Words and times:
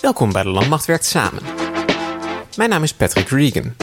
Welkom 0.00 0.32
bij 0.32 0.42
de 0.42 0.48
Landmacht 0.48 0.84
Werkt 0.84 1.04
Samen. 1.04 1.42
Mijn 2.56 2.70
naam 2.70 2.82
is 2.82 2.94
Patrick 2.94 3.28
Regan. 3.28 3.74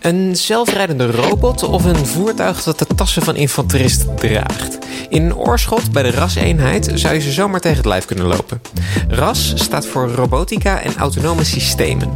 Een 0.00 0.36
zelfrijdende 0.36 1.10
robot 1.10 1.62
of 1.62 1.84
een 1.84 2.06
voertuig 2.06 2.62
dat 2.62 2.78
de 2.78 2.86
tassen 2.94 3.22
van 3.22 3.36
infanteristen 3.36 4.16
draagt. 4.16 4.78
In 5.08 5.36
Oorschot 5.36 5.92
bij 5.92 6.02
de 6.02 6.10
RAS-eenheid 6.10 6.90
zou 6.94 7.14
je 7.14 7.20
ze 7.20 7.32
zomaar 7.32 7.60
tegen 7.60 7.76
het 7.76 7.86
lijf 7.86 8.04
kunnen 8.04 8.26
lopen. 8.26 8.60
RAS 9.08 9.52
staat 9.54 9.86
voor 9.86 10.08
Robotica 10.08 10.80
en 10.80 10.96
Autonome 10.96 11.44
Systemen. 11.44 12.12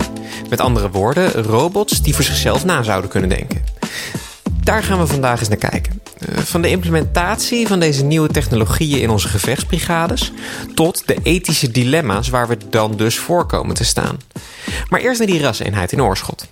Met 0.48 0.60
andere 0.60 0.90
woorden, 0.90 1.32
robots 1.32 2.02
die 2.02 2.14
voor 2.14 2.24
zichzelf 2.24 2.64
na 2.64 2.82
zouden 2.82 3.10
kunnen 3.10 3.28
denken. 3.28 3.64
Daar 4.62 4.82
gaan 4.82 4.98
we 4.98 5.06
vandaag 5.06 5.40
eens 5.40 5.48
naar 5.48 5.70
kijken. 5.70 5.99
Eh, 6.30 6.42
van 6.42 6.62
de 6.62 6.68
implementatie 6.68 7.66
van 7.66 7.80
deze 7.80 8.04
nieuwe 8.04 8.28
technologieën 8.28 9.00
in 9.00 9.10
onze 9.10 9.28
gevechtsbrigades 9.28 10.32
tot 10.74 11.02
de 11.06 11.16
ethische 11.22 11.70
dilemma's 11.70 12.28
waar 12.28 12.48
we 12.48 12.56
dan 12.70 12.96
dus 12.96 13.18
voor 13.18 13.46
komen 13.46 13.74
te 13.74 13.84
staan. 13.84 14.18
Maar 14.88 15.00
eerst 15.00 15.18
naar 15.18 15.28
die 15.28 15.40
raseenheid 15.40 15.92
in 15.92 16.02
Oorschot. 16.02 16.46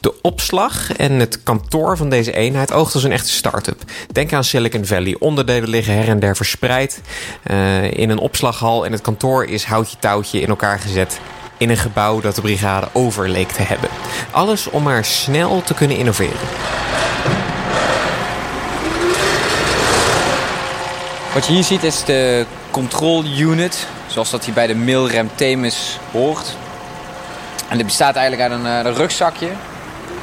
De 0.00 0.14
opslag 0.22 0.92
en 0.92 1.12
het 1.12 1.42
kantoor 1.42 1.96
van 1.96 2.08
deze 2.08 2.32
eenheid 2.32 2.72
oogt 2.72 2.94
als 2.94 3.04
een 3.04 3.12
echte 3.12 3.30
start-up. 3.30 3.82
Denk 4.12 4.32
aan 4.32 4.44
Silicon 4.44 4.84
Valley. 4.84 5.16
Onderdelen 5.18 5.68
liggen 5.68 5.94
her 5.94 6.08
en 6.08 6.20
der 6.20 6.36
verspreid 6.36 7.00
uh, 7.50 7.92
in 7.92 8.10
een 8.10 8.18
opslaghal. 8.18 8.84
En 8.84 8.92
het 8.92 9.00
kantoor 9.00 9.44
is 9.44 9.64
houtje 9.64 9.96
touwtje 9.98 10.40
in 10.40 10.48
elkaar 10.48 10.78
gezet 10.78 11.20
in 11.56 11.70
een 11.70 11.76
gebouw 11.76 12.20
dat 12.20 12.34
de 12.34 12.40
brigade 12.40 12.88
over 12.92 13.28
leek 13.28 13.50
te 13.50 13.62
hebben. 13.62 13.88
Alles 14.30 14.70
om 14.70 14.82
maar 14.82 15.04
snel 15.04 15.62
te 15.62 15.74
kunnen 15.74 15.96
innoveren. 15.96 16.38
Wat 21.34 21.46
je 21.46 21.52
hier 21.52 21.64
ziet 21.64 21.82
is 21.82 22.04
de 22.04 22.46
control 22.70 23.24
unit, 23.24 23.86
zoals 24.06 24.30
dat 24.30 24.44
hier 24.44 24.54
bij 24.54 24.66
de 24.66 24.74
Milrem 24.74 25.30
Themis 25.34 25.98
hoort. 26.12 26.56
En 27.68 27.76
dit 27.76 27.86
bestaat 27.86 28.16
eigenlijk 28.16 28.50
uit 28.50 28.60
een, 28.60 28.66
eh, 28.66 28.84
een 28.84 28.94
rugzakje, 28.94 29.48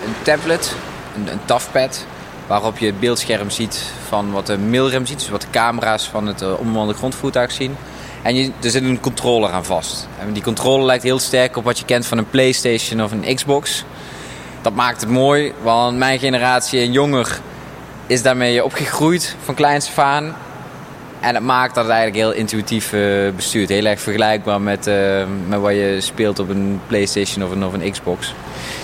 een 0.05 0.15
tablet, 0.21 0.75
een, 1.15 1.31
een 1.31 1.39
tafpad, 1.45 2.05
waarop 2.47 2.77
je 2.77 2.85
het 2.85 2.99
beeldscherm 2.99 3.49
ziet 3.49 3.81
van 4.07 4.31
wat 4.31 4.47
de 4.47 4.57
Milrem 4.57 5.05
ziet, 5.05 5.19
dus 5.19 5.29
wat 5.29 5.41
de 5.41 5.49
camera's 5.51 6.07
van 6.07 6.27
het 6.27 6.41
uh, 6.41 6.89
grondvoertuig 6.89 7.51
zien. 7.51 7.75
En 8.21 8.35
je, 8.35 8.51
er 8.61 8.69
zit 8.69 8.83
een 8.83 8.99
controller 8.99 9.51
aan 9.51 9.65
vast. 9.65 10.07
En 10.19 10.33
die 10.33 10.43
controller 10.43 10.85
lijkt 10.85 11.03
heel 11.03 11.19
sterk 11.19 11.57
op 11.57 11.63
wat 11.63 11.79
je 11.79 11.85
kent 11.85 12.05
van 12.05 12.17
een 12.17 12.29
PlayStation 12.29 13.03
of 13.03 13.11
een 13.11 13.35
Xbox. 13.35 13.83
Dat 14.61 14.73
maakt 14.73 15.01
het 15.01 15.09
mooi, 15.09 15.53
want 15.61 15.97
mijn 15.97 16.19
generatie 16.19 16.79
en 16.79 16.91
jonger 16.91 17.39
is 18.07 18.21
daarmee 18.21 18.63
opgegroeid 18.63 19.35
van 19.43 19.55
kleins 19.55 19.87
af. 19.87 20.35
En 21.21 21.35
het 21.35 21.43
maakt 21.43 21.75
dat 21.75 21.83
het 21.83 21.93
eigenlijk 21.93 22.23
heel 22.23 22.39
intuïtief 22.39 22.93
uh, 22.93 23.31
bestuurt. 23.31 23.69
Heel 23.69 23.85
erg 23.85 24.01
vergelijkbaar 24.01 24.61
met, 24.61 24.87
uh, 24.87 25.23
met 25.47 25.59
wat 25.59 25.71
je 25.71 25.97
speelt 25.99 26.39
op 26.39 26.49
een 26.49 26.81
PlayStation 26.87 27.43
of 27.43 27.51
een, 27.51 27.65
of 27.65 27.73
een 27.73 27.91
Xbox. 27.91 28.33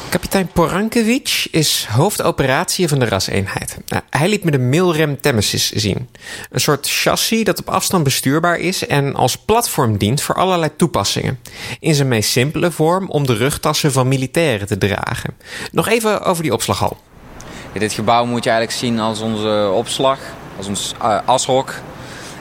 Kapitein 0.09 0.47
Porankovic 0.47 1.47
is 1.51 1.87
hoofdoperatie 1.89 2.87
van 2.87 2.99
de 2.99 3.05
raseenheid. 3.05 3.77
Nou, 3.87 4.01
hij 4.09 4.29
liet 4.29 4.43
me 4.43 4.51
de 4.51 4.57
Milrem 4.57 5.21
Temesis 5.21 5.71
zien. 5.71 6.09
Een 6.51 6.59
soort 6.59 6.89
chassis 6.89 7.43
dat 7.43 7.59
op 7.59 7.69
afstand 7.69 8.03
bestuurbaar 8.03 8.59
is 8.59 8.87
en 8.87 9.15
als 9.15 9.37
platform 9.37 9.97
dient 9.97 10.21
voor 10.21 10.35
allerlei 10.35 10.71
toepassingen. 10.75 11.39
In 11.79 11.95
zijn 11.95 12.07
meest 12.07 12.31
simpele 12.31 12.71
vorm 12.71 13.09
om 13.09 13.25
de 13.25 13.33
rugtassen 13.33 13.91
van 13.91 14.07
militairen 14.07 14.67
te 14.67 14.77
dragen. 14.77 15.33
Nog 15.71 15.87
even 15.87 16.21
over 16.21 16.43
die 16.43 16.53
opslaghal. 16.53 16.97
Ja, 17.73 17.79
dit 17.79 17.93
gebouw 17.93 18.25
moet 18.25 18.43
je 18.43 18.49
eigenlijk 18.49 18.79
zien 18.79 18.99
als 18.99 19.19
onze 19.19 19.71
opslag, 19.73 20.19
als 20.57 20.67
ons 20.67 20.93
uh, 21.01 21.19
ashok. 21.25 21.73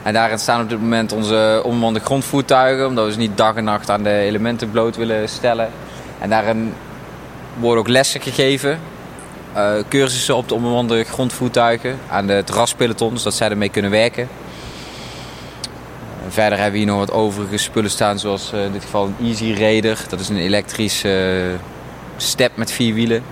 En 0.07 0.13
daarin 0.13 0.39
staan 0.39 0.61
op 0.63 0.69
dit 0.69 0.81
moment 0.81 1.13
onze 1.13 1.61
onbemande 1.65 2.01
grondvoertuigen, 2.01 2.87
omdat 2.87 3.07
we 3.07 3.13
ze 3.13 3.19
niet 3.19 3.37
dag 3.37 3.55
en 3.55 3.65
nacht 3.65 3.91
aan 3.91 4.03
de 4.03 4.11
elementen 4.11 4.71
bloot 4.71 4.97
willen 4.97 5.29
stellen. 5.29 5.69
En 6.19 6.31
daarin 6.31 6.75
worden 7.59 7.81
ook 7.81 7.89
lessen 7.89 8.21
gegeven, 8.21 8.79
uh, 9.57 9.73
cursussen 9.89 10.37
op 10.37 10.49
de 10.49 10.55
onbemande 10.55 11.05
grondvoertuigen 11.05 11.99
aan 12.09 12.27
de 12.27 12.43
terraspelotons, 12.45 13.23
zodat 13.23 13.35
zij 13.35 13.51
ermee 13.51 13.69
kunnen 13.69 13.91
werken. 13.91 14.29
Verder 16.29 16.59
hebben 16.59 16.73
we 16.73 16.79
hier 16.79 16.87
nog 16.87 16.99
wat 16.99 17.13
overige 17.13 17.57
spullen 17.57 17.91
staan, 17.91 18.19
zoals 18.19 18.53
in 18.53 18.73
dit 18.73 18.83
geval 18.83 19.07
een 19.07 19.27
Easy 19.27 19.55
Raider. 19.59 20.05
Dat 20.09 20.21
is 20.21 20.29
een 20.29 20.37
elektrische 20.37 21.51
step 22.17 22.57
met 22.57 22.73
vier 22.73 22.95
wielen. 22.95 23.23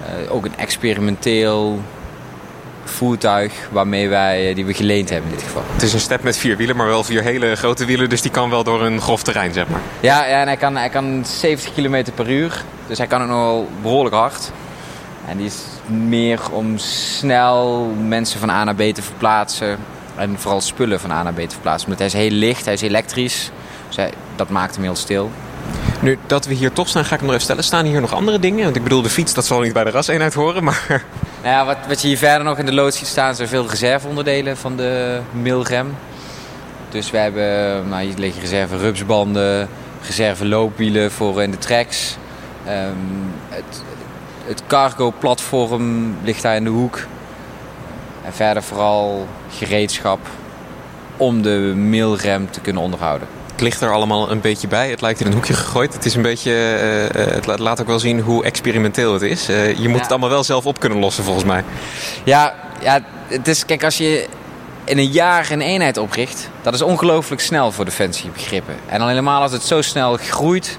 Uh, 0.00 0.34
ook 0.34 0.44
een 0.44 0.56
experimenteel 0.56 1.80
voertuig 2.84 3.52
waarmee 3.70 4.08
wij, 4.08 4.54
die 4.54 4.64
we 4.64 4.74
geleend 4.74 5.10
hebben 5.10 5.30
in 5.30 5.36
dit 5.36 5.46
geval. 5.46 5.62
Het 5.72 5.82
is 5.82 5.92
een 5.92 6.00
step 6.00 6.22
met 6.22 6.36
vier 6.36 6.56
wielen, 6.56 6.76
maar 6.76 6.86
wel 6.86 7.04
vier 7.04 7.22
hele 7.22 7.56
grote 7.56 7.84
wielen. 7.84 8.08
Dus 8.08 8.22
die 8.22 8.30
kan 8.30 8.50
wel 8.50 8.64
door 8.64 8.82
een 8.82 9.00
grof 9.00 9.22
terrein, 9.22 9.52
zeg 9.52 9.68
maar. 9.68 9.80
Ja, 10.00 10.24
ja 10.24 10.40
en 10.40 10.46
hij 10.46 10.56
kan, 10.56 10.76
hij 10.76 10.88
kan 10.88 11.24
70 11.26 11.72
km 11.74 12.04
per 12.14 12.30
uur. 12.30 12.62
Dus 12.86 12.98
hij 12.98 13.06
kan 13.06 13.22
ook 13.22 13.28
nog 13.28 13.38
wel 13.38 13.68
behoorlijk 13.82 14.14
hard. 14.14 14.50
En 15.28 15.36
die 15.36 15.46
is 15.46 15.62
meer 15.86 16.40
om 16.50 16.78
snel 16.78 17.92
mensen 18.06 18.40
van 18.40 18.50
A 18.50 18.64
naar 18.64 18.74
B 18.74 18.80
te 18.80 19.02
verplaatsen. 19.02 19.78
En 20.16 20.38
vooral 20.38 20.60
spullen 20.60 21.00
van 21.00 21.10
A 21.10 21.22
naar 21.22 21.32
B 21.32 21.40
te 21.40 21.50
verplaatsen. 21.50 21.90
Omdat 21.90 22.12
hij 22.12 22.22
is 22.22 22.28
heel 22.28 22.38
licht, 22.38 22.64
hij 22.64 22.74
is 22.74 22.82
elektrisch. 22.82 23.50
Dus 23.86 23.96
hij, 23.96 24.12
dat 24.36 24.48
maakt 24.48 24.74
hem 24.74 24.84
heel 24.84 24.96
stil. 24.96 25.30
Nu, 26.00 26.18
dat 26.26 26.46
we 26.46 26.54
hier 26.54 26.72
toch 26.72 26.88
staan, 26.88 27.04
ga 27.04 27.14
ik 27.14 27.20
hem 27.20 27.24
nog 27.24 27.30
even 27.30 27.44
stellen. 27.44 27.64
Staan 27.64 27.84
hier 27.84 28.00
nog 28.00 28.14
andere 28.14 28.38
dingen? 28.38 28.64
Want 28.64 28.76
ik 28.76 28.82
bedoel, 28.82 29.02
de 29.02 29.08
fiets, 29.08 29.34
dat 29.34 29.44
zal 29.44 29.60
niet 29.60 29.72
bij 29.72 29.84
de 29.84 29.90
raseenheid 29.90 30.34
horen, 30.34 30.64
maar... 30.64 31.04
Nou 31.42 31.54
ja, 31.54 31.64
wat, 31.64 31.76
wat 31.88 32.02
je 32.02 32.08
hier 32.08 32.18
verder 32.18 32.44
nog 32.44 32.58
in 32.58 32.66
de 32.66 32.72
loods 32.72 32.98
ziet 32.98 33.06
staan... 33.06 33.34
zijn 33.34 33.48
veel 33.48 33.68
reserveonderdelen 33.68 34.56
van 34.56 34.76
de 34.76 35.20
Milrem. 35.32 35.96
Dus 36.88 37.10
we 37.10 37.16
hebben, 37.16 37.88
nou, 37.88 38.02
hier 38.02 38.14
liggen 38.16 38.40
reserve 38.40 38.76
rupsbanden... 38.76 39.68
reserve 40.06 40.46
loopwielen 40.46 41.12
voor 41.12 41.42
in 41.42 41.50
de 41.50 41.58
tracks. 41.58 42.16
Um, 42.68 43.32
het, 43.48 43.82
het 44.46 44.62
cargo-platform 44.66 46.16
ligt 46.22 46.42
daar 46.42 46.56
in 46.56 46.64
de 46.64 46.70
hoek. 46.70 46.98
En 48.24 48.32
verder 48.32 48.62
vooral 48.62 49.28
gereedschap 49.50 50.18
om 51.16 51.42
de 51.42 51.72
Milrem 51.76 52.50
te 52.50 52.60
kunnen 52.60 52.82
onderhouden 52.82 53.28
het 53.54 53.62
ligt 53.62 53.80
er 53.80 53.92
allemaal 53.92 54.30
een 54.30 54.40
beetje 54.40 54.68
bij. 54.68 54.90
Het 54.90 55.00
lijkt 55.00 55.20
in 55.20 55.26
een 55.26 55.32
hoekje 55.32 55.54
gegooid. 55.54 55.92
Het 55.92 56.04
is 56.04 56.14
een 56.14 56.22
beetje. 56.22 56.52
Uh, 57.14 57.26
het 57.26 57.58
laat 57.58 57.80
ook 57.80 57.86
wel 57.86 57.98
zien 57.98 58.20
hoe 58.20 58.44
experimenteel 58.44 59.12
het 59.12 59.22
is. 59.22 59.50
Uh, 59.50 59.78
je 59.78 59.88
moet 59.88 59.96
ja. 59.96 60.02
het 60.02 60.10
allemaal 60.10 60.28
wel 60.28 60.44
zelf 60.44 60.66
op 60.66 60.80
kunnen 60.80 60.98
lossen, 60.98 61.24
volgens 61.24 61.44
mij. 61.44 61.64
Ja, 62.24 62.54
ja, 62.82 63.00
het 63.26 63.48
is. 63.48 63.64
Kijk, 63.64 63.84
als 63.84 63.96
je 63.96 64.26
in 64.84 64.98
een 64.98 65.10
jaar 65.10 65.50
een 65.50 65.60
eenheid 65.60 65.96
opricht, 65.96 66.48
dat 66.62 66.74
is 66.74 66.82
ongelooflijk 66.82 67.40
snel 67.40 67.72
voor 67.72 67.84
defensiebegrippen. 67.84 68.74
En 68.86 68.98
dan 68.98 69.08
helemaal 69.08 69.42
als 69.42 69.52
het 69.52 69.62
zo 69.62 69.82
snel 69.82 70.16
groeit. 70.16 70.78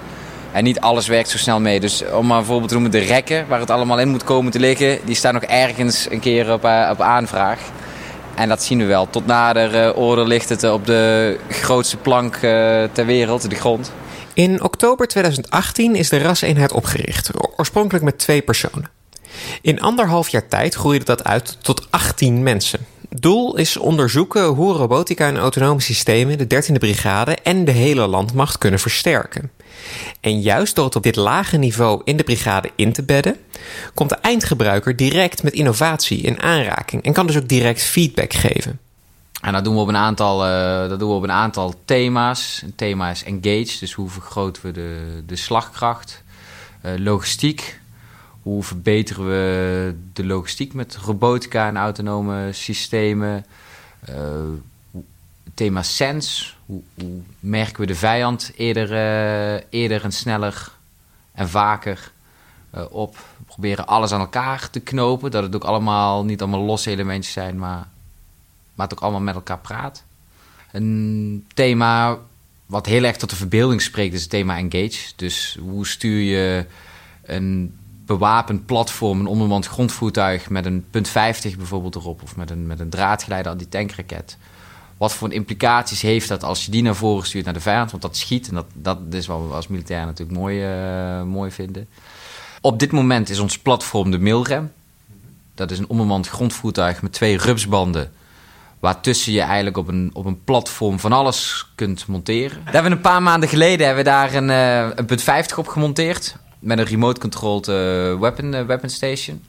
En 0.51 0.63
niet 0.63 0.79
alles 0.79 1.07
werkt 1.07 1.29
zo 1.29 1.37
snel 1.37 1.59
mee. 1.59 1.79
Dus 1.79 2.03
om 2.11 2.27
maar 2.27 2.37
bijvoorbeeld 2.37 2.67
te 2.67 2.73
noemen, 2.73 2.91
de 2.91 3.05
rekken 3.05 3.45
waar 3.47 3.59
het 3.59 3.69
allemaal 3.69 3.99
in 3.99 4.09
moet 4.09 4.23
komen 4.23 4.51
te 4.51 4.59
liggen, 4.59 4.99
die 5.03 5.15
staan 5.15 5.33
nog 5.33 5.43
ergens 5.43 6.07
een 6.09 6.19
keer 6.19 6.53
op, 6.53 6.63
op 6.91 7.01
aanvraag. 7.01 7.59
En 8.35 8.49
dat 8.49 8.63
zien 8.63 8.77
we 8.77 8.85
wel. 8.85 9.09
Tot 9.09 9.25
nader 9.25 9.87
uh, 9.87 9.97
orde 9.97 10.25
ligt 10.27 10.49
het 10.49 10.63
op 10.63 10.85
de 10.85 11.37
grootste 11.49 11.97
plank 11.97 12.35
uh, 12.35 12.41
ter 12.91 13.05
wereld, 13.05 13.49
de 13.49 13.55
grond. 13.55 13.91
In 14.33 14.63
oktober 14.63 15.07
2018 15.07 15.95
is 15.95 16.09
de 16.09 16.17
raseenheid 16.17 16.71
opgericht, 16.71 17.29
oorspronkelijk 17.57 18.03
met 18.05 18.17
twee 18.17 18.41
personen. 18.41 18.89
In 19.61 19.81
anderhalf 19.81 20.29
jaar 20.29 20.47
tijd 20.47 20.75
groeide 20.75 21.05
dat 21.05 21.23
uit 21.23 21.57
tot 21.61 21.87
18 21.89 22.43
mensen. 22.43 22.79
Doel 23.09 23.57
is 23.57 23.77
onderzoeken 23.77 24.45
hoe 24.45 24.73
robotica 24.73 25.27
en 25.27 25.37
autonome 25.37 25.81
systemen 25.81 26.37
de 26.37 26.63
13e 26.63 26.79
brigade 26.79 27.37
en 27.43 27.65
de 27.65 27.71
hele 27.71 28.07
landmacht 28.07 28.57
kunnen 28.57 28.79
versterken. 28.79 29.51
En 30.19 30.41
juist 30.41 30.75
door 30.75 30.85
het 30.85 30.95
op 30.95 31.03
dit 31.03 31.15
lage 31.15 31.57
niveau 31.57 32.01
in 32.03 32.17
de 32.17 32.23
brigade 32.23 32.71
in 32.75 32.93
te 32.93 33.03
bedden, 33.03 33.35
komt 33.93 34.09
de 34.09 34.15
eindgebruiker 34.15 34.95
direct 34.95 35.43
met 35.43 35.53
innovatie 35.53 36.21
in 36.21 36.41
aanraking 36.41 37.03
en 37.03 37.13
kan 37.13 37.27
dus 37.27 37.37
ook 37.37 37.47
direct 37.47 37.81
feedback 37.81 38.33
geven. 38.33 38.79
En 39.41 39.53
dat 39.53 39.63
doen 39.63 39.73
we 39.73 39.79
op 39.79 39.87
een 39.87 39.95
aantal, 39.95 40.47
uh, 40.47 40.89
dat 40.89 40.99
doen 40.99 41.09
we 41.09 41.15
op 41.15 41.23
een 41.23 41.31
aantal 41.31 41.73
thema's. 41.85 42.61
Een 42.63 42.75
thema 42.75 43.09
is 43.09 43.23
engage, 43.23 43.79
dus 43.79 43.93
hoe 43.93 44.09
vergroten 44.09 44.65
we 44.65 44.71
de, 44.71 45.23
de 45.25 45.35
slagkracht. 45.35 46.23
Uh, 46.85 46.91
logistiek, 46.97 47.79
hoe 48.41 48.63
verbeteren 48.63 49.27
we 49.27 49.95
de 50.13 50.25
logistiek 50.25 50.73
met 50.73 50.95
robotica 50.95 51.67
en 51.67 51.77
autonome 51.77 52.49
systemen. 52.51 53.45
Uh, 54.09 54.15
thema 55.53 55.83
sense, 55.83 56.51
hoe, 56.65 56.81
merken 57.39 57.79
we 57.79 57.85
de 57.85 57.95
vijand 57.95 58.51
eerder, 58.55 58.91
uh, 58.91 59.63
eerder 59.69 60.03
en 60.03 60.11
sneller 60.11 60.71
en 61.31 61.49
vaker 61.49 62.11
uh, 62.75 62.83
op. 62.89 63.15
We 63.15 63.43
proberen 63.45 63.87
alles 63.87 64.11
aan 64.11 64.19
elkaar 64.19 64.69
te 64.69 64.79
knopen, 64.79 65.31
dat 65.31 65.43
het 65.43 65.55
ook 65.55 65.63
allemaal 65.63 66.25
niet 66.25 66.41
allemaal 66.41 66.61
losse 66.61 66.89
elementjes 66.89 67.33
zijn, 67.33 67.57
maar, 67.57 67.87
maar 68.73 68.87
het 68.87 68.93
ook 68.93 69.03
allemaal 69.03 69.21
met 69.21 69.35
elkaar 69.35 69.59
praat. 69.59 70.03
Een 70.71 71.45
thema 71.53 72.17
wat 72.65 72.85
heel 72.85 73.03
erg 73.03 73.17
tot 73.17 73.29
de 73.29 73.35
verbeelding 73.35 73.81
spreekt 73.81 74.13
is 74.13 74.21
het 74.21 74.29
thema 74.29 74.57
engage. 74.57 75.13
Dus 75.15 75.57
hoe 75.61 75.87
stuur 75.87 76.21
je 76.21 76.65
een 77.23 77.77
bewapend 78.05 78.65
platform, 78.65 79.19
een 79.19 79.25
onbemand 79.25 79.65
grondvoertuig 79.65 80.49
met 80.49 80.65
een 80.65 80.85
punt 80.89 81.07
50 81.07 81.57
bijvoorbeeld 81.57 81.95
erop, 81.95 82.23
of 82.23 82.35
met 82.35 82.49
een, 82.49 82.67
met 82.67 82.79
een 82.79 82.89
draadgeleider 82.89 83.51
anti-tankraket 83.51 84.37
wat 84.97 85.13
voor 85.13 85.33
implicaties 85.33 86.01
heeft 86.01 86.27
dat 86.27 86.43
als 86.43 86.65
je 86.65 86.71
die 86.71 86.81
naar 86.81 86.95
voren 86.95 87.25
stuurt 87.25 87.45
naar 87.45 87.53
de 87.53 87.59
vijand? 87.59 87.91
Want 87.91 88.03
dat 88.03 88.17
schiet 88.17 88.47
en 88.47 88.55
dat, 88.55 88.65
dat 88.73 88.97
is 89.11 89.27
wat 89.27 89.47
we 89.47 89.53
als 89.53 89.67
militair 89.67 90.05
natuurlijk 90.05 90.37
mooi, 90.37 90.65
uh, 90.67 91.23
mooi 91.23 91.51
vinden. 91.51 91.87
Op 92.61 92.79
dit 92.79 92.91
moment 92.91 93.29
is 93.29 93.39
ons 93.39 93.59
platform 93.59 94.11
de 94.11 94.17
Milrem. 94.17 94.71
Dat 95.55 95.71
is 95.71 95.79
een 95.79 95.89
onbemand 95.89 96.27
grondvoertuig 96.27 97.01
met 97.01 97.13
twee 97.13 97.37
rupsbanden. 97.37 98.11
Waartussen 98.79 99.33
je 99.33 99.41
eigenlijk 99.41 99.77
op 99.77 99.87
een, 99.87 100.09
op 100.13 100.25
een 100.25 100.43
platform 100.43 100.99
van 100.99 101.11
alles 101.11 101.67
kunt 101.75 102.07
monteren. 102.07 102.61
Daar 102.63 102.73
hebben 102.73 102.91
we 102.91 102.97
een 102.97 103.03
paar 103.03 103.21
maanden 103.21 103.49
geleden 103.49 103.85
hebben 103.85 104.03
we 104.03 104.09
daar 104.09 104.33
een, 104.33 104.49
uh, 104.49 104.95
een 104.95 105.05
punt 105.05 105.21
50 105.21 105.57
op 105.57 105.67
gemonteerd. 105.67 106.35
Met 106.59 106.77
een 106.77 106.85
remote-controlled 106.85 107.67
uh, 107.67 107.75
weapon, 108.19 108.65
weapon 108.65 108.89
station. 108.89 109.43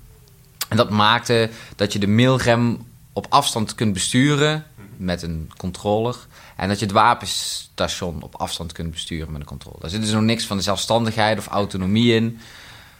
En 0.68 0.76
dat 0.76 0.90
maakte 0.90 1.50
dat 1.76 1.92
je 1.92 1.98
de 1.98 2.06
mailrem 2.06 2.86
op 3.12 3.26
afstand 3.28 3.74
kunt 3.74 3.92
besturen 3.92 4.64
met 4.96 5.22
een 5.22 5.50
controller. 5.56 6.16
En 6.56 6.68
dat 6.68 6.78
je 6.78 6.84
het 6.84 6.94
wapenstation 6.94 8.22
op 8.22 8.34
afstand 8.34 8.72
kunt 8.72 8.90
besturen 8.90 9.32
met 9.32 9.40
een 9.40 9.46
controller. 9.46 9.80
Daar 9.80 9.90
zit 9.90 10.00
dus 10.00 10.10
nog 10.10 10.22
niks 10.22 10.46
van 10.46 10.56
de 10.56 10.62
zelfstandigheid 10.62 11.38
of 11.38 11.46
autonomie 11.46 12.14
in. 12.14 12.38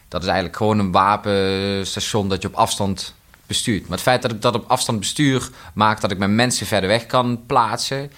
Dat 0.09 0.21
is 0.21 0.27
eigenlijk 0.27 0.57
gewoon 0.57 0.79
een 0.79 0.93
wapenstation 0.93 2.29
dat 2.29 2.43
je 2.43 2.49
op 2.49 2.55
afstand 2.55 3.15
bestuurt. 3.47 3.83
Maar 3.83 3.91
het 3.91 4.01
feit 4.01 4.23
dat 4.23 4.31
ik 4.31 4.43
dat 4.43 4.55
op 4.55 4.71
afstand 4.71 4.99
bestuur, 4.99 5.49
maakt 5.75 6.01
dat 6.01 6.11
ik 6.11 6.19
mijn 6.19 6.35
mensen 6.35 6.67
verder 6.67 6.89
weg 6.89 7.07
kan 7.07 7.47
plaatsen. 7.47 8.13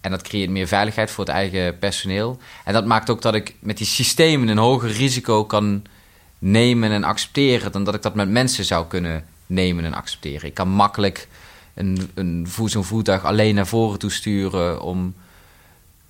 En 0.00 0.10
dat 0.10 0.22
creëert 0.22 0.50
meer 0.50 0.66
veiligheid 0.68 1.10
voor 1.10 1.24
het 1.24 1.34
eigen 1.34 1.78
personeel. 1.78 2.38
En 2.64 2.72
dat 2.72 2.86
maakt 2.86 3.10
ook 3.10 3.22
dat 3.22 3.34
ik 3.34 3.54
met 3.58 3.76
die 3.76 3.86
systemen 3.86 4.48
een 4.48 4.58
hoger 4.58 4.90
risico 4.90 5.44
kan 5.44 5.84
nemen 6.38 6.90
en 6.90 7.04
accepteren 7.04 7.72
dan 7.72 7.84
dat 7.84 7.94
ik 7.94 8.02
dat 8.02 8.14
met 8.14 8.28
mensen 8.28 8.64
zou 8.64 8.86
kunnen 8.86 9.24
nemen 9.46 9.84
en 9.84 9.94
accepteren. 9.94 10.48
Ik 10.48 10.54
kan 10.54 10.68
makkelijk 10.68 11.28
een, 11.74 12.10
een 12.14 12.46
zo'n 12.64 12.84
voertuig 12.84 13.24
alleen 13.24 13.54
naar 13.54 13.66
voren 13.66 13.98
toe 13.98 14.10
sturen 14.10 14.82
om 14.82 15.14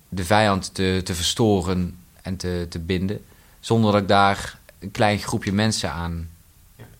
de 0.09 0.25
vijand 0.25 0.73
te, 0.73 1.01
te 1.03 1.15
verstoren 1.15 1.97
en 2.21 2.37
te, 2.37 2.65
te 2.69 2.79
binden, 2.79 3.23
zonder 3.59 3.91
dat 3.91 4.01
ik 4.01 4.07
daar 4.07 4.59
een 4.79 4.91
klein 4.91 5.19
groepje 5.19 5.51
mensen 5.51 5.91
aan 5.91 6.29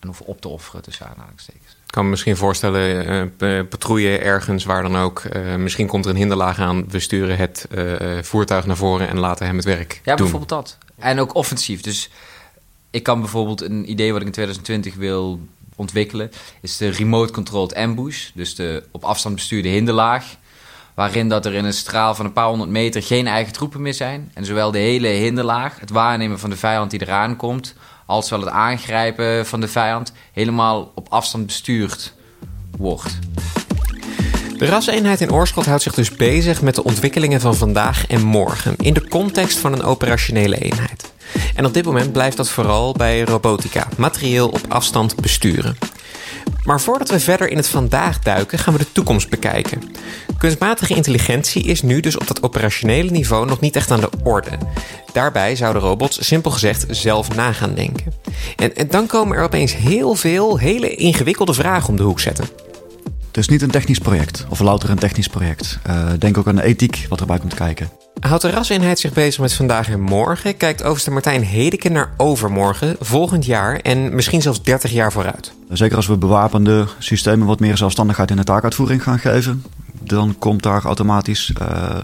en 0.02 0.08
hoef 0.08 0.22
op 0.22 0.42
te 0.42 0.48
offeren 0.48 0.82
tussen 0.82 1.08
aanhalingstekens. 1.08 1.72
Ik 1.72 1.98
kan 1.98 2.04
me 2.04 2.10
misschien 2.10 2.38
voorstellen, 2.38 3.34
uh, 3.38 3.62
patrouille 3.70 4.18
ergens 4.18 4.64
waar 4.64 4.82
dan 4.82 4.98
ook. 4.98 5.24
Uh, 5.36 5.56
misschien 5.56 5.88
komt 5.88 6.06
er 6.06 6.12
een 6.12 6.18
hinderlaag 6.18 6.60
aan. 6.60 6.90
We 6.90 7.00
sturen 7.00 7.38
het 7.38 7.68
uh, 7.72 8.22
voertuig 8.22 8.66
naar 8.66 8.76
voren 8.76 9.08
en 9.08 9.20
laten 9.20 9.46
hem 9.46 9.56
het 9.56 9.66
werk 9.66 10.02
ja, 10.04 10.16
bijvoorbeeld 10.16 10.50
dat. 10.50 10.78
En 10.98 11.20
ook 11.20 11.36
offensief. 11.36 11.82
Dus 11.82 12.10
ik 12.90 13.04
kan 13.04 13.20
bijvoorbeeld 13.20 13.62
een 13.62 13.90
idee 13.90 14.12
wat 14.12 14.22
ik 14.22 14.28
in 14.28 14.34
2020 14.34 14.96
wil 14.96 15.40
ontwikkelen, 15.76 16.32
is 16.62 16.78
de 16.78 16.90
remote 16.90 17.34
controlled 17.34 17.76
ambush. 17.76 18.30
Dus 18.34 18.56
de 18.56 18.84
op 18.92 19.04
afstand 19.04 19.36
bestuurde 19.36 19.70
hinderlaag. 19.70 20.26
Waarin 20.94 21.30
dat 21.30 21.46
er 21.46 21.54
in 21.54 21.66
een 21.66 21.74
straal 21.74 22.16
van 22.16 22.26
een 22.26 22.34
paar 22.34 22.48
honderd 22.48 22.70
meter 22.70 23.04
geen 23.04 23.28
eigen 23.28 23.54
troepen 23.54 23.82
meer 23.82 23.94
zijn. 23.94 24.32
En 24.34 24.46
zowel 24.46 24.72
de 24.72 24.78
hele 24.78 25.08
hinderlaag, 25.08 25.80
het 25.80 25.90
waarnemen 25.90 26.40
van 26.40 26.50
de 26.50 26.58
vijand 26.58 26.92
die 26.92 27.02
eraan 27.02 27.36
komt, 27.36 27.76
als 28.06 28.30
wel 28.30 28.40
het 28.40 28.50
aangrijpen 28.50 29.46
van 29.46 29.60
de 29.60 29.68
vijand, 29.68 30.14
helemaal 30.32 30.92
op 30.96 31.08
afstand 31.10 31.46
bestuurd 31.46 32.14
wordt. 32.78 33.20
De 34.58 34.66
raseenheid 34.66 35.22
in 35.22 35.32
Oorschot 35.32 35.66
houdt 35.66 35.84
zich 35.84 35.94
dus 35.94 36.16
bezig 36.16 36.62
met 36.62 36.76
de 36.76 36.84
ontwikkelingen 36.84 37.42
van 37.42 37.56
vandaag 37.56 38.08
en 38.08 38.22
morgen 38.22 38.76
in 38.78 38.94
de 38.94 39.08
context 39.08 39.58
van 39.58 39.74
een 39.74 39.84
operationele 39.84 40.58
eenheid. 40.58 41.11
En 41.56 41.66
op 41.66 41.74
dit 41.74 41.86
moment 41.86 42.12
blijft 42.12 42.38
dat 42.38 42.50
vooral 42.50 42.94
bij 42.94 43.24
robotica, 43.24 43.88
materieel 43.98 44.48
op 44.48 44.62
afstand 44.68 45.16
besturen. 45.16 45.78
Maar 46.64 46.82
voordat 46.82 47.10
we 47.10 47.20
verder 47.20 47.50
in 47.50 47.58
het 47.58 47.68
vandaag 47.68 48.20
duiken, 48.20 48.60
gaan 48.60 48.74
we 48.74 48.80
de 48.80 48.92
toekomst 48.92 49.30
bekijken. 49.30 49.82
Kunstmatige 50.38 50.96
intelligentie 50.96 51.64
is 51.64 51.82
nu 51.82 52.00
dus 52.00 52.18
op 52.18 52.28
dat 52.28 52.44
operationele 52.44 53.12
niveau 53.12 53.46
nog 53.46 53.60
niet 53.60 53.76
echt 53.76 53.92
aan 53.92 54.00
de 54.00 54.10
orde. 54.24 54.58
Daarbij 55.14 55.56
zouden 55.56 55.82
robots 55.82 56.28
simpel 56.28 56.52
gezegd 56.52 56.86
zelf 56.90 57.36
na 57.36 57.52
gaan 57.54 57.74
denken. 57.74 58.14
En, 58.56 58.76
en 58.76 58.88
dan 58.88 59.08
komen 59.08 59.38
er 59.38 59.44
opeens 59.44 59.76
heel 59.76 60.16
veel 60.16 60.58
hele 60.58 60.96
ingewikkelde 60.96 61.54
vragen 61.54 61.90
om 61.90 61.96
de 61.96 62.04
hoek 62.04 62.20
zetten. 62.20 62.46
Het 63.32 63.40
is 63.40 63.48
niet 63.48 63.62
een 63.62 63.72
technisch 63.72 64.00
project, 64.00 64.46
of 64.50 64.60
louter 64.60 64.90
een 64.90 64.98
technisch 64.98 65.28
project. 65.28 65.80
Uh, 65.88 66.10
denk 66.20 66.38
ook 66.38 66.48
aan 66.48 66.56
de 66.56 66.64
ethiek 66.64 67.06
wat 67.10 67.20
erbij 67.20 67.40
komt 67.40 67.54
kijken. 67.54 67.90
Houdt 68.20 68.42
de 68.42 68.50
raseenheid 68.50 69.00
zich 69.00 69.14
bezig 69.14 69.42
met 69.42 69.54
vandaag 69.54 69.90
en 69.90 70.02
morgen? 70.02 70.58
Kijkt 70.58 70.84
overste 70.84 71.12
Martijn 71.12 71.44
Hedeke 71.44 71.90
naar 71.90 72.14
overmorgen, 72.18 72.96
volgend 73.00 73.46
jaar 73.46 73.76
en 73.76 74.16
misschien 74.16 74.42
zelfs 74.42 74.64
30 74.64 74.92
jaar 74.92 75.12
vooruit? 75.12 75.54
Zeker 75.70 75.96
als 75.96 76.08
we 76.08 76.18
bewapende 76.18 76.88
systemen 77.00 77.48
wat 77.48 77.60
meer 77.60 77.78
zelfstandigheid 77.78 78.32
in 78.32 78.38
de 78.38 78.44
taakuitvoering 78.44 79.04
gaan 79.04 79.20
geven, 79.20 79.64
dan 80.04 80.36
komt 80.40 80.64
daar 80.64 80.84
automatisch 80.84 81.54
uh, 81.62 81.98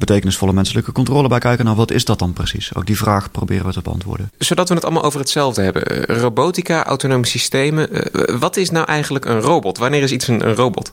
betekenisvolle 0.00 0.52
menselijke 0.52 0.92
controle 0.92 1.28
bij 1.28 1.38
kijken. 1.38 1.64
Nou, 1.64 1.76
wat 1.76 1.90
is 1.90 2.04
dat 2.04 2.18
dan 2.18 2.32
precies? 2.32 2.74
Ook 2.74 2.86
die 2.86 2.96
vraag 2.96 3.30
proberen 3.30 3.66
we 3.66 3.72
te 3.72 3.80
beantwoorden. 3.80 4.30
Zodat 4.38 4.68
we 4.68 4.74
het 4.74 4.84
allemaal 4.84 5.02
over 5.02 5.20
hetzelfde 5.20 5.62
hebben. 5.62 6.04
Robotica, 6.04 6.84
autonome 6.84 7.26
systemen. 7.26 7.88
Uh, 7.92 8.38
wat 8.38 8.56
is 8.56 8.70
nou 8.70 8.86
eigenlijk 8.86 9.24
een 9.24 9.40
robot? 9.40 9.78
Wanneer 9.78 10.02
is 10.02 10.12
iets 10.12 10.28
een, 10.28 10.54
robot? 10.54 10.92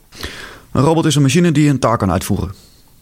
Een 0.71 0.81
robot 0.81 1.06
is 1.06 1.15
een 1.15 1.21
machine 1.21 1.51
die 1.51 1.69
een 1.69 1.80
taak 1.80 2.00
kan 2.00 2.12
uitvoeren. 2.12 2.48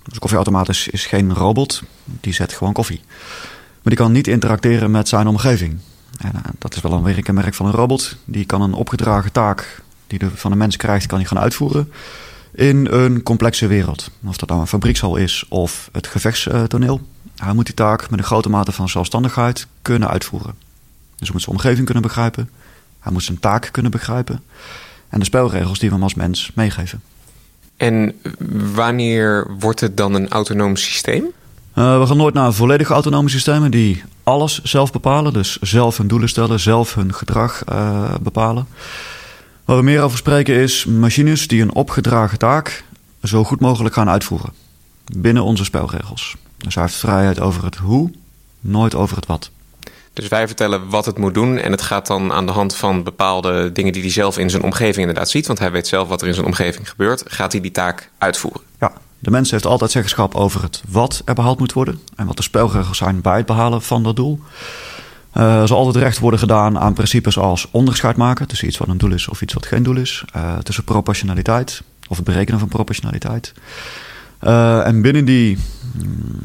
Dus 0.04 0.14
een 0.14 0.20
koffieautomaat 0.20 0.70
is, 0.70 0.88
is 0.88 1.06
geen 1.06 1.34
robot, 1.34 1.82
die 2.04 2.34
zet 2.34 2.54
gewoon 2.54 2.74
koffie. 2.74 3.02
Maar 3.82 3.94
die 3.96 4.04
kan 4.04 4.12
niet 4.12 4.28
interacteren 4.28 4.92
met 4.92 5.08
zijn 5.08 5.28
omgeving. 5.28 5.78
En, 6.18 6.32
uh, 6.36 6.42
dat 6.60 6.76
is 6.76 6.82
wel 6.82 6.92
een 6.92 7.04
werkkenmerk 7.04 7.54
van 7.54 7.66
een 7.66 7.72
robot. 7.72 8.16
Die 8.26 8.46
kan 8.46 8.62
een 8.62 8.74
opgedragen 8.74 9.32
taak 9.32 9.82
die 10.08 10.20
de, 10.20 10.30
van 10.34 10.52
een 10.52 10.58
mens 10.58 10.78
krijgt, 10.78 11.06
kan 11.06 11.18
hij 11.18 11.28
gaan 11.28 11.40
uitvoeren 11.40 11.92
in 12.56 12.88
een 12.92 13.24
complexe 13.24 13.68
wereld. 13.68 14.12
Of 14.26 14.38
dat 14.38 14.50
nou 14.50 14.62
een 14.62 14.68
fabriekshal 14.68 15.16
is 15.16 15.46
of 15.50 15.90
het 15.92 16.08
gevechtstoneel. 16.08 17.02
Hij 17.36 17.54
moet 17.54 17.66
die 17.66 17.76
taak 17.76 18.10
met 18.10 18.20
een 18.20 18.26
grote 18.26 18.50
mate 18.50 18.72
van 18.72 18.90
zelfstandigheid 18.90 19.68
kunnen 19.82 20.10
uitvoeren. 20.10 20.54
Dus 21.16 21.28
hij 21.28 21.32
moet 21.32 21.42
zijn 21.42 21.56
omgeving 21.56 21.86
kunnen 21.86 22.04
begrijpen. 22.04 22.50
Hij 23.00 23.12
moet 23.12 23.24
zijn 23.24 23.40
taak 23.40 23.70
kunnen 23.72 23.92
begrijpen. 23.92 24.44
En 25.10 25.20
de 25.20 25.26
spelregels 25.26 25.80
die 25.80 25.90
we 25.90 25.96
hem 25.96 26.04
als 26.04 26.14
mens 26.14 26.52
meegeven. 26.54 27.02
En 27.78 28.14
wanneer 28.74 29.48
wordt 29.60 29.80
het 29.80 29.98
dan 29.98 30.14
een 30.14 30.30
autonoom 30.30 30.76
systeem? 30.76 31.24
Uh, 31.76 32.00
we 32.00 32.06
gaan 32.06 32.18
nooit 32.18 32.34
naar 32.34 32.54
volledige 32.54 32.94
autonome 32.94 33.30
systemen 33.30 33.72
die 33.72 34.04
alles 34.24 34.62
zelf 34.64 34.92
bepalen. 34.92 35.34
Dus 35.34 35.58
zelf 35.58 35.98
hun 35.98 36.08
doelen 36.08 36.30
stellen, 36.30 36.60
zelf 36.60 36.96
hun 36.96 37.14
gedrag 37.14 37.64
uh, 37.70 38.16
bepalen. 38.22 38.68
Waar 39.66 39.78
we 39.78 39.84
meer 39.84 40.02
over 40.02 40.18
spreken 40.18 40.56
is 40.56 40.86
machines 40.86 41.48
die 41.48 41.62
een 41.62 41.74
opgedragen 41.74 42.38
taak 42.38 42.84
zo 43.24 43.44
goed 43.44 43.60
mogelijk 43.60 43.96
gaan 43.96 44.10
uitvoeren. 44.10 44.54
Binnen 45.18 45.44
onze 45.44 45.64
spelregels. 45.64 46.36
Dus 46.58 46.76
hij 46.76 46.84
heeft 46.84 46.96
vrijheid 46.96 47.40
over 47.40 47.64
het 47.64 47.76
hoe, 47.76 48.12
nooit 48.60 48.96
over 48.96 49.16
het 49.16 49.26
wat. 49.26 49.50
Dus 50.14 50.28
wij 50.28 50.48
vertellen 50.48 50.90
wat 50.90 51.06
het 51.06 51.18
moet 51.18 51.34
doen. 51.34 51.58
En 51.58 51.72
het 51.72 51.82
gaat 51.82 52.08
dan 52.08 52.32
aan 52.32 52.46
de 52.46 52.52
hand 52.52 52.76
van 52.76 53.04
bepaalde 53.04 53.72
dingen 53.72 53.94
die 53.94 54.02
hij 54.02 54.12
zelf 54.12 54.38
in 54.38 54.50
zijn 54.50 54.64
omgeving 54.64 54.98
inderdaad 54.98 55.30
ziet. 55.30 55.48
Want 55.48 55.60
hij 55.60 55.72
weet 55.72 55.88
zelf 55.88 56.08
wat 56.08 56.22
er 56.22 56.28
in 56.28 56.34
zijn 56.34 56.46
omgeving 56.46 56.90
gebeurt. 56.90 57.24
Gaat 57.26 57.52
hij 57.52 57.62
die 57.62 57.72
taak 57.72 58.10
uitvoeren? 58.18 58.62
Ja, 58.80 58.94
de 59.20 59.32
mens 59.32 59.52
heeft 59.52 59.66
altijd 59.66 59.92
zeggenschap 59.92 60.36
over 60.36 60.62
het 60.62 60.84
wat 60.88 61.22
er 61.26 61.36
behaald 61.36 61.60
moet 61.60 61.74
worden. 61.74 62.02
En 62.16 62.26
wat 62.28 62.38
de 62.38 62.44
spelregels 62.44 62.98
zijn 62.98 63.22
bij 63.22 63.38
het 63.38 63.46
behalen 63.46 63.82
van 63.82 64.04
dat 64.04 64.16
doel. 64.16 64.40
Uh, 65.38 65.66
zal 65.66 65.78
altijd 65.78 66.04
recht 66.04 66.20
worden 66.20 66.40
gedaan 66.40 66.80
aan 66.80 66.94
principes 66.94 67.38
als 67.38 67.68
onderscheid 67.72 68.16
maken 68.16 68.48
tussen 68.48 68.68
iets 68.68 68.78
wat 68.78 68.88
een 68.88 68.98
doel 68.98 69.12
is 69.12 69.28
of 69.28 69.42
iets 69.42 69.54
wat 69.54 69.66
geen 69.66 69.84
doel 69.84 69.96
is. 69.96 70.26
Uh, 70.36 70.58
tussen 70.58 70.84
proportionaliteit 70.84 71.82
of 72.08 72.16
het 72.16 72.26
berekenen 72.26 72.60
van 72.60 72.70
proportionaliteit. 72.70 73.54
Uh, 74.44 74.88
en 74.88 75.02
binnen 75.02 75.26
die 75.26 75.58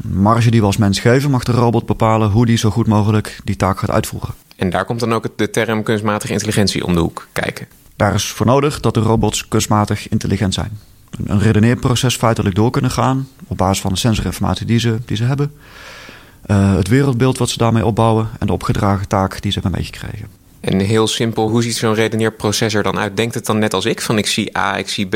marge 0.01 0.51
die 0.51 0.59
we 0.59 0.65
als 0.65 0.77
mens 0.77 0.99
geven, 0.99 1.31
mag 1.31 1.43
de 1.43 1.51
robot 1.51 1.85
bepalen 1.85 2.29
hoe 2.29 2.45
die 2.45 2.57
zo 2.57 2.69
goed 2.69 2.87
mogelijk 2.87 3.39
die 3.43 3.55
taak 3.55 3.79
gaat 3.79 3.91
uitvoeren. 3.91 4.33
En 4.55 4.69
daar 4.69 4.85
komt 4.85 4.99
dan 4.99 5.13
ook 5.13 5.27
de 5.35 5.49
term 5.49 5.83
kunstmatige 5.83 6.33
intelligentie 6.33 6.85
om 6.85 6.93
de 6.93 6.99
hoek 6.99 7.27
kijken. 7.31 7.67
Daar 7.95 8.13
is 8.13 8.25
voor 8.25 8.45
nodig 8.45 8.79
dat 8.79 8.93
de 8.93 8.99
robots 8.99 9.47
kunstmatig 9.47 10.09
intelligent 10.09 10.53
zijn. 10.53 10.79
Een 11.25 11.39
redeneerproces 11.39 12.15
feitelijk 12.15 12.55
door 12.55 12.71
kunnen 12.71 12.91
gaan 12.91 13.27
op 13.47 13.57
basis 13.57 13.81
van 13.81 13.91
de 13.91 13.99
sensorinformatie 13.99 14.65
die 14.65 14.79
ze, 14.79 14.99
die 15.05 15.17
ze 15.17 15.23
hebben. 15.23 15.51
Uh, 16.51 16.75
het 16.75 16.87
wereldbeeld 16.87 17.37
wat 17.37 17.49
ze 17.49 17.57
daarmee 17.57 17.85
opbouwen 17.85 18.29
en 18.39 18.47
de 18.47 18.53
opgedragen 18.53 19.07
taak 19.07 19.41
die 19.41 19.51
ze 19.51 19.59
hebben 19.59 19.79
meegekregen. 19.79 20.27
En 20.59 20.79
heel 20.79 21.07
simpel, 21.07 21.49
hoe 21.49 21.63
ziet 21.63 21.75
zo'n 21.75 21.93
redeneerproces 21.93 22.73
er 22.73 22.83
dan 22.83 22.97
uit? 22.97 23.17
Denkt 23.17 23.33
het 23.33 23.45
dan 23.45 23.59
net 23.59 23.73
als 23.73 23.85
ik, 23.85 24.01
van 24.01 24.17
ik 24.17 24.27
zie 24.27 24.57
A, 24.57 24.77
ik 24.77 24.89
zie 24.89 25.05
B? 25.05 25.15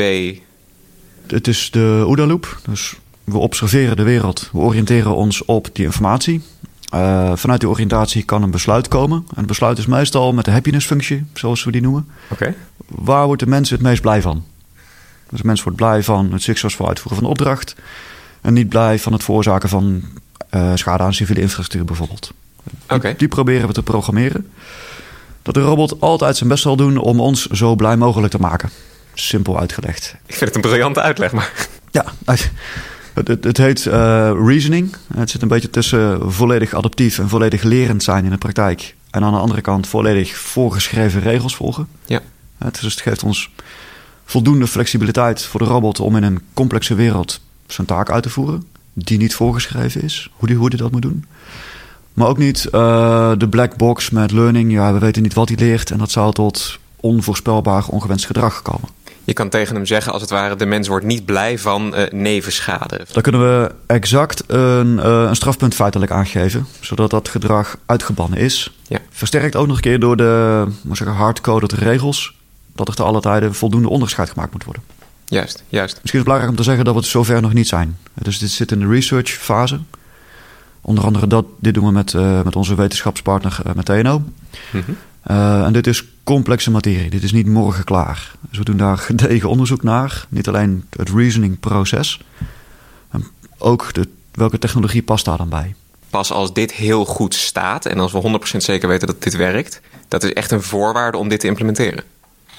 Het 1.26 1.48
is 1.48 1.70
de 1.70 2.04
OODA-loop. 2.06 2.60
Dus 2.68 2.96
we 3.24 3.38
observeren 3.38 3.96
de 3.96 4.02
wereld, 4.02 4.48
we 4.52 4.58
oriënteren 4.58 5.14
ons 5.14 5.44
op 5.44 5.68
die 5.72 5.84
informatie. 5.84 6.42
Uh, 6.94 7.32
vanuit 7.34 7.60
die 7.60 7.68
oriëntatie 7.68 8.22
kan 8.22 8.42
een 8.42 8.50
besluit 8.50 8.88
komen. 8.88 9.24
En 9.28 9.36
het 9.36 9.46
besluit 9.46 9.78
is 9.78 9.86
meestal 9.86 10.32
met 10.32 10.44
de 10.44 10.50
happiness-functie, 10.50 11.24
zoals 11.34 11.64
we 11.64 11.70
die 11.72 11.80
noemen. 11.80 12.08
Okay. 12.28 12.54
Waar 12.86 13.26
wordt 13.26 13.42
de 13.42 13.48
mens 13.48 13.70
het 13.70 13.82
meest 13.82 14.00
blij 14.00 14.22
van? 14.22 14.44
Dus 15.30 15.40
de 15.40 15.46
mens 15.46 15.62
wordt 15.62 15.78
blij 15.78 16.02
van 16.02 16.32
het 16.32 16.42
succesvol 16.42 16.88
uitvoeren 16.88 17.16
van 17.16 17.24
de 17.24 17.30
opdracht. 17.30 17.74
En 18.40 18.52
niet 18.52 18.68
blij 18.68 18.98
van 18.98 19.12
het 19.12 19.24
veroorzaken 19.24 19.68
van 19.68 20.02
uh, 20.50 20.70
schade 20.74 21.02
aan 21.02 21.14
civiele 21.14 21.40
infrastructuur 21.40 21.84
bijvoorbeeld. 21.84 22.32
Okay. 22.84 23.10
Die, 23.10 23.16
die, 23.16 23.28
proberen 23.28 23.66
we 23.66 23.72
te 23.72 23.82
programmeren. 23.82 24.46
Dat 25.42 25.54
de 25.54 25.60
robot 25.60 26.00
altijd 26.00 26.36
zijn 26.36 26.48
best 26.48 26.62
zal 26.62 26.76
doen 26.76 26.98
om 26.98 27.20
ons 27.20 27.46
zo 27.46 27.74
blij 27.74 27.96
mogelijk 27.96 28.32
te 28.32 28.40
maken. 28.40 28.70
Simpel 29.14 29.58
uitgelegd. 29.58 30.16
Ik 30.26 30.34
vind 30.34 30.54
het 30.54 30.54
een 30.54 30.70
briljante 30.70 31.00
uitleg, 31.00 31.32
maar... 31.32 31.68
Ja, 31.90 32.04
het, 32.24 32.50
het, 33.14 33.44
het 33.44 33.56
heet 33.56 33.84
uh, 33.84 33.92
reasoning. 34.46 34.96
Het 35.14 35.30
zit 35.30 35.42
een 35.42 35.48
beetje 35.48 35.70
tussen 35.70 36.32
volledig 36.32 36.74
adaptief 36.74 37.18
en 37.18 37.28
volledig 37.28 37.62
lerend 37.62 38.02
zijn 38.02 38.24
in 38.24 38.30
de 38.30 38.38
praktijk. 38.38 38.94
En 39.10 39.24
aan 39.24 39.32
de 39.32 39.38
andere 39.38 39.60
kant 39.60 39.86
volledig 39.86 40.36
voorgeschreven 40.36 41.20
regels 41.20 41.56
volgen. 41.56 41.88
Ja. 42.04 42.20
Het, 42.58 42.80
dus 42.80 42.92
het 42.94 43.02
geeft 43.02 43.22
ons 43.22 43.50
voldoende 44.24 44.66
flexibiliteit 44.66 45.42
voor 45.42 45.60
de 45.60 45.66
robot 45.66 46.00
om 46.00 46.16
in 46.16 46.22
een 46.22 46.40
complexe 46.54 46.94
wereld 46.94 47.40
zijn 47.66 47.86
taak 47.86 48.10
uit 48.10 48.22
te 48.22 48.30
voeren. 48.30 48.64
Die 48.98 49.18
niet 49.18 49.34
voorgeschreven 49.34 50.02
is, 50.02 50.30
hoe 50.32 50.48
die, 50.48 50.56
hoe 50.56 50.70
die 50.70 50.78
dat 50.78 50.92
moet 50.92 51.02
doen. 51.02 51.24
Maar 52.14 52.28
ook 52.28 52.38
niet 52.38 52.68
uh, 52.72 53.32
de 53.36 53.48
black 53.48 53.76
box 53.76 54.10
met 54.10 54.30
learning. 54.30 54.72
Ja, 54.72 54.92
we 54.92 54.98
weten 54.98 55.22
niet 55.22 55.34
wat 55.34 55.48
hij 55.48 55.58
leert. 55.58 55.90
En 55.90 55.98
dat 55.98 56.10
zou 56.10 56.32
tot 56.32 56.78
onvoorspelbaar 56.96 57.86
ongewenst 57.88 58.26
gedrag 58.26 58.62
komen. 58.62 58.88
Je 59.24 59.32
kan 59.32 59.48
tegen 59.48 59.74
hem 59.74 59.86
zeggen, 59.86 60.12
als 60.12 60.20
het 60.20 60.30
ware, 60.30 60.56
de 60.56 60.66
mens 60.66 60.88
wordt 60.88 61.06
niet 61.06 61.24
blij 61.24 61.58
van 61.58 61.94
uh, 61.96 62.06
nevenschade. 62.10 63.06
Dan 63.12 63.22
kunnen 63.22 63.40
we 63.40 63.74
exact 63.86 64.42
een, 64.46 64.96
uh, 64.96 65.24
een 65.28 65.36
strafpunt 65.36 65.74
feitelijk 65.74 66.12
aangeven, 66.12 66.66
zodat 66.80 67.10
dat 67.10 67.28
gedrag 67.28 67.76
uitgebannen 67.86 68.38
is. 68.38 68.76
Ja. 68.88 68.98
Versterkt 69.10 69.56
ook 69.56 69.66
nog 69.66 69.76
een 69.76 69.82
keer 69.82 70.00
door 70.00 70.16
de 70.16 70.66
hardcoded 71.04 71.72
regels, 71.72 72.34
dat 72.74 72.88
er 72.88 72.94
te 72.94 73.02
alle 73.02 73.20
tijden 73.20 73.54
voldoende 73.54 73.88
onderscheid 73.88 74.30
gemaakt 74.30 74.52
moet 74.52 74.64
worden. 74.64 74.82
Juist, 75.28 75.62
juist. 75.68 75.92
Misschien 75.92 76.02
is 76.04 76.12
het 76.12 76.22
belangrijk 76.24 76.50
om 76.50 76.56
te 76.56 76.62
zeggen 76.62 76.84
dat 76.84 76.94
we 76.94 77.00
het 77.00 77.08
zover 77.08 77.40
nog 77.40 77.52
niet 77.52 77.68
zijn. 77.68 77.98
Dus 78.14 78.38
dit 78.38 78.50
zit 78.50 78.72
in 78.72 78.78
de 78.78 78.86
research 78.86 79.30
fase. 79.30 79.80
Onder 80.80 81.04
andere 81.04 81.26
dat, 81.26 81.44
dit 81.60 81.74
doen 81.74 81.84
we 81.84 81.92
met, 81.92 82.12
uh, 82.12 82.42
met 82.42 82.56
onze 82.56 82.74
wetenschapspartner 82.74 83.58
uh, 83.66 83.72
met 83.72 83.84
TNO. 83.84 84.18
Mm 84.18 84.82
-hmm. 84.84 84.96
uh, 85.30 85.64
en 85.64 85.72
dit 85.72 85.86
is 85.86 86.04
complexe 86.24 86.70
materie. 86.70 87.10
Dit 87.10 87.22
is 87.22 87.32
niet 87.32 87.46
morgen 87.46 87.84
klaar. 87.84 88.32
Dus 88.48 88.58
we 88.58 88.64
doen 88.64 88.76
daar 88.76 88.98
gedegen 89.08 89.48
onderzoek 89.48 89.82
naar. 89.82 90.26
Niet 90.28 90.48
alleen 90.48 90.84
het 90.96 91.10
reasoning 91.10 91.60
proces. 91.60 92.20
ook 93.58 93.94
de, 93.94 94.08
welke 94.32 94.58
technologie 94.58 95.02
past 95.02 95.24
daar 95.24 95.36
dan 95.36 95.48
bij. 95.48 95.74
Pas 96.10 96.32
als 96.32 96.52
dit 96.52 96.72
heel 96.72 97.04
goed 97.04 97.34
staat 97.34 97.86
en 97.86 97.98
als 97.98 98.12
we 98.12 98.38
100% 98.54 98.56
zeker 98.56 98.88
weten 98.88 99.06
dat 99.06 99.22
dit 99.22 99.36
werkt, 99.36 99.80
dat 100.08 100.22
is 100.22 100.32
echt 100.32 100.50
een 100.50 100.62
voorwaarde 100.62 101.18
om 101.18 101.28
dit 101.28 101.40
te 101.40 101.46
implementeren. 101.46 102.04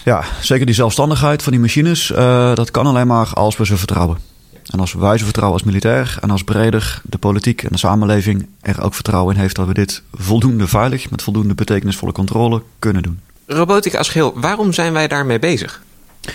Ja, 0.08 0.24
zeker 0.42 0.66
die 0.66 0.76
zelfstandigheid 0.76 1.44
van 1.44 1.52
die 1.52 1.62
machines, 1.62 2.12
uh, 2.12 2.56
dat 2.56 2.72
kan 2.72 2.86
alleen 2.86 3.08
maar 3.08 3.30
als 3.34 3.58
we 3.58 3.66
ze 3.66 3.78
vertrouwen. 3.78 4.18
En 4.66 4.80
als 4.80 4.94
wij 4.94 5.18
ze 5.18 5.24
vertrouwen 5.24 5.58
als 5.58 5.68
militair 5.68 6.18
en 6.22 6.32
als 6.32 6.44
breder 6.44 7.02
de 7.04 7.18
politiek 7.18 7.64
en 7.64 7.70
de 7.72 7.78
samenleving 7.78 8.48
er 8.62 8.84
ook 8.84 8.94
vertrouwen 8.94 9.36
in 9.36 9.42
heeft 9.42 9.56
dat 9.56 9.68
we 9.68 9.74
dit 9.74 10.02
voldoende 10.14 10.68
veilig, 10.68 11.10
met 11.10 11.22
voldoende 11.22 11.54
betekenisvolle 11.54 12.12
controle 12.12 12.62
kunnen 12.80 13.04
doen. 13.04 13.20
Robotica 13.46 13.98
als 13.98 14.10
geheel, 14.10 14.34
waarom 14.36 14.74
zijn 14.74 14.94
wij 14.94 15.08
daarmee 15.08 15.40
bezig? 15.40 15.82
Ja, 16.22 16.32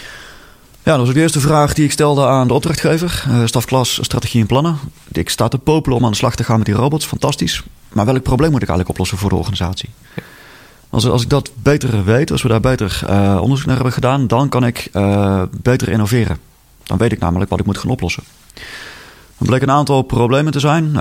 dat 0.82 0.98
was 0.98 1.08
ook 1.08 1.14
de 1.14 1.20
eerste 1.20 1.40
vraag 1.40 1.74
die 1.74 1.84
ik 1.84 1.92
stelde 1.92 2.26
aan 2.26 2.48
de 2.48 2.54
opdrachtgever. 2.54 3.24
Uh, 3.28 3.42
stafklas 3.44 3.98
Strategie 4.02 4.40
en 4.40 4.46
Plannen. 4.46 4.78
Ik 5.12 5.28
sta 5.28 5.48
te 5.48 5.58
popelen 5.58 5.98
om 5.98 6.04
aan 6.04 6.10
de 6.10 6.16
slag 6.16 6.34
te 6.34 6.44
gaan 6.44 6.56
met 6.56 6.66
die 6.66 6.74
robots. 6.74 7.06
Fantastisch. 7.06 7.62
Maar 7.92 8.04
welk 8.04 8.22
probleem 8.22 8.50
moet 8.50 8.62
ik 8.62 8.68
eigenlijk 8.68 8.98
oplossen 8.98 9.18
voor 9.18 9.28
de 9.28 9.36
organisatie? 9.36 9.88
Als, 10.92 11.08
als 11.08 11.22
ik 11.22 11.28
dat 11.28 11.50
beter 11.62 12.04
weet, 12.04 12.30
als 12.30 12.42
we 12.42 12.48
daar 12.48 12.60
beter 12.60 13.00
uh, 13.10 13.38
onderzoek 13.40 13.66
naar 13.66 13.74
hebben 13.74 13.92
gedaan... 13.92 14.26
dan 14.26 14.48
kan 14.48 14.64
ik 14.64 14.88
uh, 14.92 15.42
beter 15.62 15.88
innoveren. 15.88 16.38
Dan 16.82 16.98
weet 16.98 17.12
ik 17.12 17.18
namelijk 17.18 17.50
wat 17.50 17.60
ik 17.60 17.66
moet 17.66 17.78
gaan 17.78 17.90
oplossen. 17.90 18.22
Er 19.38 19.46
bleek 19.46 19.62
een 19.62 19.70
aantal 19.70 20.02
problemen 20.02 20.52
te 20.52 20.60
zijn. 20.60 20.96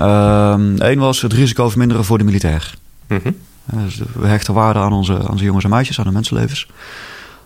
Eén 0.78 0.98
was 0.98 1.22
het 1.22 1.32
risico 1.32 1.68
verminderen 1.68 2.04
voor 2.04 2.18
de 2.18 2.24
militair. 2.24 2.74
Mm 3.08 3.20
-hmm. 3.22 3.36
Dus 3.84 4.00
we 4.12 4.26
hechten 4.26 4.54
waarde 4.54 4.78
aan 4.78 4.92
onze, 4.92 5.18
aan 5.18 5.30
onze 5.30 5.44
jongens 5.44 5.64
en 5.64 5.70
meisjes, 5.70 5.98
aan 5.98 6.04
de 6.04 6.12
mensenlevens. 6.12 6.66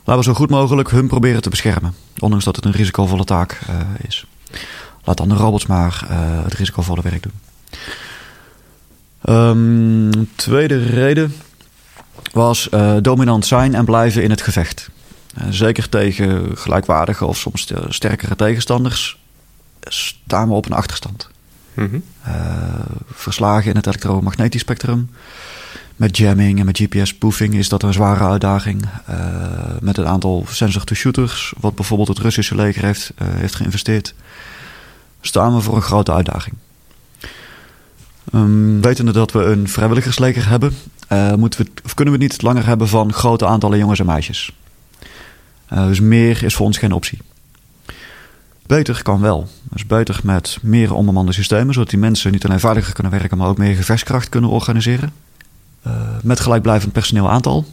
Laten 0.04 0.22
we 0.22 0.28
zo 0.28 0.34
goed 0.34 0.50
mogelijk 0.50 0.90
hun 0.90 1.06
proberen 1.06 1.42
te 1.42 1.50
beschermen. 1.50 1.94
Ondanks 2.18 2.44
dat 2.44 2.56
het 2.56 2.64
een 2.64 2.72
risicovolle 2.72 3.24
taak 3.24 3.60
uh, 3.70 3.76
is. 4.06 4.26
Laat 5.04 5.16
dan 5.16 5.28
de 5.28 5.34
robots 5.34 5.66
maar 5.66 6.06
uh, 6.10 6.16
het 6.44 6.54
risicovolle 6.54 7.02
werk 7.02 7.22
doen. 7.22 7.32
Um, 9.34 10.30
tweede 10.34 10.78
reden 10.78 11.34
was 12.32 12.68
uh, 12.70 12.96
dominant 13.02 13.46
zijn 13.46 13.74
en 13.74 13.84
blijven 13.84 14.22
in 14.22 14.30
het 14.30 14.42
gevecht. 14.42 14.90
zeker 15.50 15.88
tegen 15.88 16.58
gelijkwaardige 16.58 17.24
of 17.24 17.36
soms 17.36 17.72
sterkere 17.88 18.36
tegenstanders 18.36 19.18
staan 19.80 20.48
we 20.48 20.54
op 20.54 20.66
een 20.66 20.72
achterstand. 20.72 21.28
Mm 21.74 21.90
-hmm. 21.90 22.02
verslagen 23.12 23.70
in 23.70 23.76
het 23.76 23.86
elektromagnetisch 23.86 24.60
spectrum 24.60 25.08
met 25.96 26.16
jamming 26.16 26.58
en 26.58 26.66
met 26.66 26.78
GPS-spoofing 26.78 27.54
is 27.54 27.68
dat 27.68 27.82
een 27.82 27.92
zware 27.92 28.24
uitdaging. 28.24 28.88
Uh, 29.10 29.16
met 29.80 29.96
het 29.96 30.06
aantal 30.06 30.44
sensor-to-shooters, 30.48 31.54
wat 31.60 31.74
bijvoorbeeld 31.74 32.08
het 32.08 32.18
Russische 32.18 32.54
leger 32.54 32.84
heeft, 32.84 33.12
uh, 33.18 33.28
heeft 33.30 33.54
geïnvesteerd, 33.54 34.14
staan 35.20 35.54
we 35.54 35.60
voor 35.60 35.76
een 35.76 35.82
grote 35.82 36.12
uitdaging. 36.12 36.56
Um, 38.34 38.80
wetende 38.80 39.12
dat 39.12 39.32
we 39.32 39.42
een 39.42 39.68
vrijwilligersleger 39.68 40.48
hebben, 40.48 40.72
uh, 41.12 41.34
moeten 41.34 41.64
we, 41.64 41.70
of 41.84 41.94
kunnen 41.94 42.14
we 42.14 42.20
niet 42.20 42.42
langer 42.42 42.66
hebben 42.66 42.88
van 42.88 43.12
grote 43.12 43.46
aantallen 43.46 43.78
jongens 43.78 44.00
en 44.00 44.06
meisjes. 44.06 44.52
dus 45.68 46.00
meer 46.00 46.42
is 46.42 46.54
voor 46.54 46.66
ons 46.66 46.78
geen 46.78 46.92
optie. 46.92 47.18
Beter 48.66 49.02
kan 49.02 49.20
wel. 49.20 49.48
Dus 49.62 49.86
beter 49.86 50.20
met 50.22 50.58
meer 50.62 50.94
onbemande 50.94 51.32
systemen, 51.32 51.74
zodat 51.74 51.90
die 51.90 51.98
mensen 51.98 52.32
niet 52.32 52.44
alleen 52.44 52.60
veiliger 52.60 52.92
kunnen 52.92 53.12
werken, 53.12 53.38
maar 53.38 53.48
ook 53.48 53.58
meer 53.58 53.76
gevechtskracht 53.76 54.28
kunnen 54.28 54.50
organiseren. 54.50 55.12
Uh, 55.86 55.92
met 56.22 56.40
gelijkblijvend 56.40 56.92
personeel 56.92 57.30
aantal. 57.30 57.66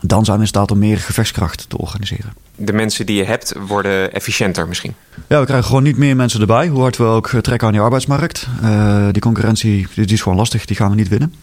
Dan 0.00 0.24
zijn 0.24 0.36
we 0.36 0.42
in 0.42 0.48
staat 0.48 0.70
om 0.70 0.78
meer 0.78 0.98
gevechtskracht 0.98 1.68
te 1.68 1.78
organiseren. 1.78 2.32
De 2.56 2.72
mensen 2.72 3.06
die 3.06 3.16
je 3.16 3.24
hebt 3.24 3.52
worden 3.66 4.12
efficiënter 4.12 4.68
misschien? 4.68 4.94
Ja, 5.26 5.38
we 5.38 5.44
krijgen 5.44 5.66
gewoon 5.66 5.82
niet 5.82 5.96
meer 5.96 6.16
mensen 6.16 6.40
erbij. 6.40 6.68
Hoe 6.68 6.80
hard 6.80 6.96
we 6.96 7.04
ook 7.04 7.28
trekken 7.28 7.66
aan 7.66 7.72
die 7.72 7.82
arbeidsmarkt. 7.82 8.46
Uh, 8.62 9.08
die 9.12 9.22
concurrentie 9.22 9.86
die 9.94 10.06
is 10.06 10.22
gewoon 10.22 10.38
lastig, 10.38 10.64
die 10.64 10.76
gaan 10.76 10.90
we 10.90 10.96
niet 10.96 11.08
winnen. 11.08 11.34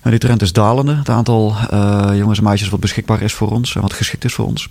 En 0.00 0.10
die 0.10 0.18
trend 0.18 0.42
is 0.42 0.52
dalende. 0.52 0.94
Het 0.94 1.08
aantal 1.08 1.56
uh, 1.72 2.10
jongens 2.14 2.38
en 2.38 2.44
meisjes 2.44 2.68
wat 2.68 2.80
beschikbaar 2.80 3.22
is 3.22 3.32
voor 3.32 3.50
ons 3.50 3.74
en 3.74 3.80
wat 3.80 3.92
geschikt 3.92 4.24
is 4.24 4.34
voor 4.34 4.46
ons. 4.46 4.68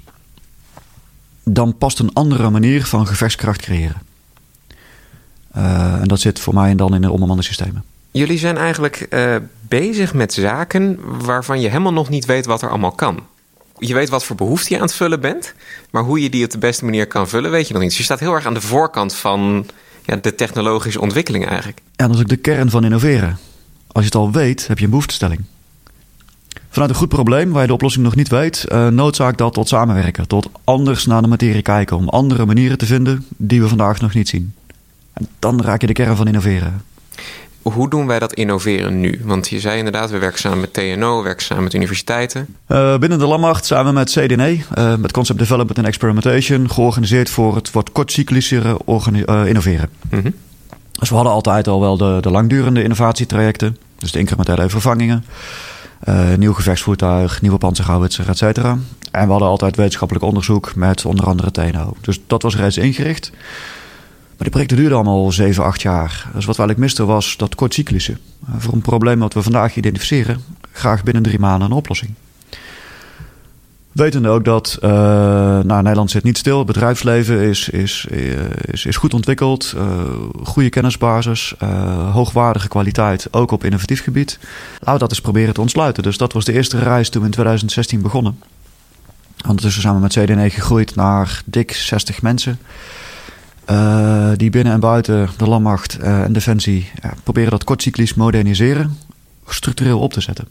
Dan 1.44 1.78
past 1.78 2.00
een 2.00 2.14
andere 2.14 2.50
manier 2.50 2.86
van 2.86 3.08
gevechtskracht 3.08 3.62
creëren. 3.62 4.02
en 5.52 6.08
dat 6.08 6.20
zit 6.20 6.40
voor 6.40 6.54
mij 6.54 6.76
dan 6.76 6.96
in 6.96 7.02
de 7.02 7.12
onbemande 7.12 7.44
systemen. 7.44 7.84
Jullie 8.12 8.38
zijn 8.38 8.58
eigenlijk 8.58 9.08
uh, 9.10 9.36
bezig 9.68 10.14
met 10.14 10.34
zaken 10.34 11.00
waarvan 11.26 11.62
je 11.62 11.68
helemaal 11.68 11.94
nog 11.94 12.10
niet 12.10 12.26
weet 12.26 12.46
wat 12.46 12.62
er 12.62 12.70
allemaal 12.70 12.92
kan. 12.92 13.20
Je 13.78 13.94
weet 13.94 14.10
wat 14.10 14.24
voor 14.24 14.36
behoefte 14.36 14.70
je 14.70 14.76
aan 14.76 14.86
het 14.86 14.94
vullen 14.94 15.20
bent, 15.20 15.54
maar 15.90 16.04
hoe 16.04 16.22
je 16.22 16.30
die 16.30 16.46
op 16.46 16.52
de 16.52 16.58
beste 16.58 16.86
manier 16.86 17.08
kan 17.08 17.30
vullen, 17.30 17.52
weet 17.52 17.68
je 17.68 17.74
nog 17.74 17.82
niet. 17.82 17.90
Dus 17.90 18.00
je 18.00 18.06
staat 18.06 18.20
heel 18.20 18.34
erg 18.34 18.46
aan 18.46 18.54
de 18.54 18.62
voorkant 18.62 19.16
van 19.16 19.66
ja, 20.06 20.16
de 20.16 20.36
technologische 20.36 21.02
ontwikkeling 21.02 21.48
eigenlijk. 21.48 21.82
Ja, 21.96 22.08
dat 22.08 22.16
is 22.16 22.22
ook 22.22 22.28
de 22.28 22.36
kern 22.36 22.70
van 22.70 22.84
innoveren. 22.84 23.38
Als 23.88 24.04
je 24.04 24.10
het 24.10 24.16
al 24.16 24.32
weet, 24.32 24.68
heb 24.68 24.78
je 24.78 24.84
een 24.84 24.90
behoeftestelling. 24.90 25.42
Vanuit 26.70 26.90
een 26.92 26.98
goed 26.98 27.10
probleem 27.10 27.52
waar 27.52 27.62
je 27.62 27.68
de 27.68 27.74
oplossing 27.74 28.04
nog 28.04 28.16
niet 28.16 28.28
weet, 28.28 28.66
uh, 28.70 28.88
noodzaak 28.88 29.38
dat 29.38 29.54
tot 29.54 29.68
samenwerken, 29.68 30.28
tot 30.28 30.50
anders 30.64 31.06
naar 31.06 31.22
de 31.22 31.28
materie 31.28 31.62
kijken, 31.62 31.98
om 31.98 32.10
andere 32.10 32.46
manieren 32.46 32.78
te 32.78 32.86
vinden 32.86 33.26
die 33.38 33.62
we 33.62 33.68
vandaag 33.68 34.02
nog 34.02 34.14
niet 34.14 34.30
zien. 34.30 34.54
En 35.14 35.28
dan 35.40 35.62
raak 35.62 35.82
je 35.82 35.88
de 35.88 35.94
kern 35.94 36.16
van 36.16 36.28
innoveren. 36.28 36.82
Hoe 37.62 37.90
doen 37.90 38.08
wij 38.08 38.20
dat 38.20 38.34
innoveren 38.34 39.00
nu? 39.00 39.22
Want 39.24 39.50
je 39.50 39.60
zei 39.60 39.78
inderdaad, 39.78 40.10
we 40.10 40.18
werken 40.18 40.40
samen 40.40 40.60
met 40.60 40.74
TNO, 40.74 41.18
we 41.18 41.24
werken 41.24 41.44
samen 41.44 41.64
met 41.64 41.74
universiteiten. 41.74 42.56
Uh, 42.68 42.98
binnen 42.98 43.20
de 43.20 43.26
Landmacht 43.26 43.66
zijn 43.66 43.86
we 43.86 43.92
met 43.92 44.10
CDNE, 44.10 44.60
uh, 44.78 44.96
met 44.96 45.12
Concept 45.12 45.40
Development 45.40 45.78
and 45.78 45.88
Experimentation, 45.88 46.70
georganiseerd 46.70 47.30
voor 47.30 47.56
het 47.56 47.72
wat 47.72 47.92
kortcyclischere 47.92 48.78
uh, 48.86 49.46
innoveren. 49.46 49.90
Mm 50.10 50.20
-hmm. 50.22 50.34
Dus 50.92 51.10
we 51.10 51.16
hadden 51.16 51.34
altijd 51.34 51.68
al 51.68 51.82
wel 51.82 51.98
de, 51.98 52.18
de 52.22 52.32
langdurende 52.32 52.84
innovatietrajecten, 52.84 53.78
dus 53.98 54.12
de 54.12 54.20
incrementele 54.20 54.70
vervangingen. 54.70 55.26
nieuw 56.38 56.54
gevechtsvoertuig, 56.54 57.42
nieuwe 57.42 57.58
panzerhouwitser, 57.58 58.30
et 58.30 58.38
cetera. 58.38 58.78
En 59.12 59.26
we 59.26 59.32
hadden 59.32 59.50
altijd 59.50 59.76
wetenschappelijk 59.76 60.26
onderzoek 60.26 60.76
met 60.76 61.06
onder 61.06 61.26
andere 61.26 61.52
TNO. 61.52 61.94
Dus 62.02 62.20
dat 62.28 62.42
was 62.42 62.56
reeds 62.56 62.78
ingericht. 62.78 63.32
Maar 64.42 64.50
die 64.50 64.60
projecten 64.60 64.78
duurden 64.78 65.08
allemaal 65.08 65.32
7, 65.32 65.64
8 65.64 65.82
jaar. 65.82 66.30
Dus 66.34 66.46
wat 66.46 66.58
we 66.58 66.64
eigenlijk 66.64 66.98
was 66.98 67.38
dat 67.38 67.56
kortcyclische. 67.56 68.18
Voor 68.58 68.74
een 68.74 68.82
probleem 68.82 69.20
dat 69.20 69.34
we 69.34 69.42
vandaag 69.42 69.76
identificeren, 69.76 70.44
graag 70.72 71.04
binnen 71.04 71.24
drie 71.24 71.40
maanden 71.40 71.70
een 71.72 71.78
oplossing. 71.78 72.14
Wetende 73.92 74.30
ook 74.30 74.46
dat 74.46 74.78
uh, 74.82 74.90
nou, 75.60 75.82
Nederland 75.82 76.12
zit 76.12 76.24
niet 76.24 76.38
stil. 76.38 76.58
Het 76.58 76.68
bedrijfsleven 76.68 77.40
is, 77.40 77.70
is, 77.70 78.06
is, 78.62 78.86
is 78.86 78.98
goed 78.98 79.14
ontwikkeld. 79.14 79.76
Goede 80.44 80.70
kennisbasis. 80.70 81.54
Hoogwaardige 82.12 82.68
kwaliteit, 82.68 83.28
ook 83.32 83.52
op 83.52 83.64
innovatief 83.64 84.04
gebied. 84.04 84.40
Laten 84.72 84.94
we 84.94 85.00
dat 85.00 85.10
eens 85.10 85.22
proberen 85.22 85.54
te 85.54 85.62
ontsluiten. 85.62 86.04
Dus 86.04 86.18
dat 86.18 86.34
was 86.34 86.46
de 86.46 86.54
eerste 86.54 86.80
reis 86.80 87.10
toen 87.10 87.22
we 87.22 87.28
in 87.28 87.34
2016 87.34 88.02
begonnen. 88.02 88.40
Ondertussen 89.48 89.82
zijn 89.82 89.94
we 89.94 90.02
met 90.02 90.14
CDNE 90.14 90.50
gegroeid 90.50 90.96
naar 90.96 91.42
dik 91.46 91.72
60 91.72 92.22
mensen. 92.22 92.60
Uh, 93.72 94.32
die 94.36 94.50
binnen 94.50 94.74
en 94.74 94.80
buiten 94.80 95.30
de 95.38 95.48
landmacht 95.48 95.98
uh, 96.00 96.24
en 96.24 96.34
defensie 96.34 96.92
proberen 97.24 97.52
dat 97.52 97.64
kortcyclisch 97.64 98.14
moderniseren, 98.14 98.98
structureel 99.48 100.00
op 100.00 100.14
te 100.14 100.22
zetten. 100.22 100.48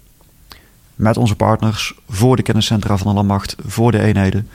Met 0.94 1.16
onze 1.16 1.34
partners, 1.34 1.94
voor 2.08 2.36
de 2.36 2.42
kenniscentra 2.42 2.96
van 2.96 3.06
de 3.06 3.14
landmacht, 3.14 3.56
voor 3.66 3.92
de 3.92 4.00
eenheden. 4.00 4.48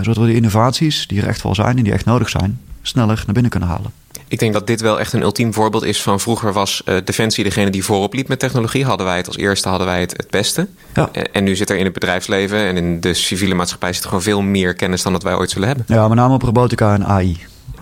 zodat 0.00 0.16
we 0.16 0.26
de 0.26 0.34
innovaties 0.34 1.06
die 1.06 1.20
er 1.20 1.28
echt 1.28 1.42
wel 1.42 1.54
zijn 1.54 1.76
en 1.76 1.84
die 1.84 1.92
echt 1.92 2.04
nodig 2.04 2.28
zijn, 2.28 2.60
sneller 2.82 3.22
naar 3.24 3.34
binnen 3.34 3.50
kunnen 3.50 3.68
halen. 3.68 3.92
Ik 4.32 4.38
denk 4.38 4.52
dat 4.52 4.66
dit 4.66 4.80
wel 4.80 5.00
echt 5.00 5.12
een 5.12 5.22
ultiem 5.22 5.54
voorbeeld 5.54 5.82
is 5.82 6.02
van 6.02 6.20
vroeger 6.20 6.52
was 6.52 6.82
uh, 6.84 6.96
Defensie 7.04 7.44
degene 7.44 7.70
die 7.70 7.84
voorop 7.84 8.14
liep 8.14 8.28
met 8.28 8.38
technologie. 8.38 8.84
Hadden 8.84 9.06
wij 9.06 9.16
het 9.16 9.26
als 9.26 9.36
eerste, 9.36 9.68
hadden 9.68 9.86
wij 9.86 10.00
het 10.00 10.12
het 10.16 10.30
beste. 10.30 10.66
Ja. 10.94 11.10
En 11.32 11.44
nu 11.44 11.56
zit 11.56 11.70
er 11.70 11.76
in 11.76 11.84
het 11.84 11.92
bedrijfsleven 11.92 12.58
en 12.58 12.76
in 12.76 13.00
de 13.00 13.14
civiele 13.14 13.54
maatschappij 13.54 13.92
zit 13.92 14.04
gewoon 14.04 14.22
veel 14.22 14.42
meer 14.42 14.74
kennis 14.74 15.02
dan 15.02 15.12
dat 15.12 15.22
wij 15.22 15.34
ooit 15.34 15.50
zullen 15.50 15.68
hebben. 15.68 15.84
Ja, 15.88 16.08
met 16.08 16.16
name 16.16 16.34
op 16.34 16.42
robotica 16.42 16.94
en 16.94 17.06
AI. 17.06 17.38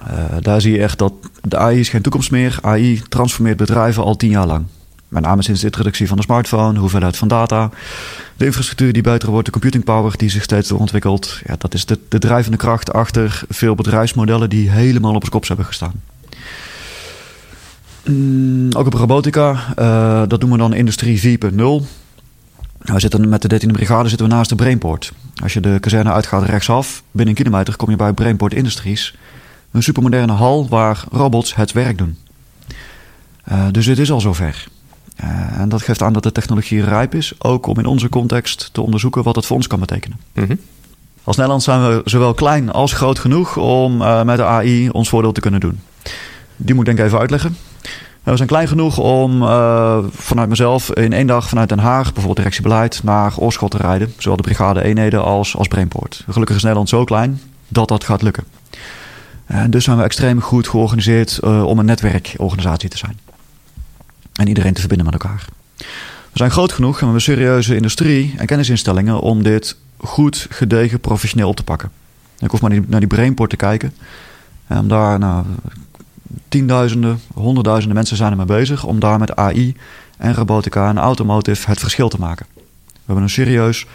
Uh, 0.09 0.37
daar 0.41 0.61
zie 0.61 0.73
je 0.73 0.83
echt 0.83 0.99
dat 0.99 1.13
de 1.43 1.57
AI 1.57 1.81
is 1.81 1.89
geen 1.89 2.03
toekomst 2.03 2.31
meer. 2.31 2.59
AI 2.63 3.03
transformeert 3.09 3.57
bedrijven 3.57 4.03
al 4.03 4.17
tien 4.17 4.31
jaar 4.31 4.47
lang. 4.47 4.65
Met 5.09 5.23
name 5.23 5.43
sinds 5.43 5.61
de 5.61 5.67
introductie 5.67 6.09
van 6.09 6.17
de 6.17 6.23
smartphone, 6.23 6.79
hoeveelheid 6.79 7.17
van 7.17 7.29
data, 7.29 7.71
de 8.37 8.45
infrastructuur 8.45 8.93
die 8.93 9.03
beter 9.03 9.31
wordt, 9.31 9.47
de 9.47 9.53
computing 9.53 9.85
power 9.85 10.17
die 10.17 10.31
zich 10.31 10.43
steeds 10.43 10.73
ontwikkelt. 10.73 11.41
Ja, 11.47 11.55
dat 11.59 11.75
is 11.75 11.87
de, 11.87 11.99
de 12.09 12.19
drijvende 12.19 12.57
kracht 12.57 12.93
achter 12.93 13.43
veel 13.49 13.75
bedrijfsmodellen 13.75 14.51
die 14.51 14.71
helemaal 14.71 15.15
op 15.15 15.21
zijn 15.21 15.33
kop 15.33 15.47
hebben 15.47 15.67
gestaan. 15.67 15.93
Mm, 18.05 18.73
ook 18.73 18.87
op 18.87 18.95
robotica, 18.95 19.75
uh, 19.79 20.23
dat 20.29 20.41
doen 20.41 20.51
we 20.51 20.57
dan 20.57 20.75
industrie 20.75 21.39
4.0. 21.39 21.87
We 22.79 23.01
zitten 23.01 23.29
met 23.29 23.43
de 23.43 23.61
13e 23.61 23.73
brigade 23.73 24.09
zitten 24.09 24.29
we 24.29 24.35
naast 24.35 24.49
de 24.49 24.57
Brainport. 24.57 25.13
Als 25.43 25.53
je 25.53 25.61
de 25.61 25.79
kazerne 25.81 26.13
uitgaat 26.13 26.45
rechtsaf, 26.45 27.03
binnen 27.11 27.37
een 27.37 27.43
kilometer 27.45 27.77
kom 27.77 27.91
je 27.91 27.97
bij 27.97 28.13
Brainport 28.13 28.55
Industries. 28.55 29.15
Een 29.71 29.83
supermoderne 29.83 30.33
hal 30.33 30.69
waar 30.69 31.05
robots 31.11 31.55
het 31.55 31.73
werk 31.73 31.99
doen. 31.99 32.19
Uh, 33.53 33.67
dus 33.71 33.87
dit 33.87 33.99
is 33.99 34.11
al 34.11 34.21
zover. 34.21 34.67
Uh, 35.25 35.59
en 35.59 35.69
dat 35.69 35.83
geeft 35.83 36.03
aan 36.03 36.13
dat 36.13 36.23
de 36.23 36.33
technologie 36.33 36.85
rijp 36.85 37.15
is, 37.15 37.33
ook 37.39 37.67
om 37.67 37.79
in 37.79 37.87
onze 37.87 38.09
context 38.09 38.69
te 38.73 38.81
onderzoeken 38.81 39.23
wat 39.23 39.37
het 39.37 39.47
voor 39.47 39.57
ons 39.57 39.67
kan 39.67 39.81
betekenen. 39.81 40.19
Mm 40.35 40.45
-hmm. 40.45 40.61
Als 41.25 41.37
Nederland 41.37 41.63
zijn 41.63 41.81
we 41.81 42.03
zowel 42.05 42.35
klein 42.35 42.73
als 42.73 42.93
groot 42.93 43.19
genoeg 43.19 43.57
om 43.57 43.97
met 44.25 44.37
de 44.37 44.45
AI 44.45 44.89
ons 44.89 45.09
voordeel 45.09 45.33
te 45.33 45.41
kunnen 45.41 45.61
doen. 45.61 45.81
Die 46.57 46.75
moet 46.75 46.89
ik 46.89 46.97
denk 46.97 46.99
ik 46.99 47.05
even 47.05 47.19
uitleggen. 47.19 47.57
We 48.23 48.37
zijn 48.37 48.49
klein 48.49 48.69
genoeg 48.69 48.99
om 48.99 49.43
uh, 49.43 49.99
vanuit 50.11 50.49
mezelf 50.49 50.91
in 50.91 51.13
één 51.13 51.27
dag 51.27 51.49
vanuit 51.49 51.69
Den 51.69 51.79
Haag, 51.79 52.05
bijvoorbeeld 52.05 52.37
directiebeleid, 52.37 53.01
naar 53.03 53.37
Oorschot 53.37 53.71
te 53.71 53.77
rijden. 53.77 54.13
Zowel 54.19 54.37
de 54.37 54.43
brigade 54.43 54.83
eenheden 54.83 55.25
als, 55.25 55.57
als 55.57 55.69
Brainport. 55.69 56.25
Gelukkig 56.29 56.57
is 56.57 56.63
Nederland 56.63 56.89
zo 56.89 57.05
klein 57.05 57.41
dat 57.69 57.89
dat 57.89 58.05
gaat 58.05 58.23
lukken. 58.23 58.45
En 59.51 59.71
dus 59.71 59.85
zijn 59.85 59.97
we 59.97 60.03
extreem 60.03 60.41
goed 60.41 60.69
georganiseerd 60.69 61.41
uh, 61.45 61.65
om 61.65 61.79
een 61.79 61.85
netwerkorganisatie 61.85 62.89
te 62.89 62.97
zijn. 62.97 63.19
En 64.33 64.49
iedereen 64.49 64.73
te 64.73 64.81
verbinden 64.81 65.07
met 65.07 65.23
elkaar. 65.23 65.45
We 65.77 66.39
zijn 66.39 66.51
groot 66.51 66.73
genoeg 66.73 66.93
en 66.93 66.99
we 66.99 67.05
hebben 67.05 67.23
serieuze 67.23 67.75
industrie 67.75 68.35
en 68.37 68.47
kennisinstellingen 68.47 69.21
om 69.21 69.43
dit 69.43 69.77
goed, 69.97 70.47
gedegen, 70.51 71.01
professioneel 71.01 71.49
op 71.49 71.57
te 71.57 71.63
pakken. 71.63 71.91
Ik 72.39 72.51
hoef 72.51 72.61
maar 72.61 72.81
naar 72.87 73.01
die 73.01 73.09
Brainport 73.09 73.51
te 73.51 73.57
kijken. 73.57 73.93
En 74.67 74.79
om 74.79 74.89
daar, 74.89 75.19
nou, 75.19 75.45
tienduizenden, 76.49 77.21
honderdduizenden 77.35 77.97
mensen 77.97 78.17
zijn 78.17 78.31
ermee 78.31 78.47
bezig 78.47 78.85
om 78.85 79.01
daar 79.01 79.19
met 79.19 79.37
AI 79.37 79.77
en 80.17 80.35
robotica 80.35 80.89
en 80.89 80.99
automotive 80.99 81.67
het 81.71 81.81
verschil 81.81 82.09
te 82.09 82.19
maken. 82.19 82.47
We 82.93 83.01
hebben 83.05 83.25
een 83.25 83.31
serieus 83.31 83.87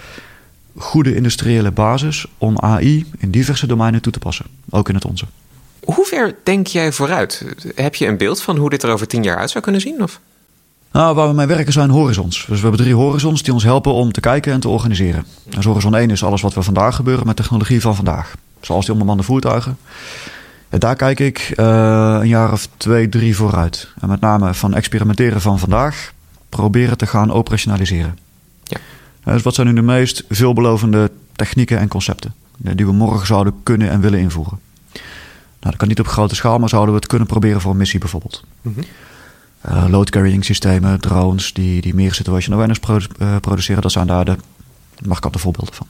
goede 0.78 1.16
industriële 1.16 1.72
basis 1.72 2.26
om 2.38 2.60
AI 2.60 3.06
in 3.18 3.32
diverse 3.32 3.68
domeinen 3.68 4.02
toe 4.02 4.12
te 4.12 4.20
passen, 4.20 4.46
ook 4.70 4.90
in 4.90 4.96
het 4.96 5.06
onze. 5.06 5.26
Hoe 5.86 6.06
ver 6.06 6.36
denk 6.44 6.68
jij 6.68 6.92
vooruit? 6.92 7.46
Heb 7.76 7.96
je 7.96 8.08
een 8.08 8.18
beeld 8.18 8.42
van 8.42 8.58
hoe 8.58 8.70
dit 8.70 8.84
er 8.84 8.92
over 8.92 9.08
tien 9.08 9.24
jaar 9.24 9.38
uit 9.38 9.50
zou 9.50 9.64
kunnen 9.64 9.82
zien? 9.82 10.04
Of? 10.04 10.20
Nou, 10.92 11.16
waar 11.16 11.28
we 11.28 11.34
mee 11.34 11.46
werken 11.46 11.74
zijn 11.74 11.90
horizons. 11.90 12.46
Dus 12.48 12.56
we 12.56 12.68
hebben 12.68 12.82
drie 12.82 12.96
horizons 12.96 13.44
die 13.44 13.54
ons 13.54 13.64
helpen 13.64 13.94
om 13.94 14.12
te 14.12 14.20
kijken 14.20 14.54
en 14.54 14.60
te 14.60 14.70
organiseren. 14.70 15.26
Dus 15.44 15.66
horizon 15.66 15.96
1 15.96 16.10
is 16.10 16.24
alles 16.24 16.42
wat 16.42 16.54
we 16.54 16.62
vandaag 16.62 16.96
gebeuren 16.96 17.26
met 17.26 17.36
technologie 17.36 17.82
van 17.82 17.96
vandaag. 17.96 18.36
Zoals 18.62 18.86
die 18.86 18.94
onbemande 18.94 19.24
voertuigen 19.24 19.78
daar 20.80 20.96
kijk 20.96 21.20
ik 21.20 21.54
uh, 21.56 22.18
een 22.20 22.28
jaar 22.28 22.52
of 22.52 22.68
twee, 22.78 23.10
drie 23.10 23.36
vooruit. 23.36 23.88
En 24.02 24.10
met 24.10 24.20
name 24.20 24.54
van 24.54 24.74
experimenteren 24.74 25.42
van 25.42 25.60
vandaag, 25.60 26.14
proberen 26.50 26.98
te 26.98 27.08
gaan 27.08 27.32
operationaliseren. 27.32 28.18
Ja. 28.64 28.78
dus 29.24 29.42
wat 29.42 29.56
zijn 29.56 29.68
nu 29.68 29.74
de 29.74 29.82
meest 29.82 30.24
veelbelovende 30.30 31.12
technieken 31.36 31.80
en 31.80 31.88
concepten 31.88 32.34
die 32.58 32.86
we 32.86 32.92
morgen 32.92 33.28
zouden 33.28 33.56
kunnen 33.64 33.90
en 33.90 34.02
willen 34.02 34.20
invoeren? 34.20 34.60
Nou, 35.66 35.78
dat 35.78 35.88
kan 35.88 35.96
niet 35.96 36.08
op 36.08 36.14
grote 36.14 36.36
schaal, 36.36 36.60
maar 36.60 36.70
zouden 36.70 36.94
we 36.94 37.00
het 37.00 37.10
kunnen 37.10 37.28
proberen 37.28 37.62
voor 37.62 37.72
een 37.72 37.78
missie 37.78 38.00
bijvoorbeeld. 38.00 38.44
Mm 38.62 38.74
-hmm. 38.74 38.84
uh, 39.76 39.90
load 39.90 40.10
carrying 40.10 40.46
systemen, 40.46 41.00
drones 41.00 41.54
die, 41.54 41.82
die 41.82 41.96
meer 41.96 42.14
situational 42.14 42.64
awareness 42.64 43.10
uh, 43.22 43.36
produceren, 43.42 43.82
dat 43.82 43.92
zijn 43.92 44.08
daar 44.08 44.26
de 44.26 44.38
markante 45.06 45.40
voorbeelden 45.40 45.74
van. 45.74 45.88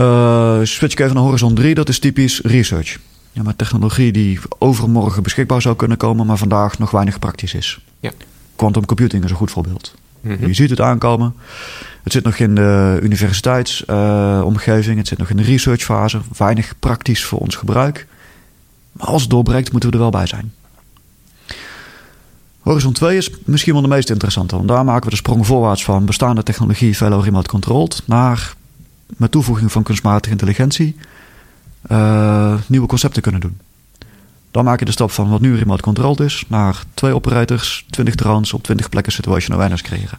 Uh, 0.00 0.58
switch 0.62 0.92
ik 0.92 1.00
even 1.00 1.14
naar 1.14 1.24
Horizon 1.24 1.54
3, 1.54 1.74
dat 1.74 1.88
is 1.88 1.98
typisch 1.98 2.40
research. 2.40 2.98
Ja, 3.32 3.42
met 3.42 3.58
technologie 3.58 4.12
die 4.12 4.38
overmorgen 4.58 5.22
beschikbaar 5.22 5.62
zou 5.62 5.76
kunnen 5.76 5.96
komen, 5.96 6.26
maar 6.26 6.38
vandaag 6.38 6.78
nog 6.78 6.90
weinig 6.90 7.18
praktisch 7.18 7.54
is. 7.54 7.80
Ja. 8.00 8.12
Quantum 8.56 8.86
computing 8.86 9.24
is 9.24 9.30
een 9.30 9.36
goed 9.36 9.50
voorbeeld. 9.50 9.94
Mhm. 10.20 10.46
Je 10.46 10.54
ziet 10.54 10.70
het 10.70 10.80
aankomen. 10.80 11.34
Het 12.02 12.12
zit 12.12 12.24
nog 12.24 12.36
in 12.36 12.54
de 12.54 12.98
universiteitsomgeving, 13.02 14.98
het 14.98 15.08
zit 15.08 15.18
nog 15.18 15.30
in 15.30 15.36
de 15.36 15.42
researchfase. 15.42 16.20
Weinig 16.36 16.74
praktisch 16.78 17.24
voor 17.24 17.38
ons 17.38 17.56
gebruik. 17.56 18.06
Maar 18.92 19.06
als 19.06 19.22
het 19.22 19.30
doorbreekt, 19.30 19.72
moeten 19.72 19.90
we 19.90 19.96
er 19.96 20.02
wel 20.02 20.10
bij 20.10 20.26
zijn. 20.26 20.52
Horizon 22.60 22.92
2 22.92 23.16
is 23.16 23.30
misschien 23.44 23.72
wel 23.72 23.82
de 23.82 23.88
meest 23.88 24.10
interessante, 24.10 24.56
want 24.56 24.68
daar 24.68 24.84
maken 24.84 25.04
we 25.04 25.10
de 25.10 25.16
sprong 25.16 25.46
voorwaarts 25.46 25.84
van 25.84 26.04
bestaande 26.04 26.42
technologie, 26.42 26.94
fellow 26.94 27.24
remote 27.24 27.48
controlled, 27.48 28.02
naar 28.06 28.54
met 29.16 29.30
toevoeging 29.30 29.72
van 29.72 29.82
kunstmatige 29.82 30.32
intelligentie 30.32 30.96
uh, 31.90 32.54
nieuwe 32.66 32.86
concepten 32.86 33.22
kunnen 33.22 33.40
doen. 33.40 33.58
Dan 34.50 34.64
maak 34.64 34.78
je 34.78 34.84
de 34.84 34.90
stap 34.90 35.10
van 35.10 35.30
wat 35.30 35.40
nu 35.40 35.56
remote 35.56 35.82
controlled 35.82 36.20
is 36.20 36.44
naar 36.48 36.84
twee 36.94 37.14
operators, 37.14 37.86
20 37.90 38.14
drones 38.14 38.52
op 38.52 38.62
20 38.62 38.88
plekken 38.88 39.12
situational 39.12 39.58
awareness 39.58 39.82
creëren. 39.82 40.18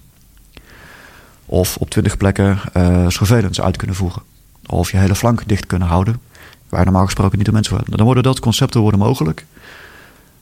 Of 1.53 1.77
op 1.77 1.89
20 1.89 2.17
plekken 2.17 2.59
uh, 2.77 3.09
surveillance 3.09 3.61
uit 3.61 3.77
kunnen 3.77 3.95
voeren. 3.95 4.21
Of 4.65 4.91
je 4.91 4.97
hele 4.97 5.15
flank 5.15 5.47
dicht 5.47 5.65
kunnen 5.65 5.87
houden, 5.87 6.21
waar 6.69 6.83
normaal 6.83 7.05
gesproken 7.05 7.37
niet 7.37 7.45
de 7.45 7.51
mensen 7.51 7.73
worden. 7.73 7.97
Dan 7.97 8.05
worden 8.05 8.23
dat 8.23 8.39
concepten 8.39 8.81
worden 8.81 8.99
mogelijk. 8.99 9.45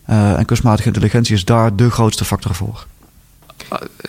Uh, 0.10 0.38
en 0.38 0.46
kunstmatige 0.46 0.88
intelligentie 0.88 1.36
is 1.36 1.46
daar 1.46 1.76
de 1.76 1.90
grootste 1.90 2.26
factor 2.26 2.56
voor. 2.56 2.86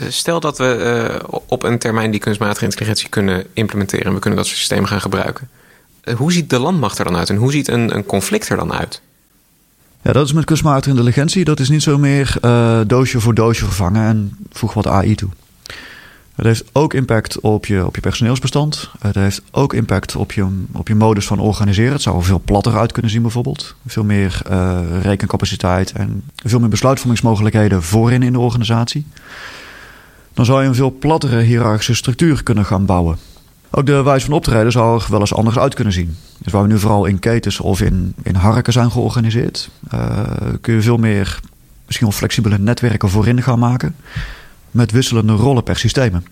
Stel 0.08 0.40
dat 0.40 0.58
we 0.58 1.18
uh, 1.22 1.38
op 1.46 1.62
een 1.62 1.78
termijn 1.78 2.10
die 2.10 2.20
kunstmatige 2.20 2.64
intelligentie 2.64 3.08
kunnen 3.08 3.46
implementeren 3.52 4.06
en 4.06 4.14
we 4.14 4.18
kunnen 4.18 4.38
dat 4.38 4.46
soort 4.46 4.58
systemen 4.58 4.88
gaan 4.88 5.00
gebruiken. 5.00 5.48
Uh, 6.04 6.14
hoe 6.14 6.32
ziet 6.32 6.50
de 6.50 6.58
landmacht 6.58 6.98
er 6.98 7.04
dan 7.04 7.16
uit 7.16 7.30
en 7.30 7.36
hoe 7.36 7.52
ziet 7.52 7.68
een, 7.68 7.94
een 7.94 8.06
conflict 8.06 8.48
er 8.48 8.56
dan 8.56 8.72
uit? 8.72 9.00
Ja, 10.02 10.12
dat 10.12 10.26
is 10.26 10.32
met 10.32 10.44
kunstmatige 10.44 10.90
intelligentie. 10.90 11.44
Dat 11.44 11.60
is 11.60 11.68
niet 11.68 11.82
zo 11.82 11.98
meer 11.98 12.38
doosje 12.86 13.20
voor 13.20 13.34
doosje 13.34 13.64
vervangen 13.64 14.06
en 14.06 14.36
voeg 14.50 14.74
wat 14.74 14.86
AI 14.86 15.14
toe. 15.14 15.28
Het 16.34 16.46
heeft 16.46 16.64
ook 16.72 16.94
impact 16.94 17.40
op 17.40 17.66
je, 17.66 17.86
op 17.86 17.94
je 17.94 18.00
personeelsbestand. 18.00 18.90
Het 18.98 19.14
heeft 19.14 19.42
ook 19.50 19.74
impact 19.74 20.16
op 20.16 20.32
je, 20.32 20.46
op 20.72 20.88
je 20.88 20.94
modus 20.94 21.26
van 21.26 21.38
organiseren. 21.38 21.92
Het 21.92 22.02
zou 22.02 22.16
er 22.16 22.24
veel 22.24 22.42
platter 22.44 22.78
uit 22.78 22.92
kunnen 22.92 23.10
zien 23.10 23.22
bijvoorbeeld. 23.22 23.74
Veel 23.86 24.04
meer 24.04 24.42
uh, 24.50 24.80
rekencapaciteit 25.02 25.92
en 25.92 26.22
veel 26.34 26.60
meer 26.60 26.68
besluitvormingsmogelijkheden 26.68 27.82
voorin 27.82 28.22
in 28.22 28.32
de 28.32 28.38
organisatie. 28.38 29.06
Dan 30.34 30.44
zou 30.44 30.62
je 30.62 30.68
een 30.68 30.74
veel 30.74 30.96
plattere 30.98 31.40
hiërarchische 31.40 31.94
structuur 31.94 32.42
kunnen 32.42 32.64
gaan 32.64 32.86
bouwen. 32.86 33.16
Ook 33.70 33.86
de 33.86 34.02
wijze 34.02 34.24
van 34.24 34.34
optreden 34.34 34.72
zou 34.72 35.00
er 35.00 35.06
wel 35.10 35.20
eens 35.20 35.34
anders 35.34 35.58
uit 35.58 35.74
kunnen 35.74 35.92
zien. 35.92 36.16
Dus 36.38 36.52
waar 36.52 36.62
we 36.62 36.68
nu 36.68 36.78
vooral 36.78 37.04
in 37.04 37.18
ketens 37.18 37.60
of 37.60 37.80
in, 37.80 38.14
in 38.22 38.34
harken 38.34 38.72
zijn 38.72 38.90
georganiseerd, 38.90 39.70
uh, 39.94 40.20
kun 40.60 40.74
je 40.74 40.82
veel 40.82 40.96
meer 40.96 41.40
misschien 41.86 42.12
flexibele 42.12 42.58
netwerken 42.58 43.08
voorin 43.08 43.42
gaan 43.42 43.58
maken 43.58 43.94
met 44.72 44.90
wisselende 44.90 45.32
rollen 45.32 45.62
per 45.62 45.76
systeem. 45.76 46.22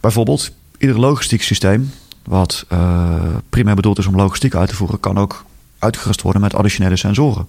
Bijvoorbeeld, 0.00 0.50
ieder 0.78 1.00
logistiek 1.00 1.42
systeem, 1.42 1.90
wat 2.24 2.64
uh, 2.72 3.36
primair 3.48 3.76
bedoeld 3.76 3.98
is 3.98 4.06
om 4.06 4.16
logistiek 4.16 4.54
uit 4.54 4.68
te 4.68 4.74
voeren, 4.74 5.00
kan 5.00 5.18
ook 5.18 5.44
uitgerust 5.78 6.22
worden 6.22 6.40
met 6.42 6.54
additionele 6.54 6.96
sensoren. 6.96 7.46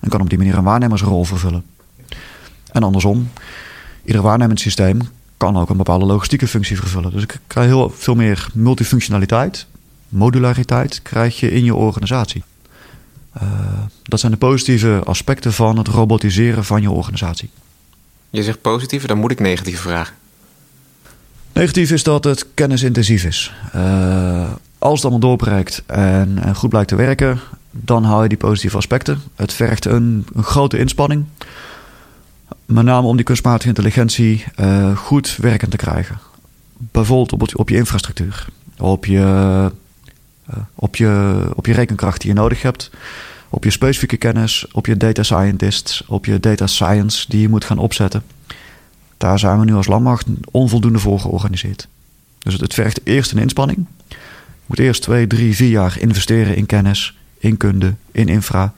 En 0.00 0.08
kan 0.08 0.20
op 0.20 0.28
die 0.28 0.38
manier 0.38 0.56
een 0.56 0.64
waarnemersrol 0.64 1.24
vervullen. 1.24 1.64
En 2.72 2.82
andersom, 2.82 3.30
ieder 4.04 4.22
waarnemend 4.22 4.60
systeem 4.60 5.00
kan 5.36 5.56
ook 5.56 5.70
een 5.70 5.76
bepaalde 5.76 6.04
logistieke 6.04 6.46
functie 6.46 6.76
vervullen. 6.76 7.10
Dus 7.10 7.22
ik 7.22 7.40
krijg 7.46 7.66
heel 7.66 7.90
veel 7.90 8.14
meer 8.14 8.48
multifunctionaliteit, 8.54 9.66
modulariteit 10.08 11.02
krijg 11.02 11.40
je 11.40 11.50
in 11.50 11.64
je 11.64 11.74
organisatie. 11.74 12.42
Uh, 13.42 13.48
dat 14.02 14.20
zijn 14.20 14.32
de 14.32 14.38
positieve 14.38 15.00
aspecten 15.04 15.52
van 15.52 15.78
het 15.78 15.88
robotiseren 15.88 16.64
van 16.64 16.82
je 16.82 16.90
organisatie. 16.90 17.50
Je 18.32 18.42
zegt 18.42 18.60
positieve, 18.60 19.06
dan 19.06 19.18
moet 19.18 19.30
ik 19.30 19.40
negatieve 19.40 19.82
vragen. 19.82 20.14
Negatief 21.52 21.90
is 21.90 22.02
dat 22.02 22.24
het 22.24 22.46
kennisintensief 22.54 23.24
is. 23.24 23.54
Uh, 23.74 24.50
als 24.78 24.94
het 24.94 25.02
allemaal 25.02 25.28
doorbreekt 25.28 25.82
en, 25.86 26.38
en, 26.42 26.54
goed 26.54 26.68
blijkt 26.68 26.88
te 26.88 26.96
werken, 26.96 27.40
dan 27.70 28.04
haal 28.04 28.22
je 28.22 28.28
die 28.28 28.38
positieve 28.38 28.76
aspecten. 28.76 29.22
Het 29.34 29.52
vergt 29.52 29.84
een, 29.84 30.26
een 30.34 30.42
grote 30.42 30.78
inspanning. 30.78 31.24
Met 32.64 32.84
name 32.84 33.06
om 33.06 33.16
die 33.16 33.24
kunstmatige 33.24 33.68
intelligentie 33.68 34.44
uh, 34.60 34.96
goed 34.96 35.36
werkend 35.36 35.70
te 35.70 35.76
krijgen. 35.76 36.18
Bijvoorbeeld 36.76 37.32
op, 37.32 37.58
op 37.58 37.68
je 37.68 37.76
infrastructuur, 37.76 38.46
je 39.00 39.70
Uh, 40.50 40.56
op, 40.74 40.96
je, 40.96 41.42
op 41.54 41.66
je 41.66 41.72
rekenkracht 41.72 42.20
die 42.20 42.30
je 42.30 42.36
nodig 42.36 42.62
hebt, 42.62 42.90
op 43.54 43.64
je 43.64 43.70
specifieke 43.70 44.16
kennis, 44.16 44.66
op 44.72 44.86
je 44.86 44.96
data 44.96 45.22
scientists, 45.22 46.04
op 46.06 46.24
je 46.24 46.40
data 46.40 46.66
science 46.66 47.24
die 47.28 47.40
je 47.40 47.48
moet 47.48 47.64
gaan 47.64 47.78
opzetten. 47.78 48.22
Daar 49.16 49.38
zijn 49.38 49.58
we 49.58 49.64
nu 49.64 49.74
als 49.74 49.86
landmacht 49.86 50.26
onvoldoende 50.50 50.98
voor 50.98 51.20
georganiseerd. 51.20 51.88
Dus 52.38 52.52
het, 52.52 52.62
het 52.62 52.74
vergt 52.74 53.00
eerst 53.04 53.32
een 53.32 53.38
inspanning. 53.38 53.86
Je 54.08 54.16
moet 54.66 54.78
eerst 54.78 55.02
twee, 55.02 55.26
drie, 55.26 55.56
vier 55.56 55.68
jaar 55.68 55.96
investeren 56.00 56.56
in 56.56 56.66
kennis, 56.66 57.18
in 57.38 57.56
kunde, 57.56 57.94
in 58.12 58.28
infra. 58.28 58.72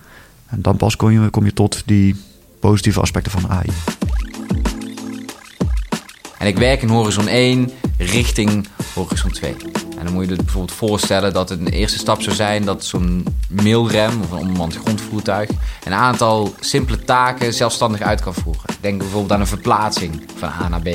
En 0.47 0.63
dan 0.63 0.77
pas 0.77 0.97
kom 0.97 1.11
je, 1.11 1.31
kom 1.31 1.45
je 1.45 1.53
tot 1.53 1.83
die 1.87 2.17
positieve 2.61 3.01
aspecten 3.01 3.33
van 3.33 3.51
AI. 3.51 3.69
En 6.39 6.47
ik 6.47 6.59
werk 6.59 6.83
in 6.83 6.89
horizon 6.89 7.29
1 7.29 7.71
richting 7.99 8.67
horizon 8.95 9.31
2. 9.31 9.55
En 10.05 10.11
dan 10.11 10.19
moet 10.19 10.29
je 10.29 10.37
je 10.37 10.43
bijvoorbeeld 10.43 10.77
voorstellen 10.77 11.33
dat 11.33 11.49
het 11.49 11.61
een 11.61 11.69
eerste 11.69 11.99
stap 11.99 12.23
zou 12.23 12.37
zijn 12.37 12.65
dat 12.65 12.85
zo'n 12.85 13.27
mailrem 13.49 14.21
of 14.23 14.31
een 14.31 14.39
onbemand 14.39 14.77
grondvoertuig 14.77 15.51
een 15.85 15.93
aantal 15.93 16.55
simpele 16.61 17.05
taken 17.05 17.55
zelfstandig 17.55 18.01
uit 18.01 18.21
kan 18.21 18.35
voeren. 18.35 18.63
Denk 18.81 18.99
bijvoorbeeld 18.99 19.33
aan 19.33 19.41
een 19.41 19.47
verplaatsing 19.47 20.23
van 20.37 20.49
A 20.49 20.69
naar 20.69 20.81
B. 20.81 20.89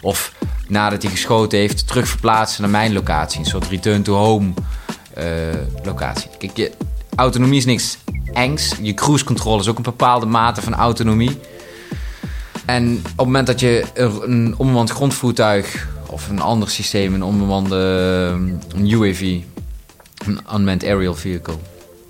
Of 0.00 0.32
nadat 0.68 1.02
hij 1.02 1.10
geschoten 1.10 1.58
heeft, 1.58 1.86
terug 1.86 2.08
verplaatsen 2.08 2.62
naar 2.62 2.70
mijn 2.70 2.92
locatie. 2.92 3.38
Een 3.40 3.46
soort 3.46 3.66
return 3.66 4.02
to 4.02 4.14
home 4.14 4.52
uh, 5.18 5.24
locatie. 5.84 6.30
Kijk, 6.38 6.56
je, 6.56 6.72
autonomie 7.14 7.58
is 7.58 7.64
niks 7.64 7.98
engs. 8.32 8.74
Je 8.80 8.94
cruise 8.94 9.24
control 9.24 9.60
is 9.60 9.68
ook 9.68 9.76
een 9.76 9.82
bepaalde 9.82 10.26
mate 10.26 10.62
van 10.62 10.74
autonomie. 10.74 11.38
En 12.66 12.96
op 12.96 13.06
het 13.06 13.16
moment 13.16 13.46
dat 13.46 13.60
je 13.60 13.84
een 13.94 14.54
onbemand 14.56 14.90
grondvoertuig 14.90 15.88
of 16.18 16.28
een 16.28 16.40
ander 16.40 16.70
systeem, 16.70 17.14
een 17.14 17.22
onbemande 17.22 17.76
een 18.74 18.90
UAV, 18.90 19.20
een 20.26 20.40
unmanned 20.54 20.84
aerial 20.84 21.14
vehicle, 21.14 21.56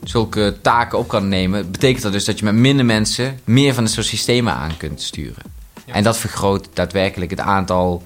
zulke 0.02 0.56
taken 0.62 0.98
op 0.98 1.08
kan 1.08 1.28
nemen, 1.28 1.70
betekent 1.70 2.02
dat 2.02 2.12
dus 2.12 2.24
dat 2.24 2.38
je 2.38 2.44
met 2.44 2.54
minder 2.54 2.84
mensen 2.84 3.40
meer 3.44 3.74
van 3.74 3.88
zo'n 3.88 4.02
systemen 4.02 4.52
aan 4.52 4.76
kunt 4.76 5.02
sturen. 5.02 5.42
En 5.86 6.02
dat 6.02 6.18
vergroot 6.18 6.68
daadwerkelijk 6.72 7.30
het 7.30 7.40
aantal 7.40 8.02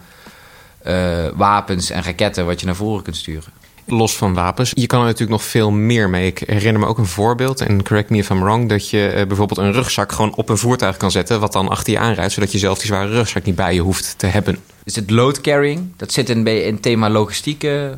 uh, 0.86 1.28
wapens 1.34 1.90
en 1.90 2.02
raketten 2.02 2.46
wat 2.46 2.60
je 2.60 2.66
naar 2.66 2.74
voren 2.74 3.02
kunt 3.02 3.16
sturen 3.16 3.61
los 3.86 4.16
van 4.16 4.34
wapens. 4.34 4.70
Je 4.74 4.86
kan 4.86 5.00
er 5.00 5.04
natuurlijk 5.04 5.30
nog 5.30 5.42
veel 5.42 5.70
meer 5.70 6.10
mee. 6.10 6.26
Ik 6.26 6.38
herinner 6.38 6.80
me 6.80 6.86
ook 6.86 6.98
een 6.98 7.06
voorbeeld, 7.06 7.60
en 7.60 7.82
correct 7.82 8.10
me 8.10 8.18
if 8.18 8.30
I'm 8.30 8.42
wrong, 8.42 8.68
dat 8.68 8.90
je 8.90 9.12
uh, 9.16 9.26
bijvoorbeeld 9.26 9.58
een 9.58 9.72
rugzak 9.72 10.12
gewoon 10.12 10.34
op 10.34 10.48
een 10.48 10.58
voertuig 10.58 10.96
kan 10.96 11.10
zetten, 11.10 11.40
wat 11.40 11.52
dan 11.52 11.68
achter 11.68 11.92
je 11.92 11.98
aanrijdt, 11.98 12.32
zodat 12.32 12.52
je 12.52 12.58
zelf 12.58 12.78
die 12.78 12.86
zware 12.86 13.10
rugzak 13.10 13.44
niet 13.44 13.54
bij 13.54 13.74
je 13.74 13.80
hoeft 13.80 14.14
te 14.16 14.26
hebben. 14.26 14.58
Dus 14.84 14.94
het 14.94 15.10
load 15.10 15.40
carrying, 15.40 15.88
dat 15.96 16.12
zit 16.12 16.28
in, 16.28 16.46
het 16.46 16.82
thema 16.82 17.10
logistiek, 17.10 17.64
uh, 17.64 17.88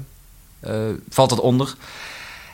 valt 1.09 1.31
dat 1.31 1.41
onder. 1.41 1.75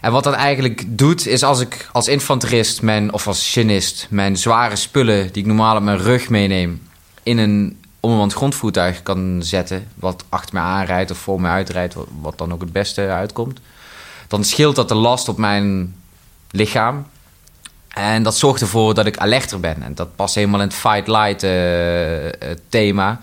En 0.00 0.12
wat 0.12 0.24
dat 0.24 0.34
eigenlijk 0.34 0.84
doet, 0.86 1.26
is 1.26 1.42
als 1.42 1.60
ik 1.60 1.88
als 1.92 2.08
infanterist 2.08 2.82
mijn, 2.82 3.12
of 3.12 3.26
als 3.26 3.52
chinist 3.52 4.06
mijn 4.10 4.36
zware 4.36 4.76
spullen 4.76 5.32
die 5.32 5.42
ik 5.42 5.48
normaal 5.48 5.76
op 5.76 5.82
mijn 5.82 5.98
rug 5.98 6.28
meeneem, 6.28 6.82
in 7.22 7.38
een 7.38 7.79
onbemand 8.00 8.32
grondvoertuig 8.32 9.02
kan 9.02 9.42
zetten, 9.42 9.88
wat 9.94 10.24
achter 10.28 10.54
me 10.54 10.60
aanrijdt 10.60 11.10
of 11.10 11.18
voor 11.18 11.40
me 11.40 11.48
uitrijdt, 11.48 11.94
wat, 12.20 12.38
dan 12.38 12.52
ook 12.52 12.60
het 12.60 12.72
beste 12.72 13.08
uitkomt, 13.08 13.60
dan 14.28 14.44
scheelt 14.44 14.76
dat 14.76 14.88
de 14.88 14.94
last 14.94 15.28
op 15.28 15.38
mijn 15.38 15.94
lichaam. 16.50 17.06
En 17.88 18.22
dat 18.22 18.36
zorgt 18.36 18.60
ervoor 18.60 18.94
dat 18.94 19.06
ik 19.06 19.16
alerter 19.18 19.60
ben. 19.60 19.82
En 19.82 19.94
dat 19.94 20.16
past 20.16 20.34
helemaal 20.34 20.60
in 20.60 20.66
het 20.66 20.76
fight-light 20.76 21.42
uh, 21.42 22.50
thema. 22.68 23.20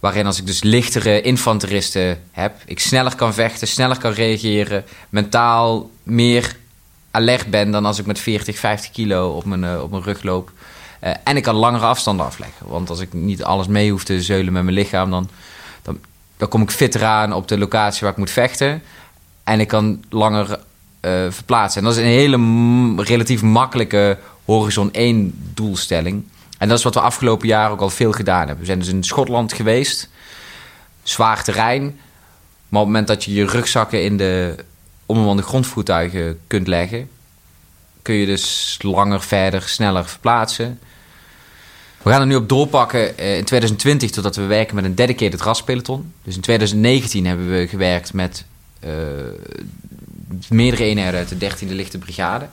Waarin 0.00 0.26
als 0.26 0.38
ik 0.38 0.46
dus 0.46 0.62
lichtere 0.62 1.20
infanteristen 1.20 2.22
heb, 2.30 2.54
ik 2.64 2.80
sneller 2.80 3.14
kan 3.14 3.34
vechten, 3.34 3.68
sneller 3.68 3.98
kan 3.98 4.12
reageren, 4.12 4.84
mentaal 5.08 5.90
meer 6.02 6.56
alert 7.10 7.50
ben 7.50 7.70
dan 7.70 7.84
als 7.84 7.98
ik 7.98 8.06
met 8.06 8.18
40, 8.18 8.58
50 8.58 8.90
kilo 8.90 9.30
op 9.30 9.44
mijn, 9.44 9.80
op 9.80 9.90
mijn 9.90 10.02
rug 10.02 10.22
loop. 10.22 10.50
Uh, 11.04 11.10
en 11.24 11.36
ik 11.36 11.42
kan 11.42 11.54
langere 11.54 11.86
afstanden 11.86 12.26
afleggen. 12.26 12.68
Want 12.68 12.90
als 12.90 13.00
ik 13.00 13.12
niet 13.12 13.44
alles 13.44 13.66
mee 13.66 13.90
hoef 13.90 14.04
te 14.04 14.22
zeulen 14.22 14.52
met 14.52 14.62
mijn 14.62 14.74
lichaam, 14.74 15.10
dan, 15.10 15.28
dan, 15.82 15.98
dan 16.36 16.48
kom 16.48 16.62
ik 16.62 16.70
fitter 16.70 17.04
aan 17.04 17.32
op 17.32 17.48
de 17.48 17.58
locatie 17.58 18.00
waar 18.00 18.10
ik 18.10 18.16
moet 18.16 18.30
vechten. 18.30 18.82
En 19.44 19.60
ik 19.60 19.68
kan 19.68 20.04
langer 20.08 20.48
uh, 21.00 21.30
verplaatsen. 21.30 21.80
En 21.80 21.86
dat 21.86 21.96
is 21.96 22.02
een 22.02 22.10
hele 22.10 23.02
relatief 23.02 23.42
makkelijke 23.42 24.18
horizon 24.44 24.92
1 24.92 25.52
doelstelling. 25.54 26.24
En 26.58 26.68
dat 26.68 26.78
is 26.78 26.84
wat 26.84 26.94
we 26.94 27.00
afgelopen 27.00 27.48
jaar 27.48 27.70
ook 27.70 27.80
al 27.80 27.90
veel 27.90 28.12
gedaan 28.12 28.38
hebben. 28.38 28.58
We 28.58 28.64
zijn 28.64 28.78
dus 28.78 28.88
in 28.88 29.04
Schotland 29.04 29.52
geweest. 29.52 30.08
Zwaar 31.02 31.44
terrein. 31.44 31.82
Maar 31.82 32.80
op 32.80 32.86
het 32.86 32.96
moment 32.96 33.06
dat 33.06 33.24
je 33.24 33.32
je 33.32 33.46
rugzakken 33.46 34.04
in 34.04 34.16
de 34.16 34.54
onbemande 35.06 35.42
grondvoertuigen 35.42 36.40
kunt 36.46 36.66
leggen, 36.66 37.08
kun 38.02 38.14
je 38.14 38.26
dus 38.26 38.76
langer, 38.82 39.22
verder, 39.22 39.62
sneller 39.62 40.08
verplaatsen. 40.08 40.78
We 42.02 42.10
gaan 42.10 42.20
er 42.20 42.26
nu 42.26 42.34
op 42.34 42.48
doorpakken 42.48 43.20
uh, 43.20 43.36
in 43.36 43.44
2020 43.44 44.10
totdat 44.10 44.36
we 44.36 44.46
werken 44.46 44.74
met 44.74 44.84
een 44.84 44.94
dedicated 44.94 45.40
raspeloton. 45.40 46.12
Dus 46.24 46.34
in 46.34 46.40
2019 46.40 47.26
hebben 47.26 47.50
we 47.50 47.68
gewerkt 47.68 48.12
met 48.12 48.44
uh, 48.84 48.90
meerdere 50.48 50.84
eenheden 50.84 51.14
uit 51.14 51.28
de 51.28 51.50
13e 51.50 51.68
Lichte 51.68 51.98
Brigade. 51.98 52.48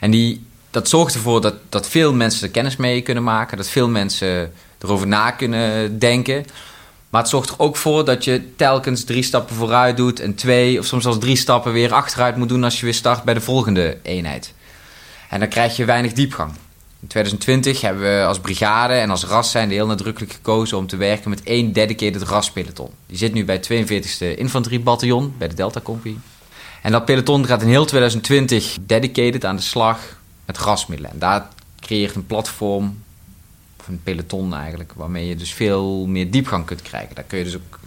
En 0.00 0.10
die, 0.10 0.46
dat 0.70 0.88
zorgt 0.88 1.14
ervoor 1.14 1.40
dat, 1.40 1.54
dat 1.68 1.88
veel 1.88 2.12
mensen 2.12 2.46
er 2.46 2.52
kennis 2.52 2.76
mee 2.76 3.02
kunnen 3.02 3.22
maken, 3.22 3.56
dat 3.56 3.68
veel 3.68 3.88
mensen 3.88 4.52
erover 4.78 5.06
na 5.06 5.30
kunnen 5.30 5.98
denken. 5.98 6.44
Maar 7.14 7.22
het 7.22 7.32
zorgt 7.32 7.50
er 7.50 7.58
ook 7.58 7.76
voor 7.76 8.04
dat 8.04 8.24
je 8.24 8.54
telkens 8.56 9.04
drie 9.04 9.22
stappen 9.22 9.56
vooruit 9.56 9.96
doet 9.96 10.20
en 10.20 10.34
twee 10.34 10.78
of 10.78 10.84
soms 10.84 11.02
zelfs 11.02 11.18
drie 11.18 11.36
stappen 11.36 11.72
weer 11.72 11.92
achteruit 11.92 12.36
moet 12.36 12.48
doen 12.48 12.64
als 12.64 12.78
je 12.78 12.84
weer 12.84 12.94
start 12.94 13.22
bij 13.24 13.34
de 13.34 13.40
volgende 13.40 13.98
eenheid. 14.02 14.54
En 15.28 15.40
dan 15.40 15.48
krijg 15.48 15.76
je 15.76 15.84
weinig 15.84 16.12
diepgang. 16.12 16.52
In 17.00 17.06
2020 17.06 17.80
hebben 17.80 18.02
we 18.02 18.24
als 18.24 18.38
brigade 18.38 18.92
en 18.92 19.10
als 19.10 19.24
ras 19.24 19.50
zijn 19.50 19.70
heel 19.70 19.86
nadrukkelijk 19.86 20.32
gekozen 20.32 20.78
om 20.78 20.86
te 20.86 20.96
werken 20.96 21.30
met 21.30 21.42
één 21.42 21.72
dedicated 21.72 22.22
raspeloton. 22.22 22.90
Die 23.06 23.16
zit 23.16 23.32
nu 23.32 23.44
bij 23.44 23.54
het 23.54 23.70
42e 23.70 24.38
Infanteriebataljon, 24.38 25.34
bij 25.38 25.48
de 25.48 25.54
Delta 25.54 25.80
Compagnie. 25.80 26.18
En 26.82 26.92
dat 26.92 27.04
peloton 27.04 27.46
gaat 27.46 27.62
in 27.62 27.68
heel 27.68 27.86
2020 27.86 28.76
dedicated 28.80 29.44
aan 29.44 29.56
de 29.56 29.62
slag 29.62 29.98
met 30.44 30.58
rasmiddelen. 30.58 31.12
En 31.12 31.18
daar 31.18 31.48
creëert 31.80 32.14
een 32.14 32.26
platform, 32.26 33.02
of 33.84 33.90
een 33.90 34.02
peloton 34.02 34.54
eigenlijk, 34.54 34.92
waarmee 34.92 35.28
je 35.28 35.36
dus 35.36 35.52
veel 35.52 36.06
meer 36.06 36.30
diepgang 36.30 36.64
kunt 36.64 36.82
krijgen. 36.82 37.14
Daar 37.14 37.24
kun 37.24 37.38
je 37.38 37.44
dus 37.44 37.56
ook 37.56 37.80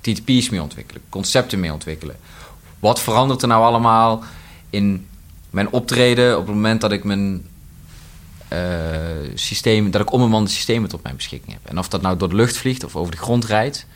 TTP's 0.00 0.48
mee 0.48 0.62
ontwikkelen, 0.62 1.02
concepten 1.08 1.60
mee 1.60 1.72
ontwikkelen. 1.72 2.16
Wat 2.78 3.00
verandert 3.00 3.42
er 3.42 3.48
nou 3.48 3.64
allemaal 3.64 4.24
in 4.70 5.06
mijn 5.50 5.70
optreden 5.70 6.38
op 6.38 6.46
het 6.46 6.54
moment 6.54 6.80
dat 6.80 6.92
ik 6.92 7.04
mijn 7.04 7.46
uh, 8.52 8.58
systeem, 9.34 9.90
dat 9.90 10.00
ik 10.00 10.12
onbemande 10.12 10.50
systemen 10.50 10.88
tot 10.88 11.02
mijn 11.02 11.16
beschikking 11.16 11.52
heb. 11.52 11.70
En 11.70 11.78
of 11.78 11.88
dat 11.88 12.02
nou 12.02 12.16
door 12.16 12.28
de 12.28 12.34
lucht 12.34 12.56
vliegt 12.56 12.84
of 12.84 12.96
over 12.96 13.10
de 13.12 13.18
grond 13.18 13.44
rijdt, 13.44 13.86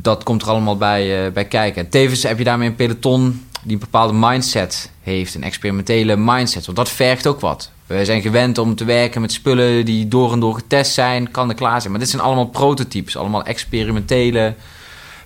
dat 0.00 0.22
komt 0.22 0.42
er 0.42 0.48
allemaal 0.48 0.76
bij, 0.76 1.26
uh, 1.26 1.32
bij 1.32 1.44
kijken. 1.44 1.84
En 1.84 1.90
tevens 1.90 2.22
heb 2.22 2.38
je 2.38 2.44
daarmee 2.44 2.68
een 2.68 2.74
peloton 2.74 3.46
die 3.62 3.72
een 3.72 3.78
bepaalde 3.78 4.14
mindset 4.14 4.90
heeft, 5.00 5.34
een 5.34 5.42
experimentele 5.42 6.16
mindset. 6.16 6.64
Want 6.64 6.76
dat 6.76 6.90
vergt 6.90 7.26
ook 7.26 7.40
wat. 7.40 7.70
We 7.90 8.04
zijn 8.04 8.22
gewend 8.22 8.58
om 8.58 8.74
te 8.74 8.84
werken 8.84 9.20
met 9.20 9.32
spullen 9.32 9.84
die 9.84 10.08
door 10.08 10.32
en 10.32 10.40
door 10.40 10.54
getest 10.54 10.92
zijn, 10.92 11.30
kan 11.30 11.48
er 11.48 11.54
klaar 11.54 11.80
zijn. 11.80 11.90
Maar 11.90 12.00
dit 12.00 12.10
zijn 12.10 12.22
allemaal 12.22 12.46
prototypes, 12.46 13.16
allemaal 13.16 13.44
experimentele 13.44 14.54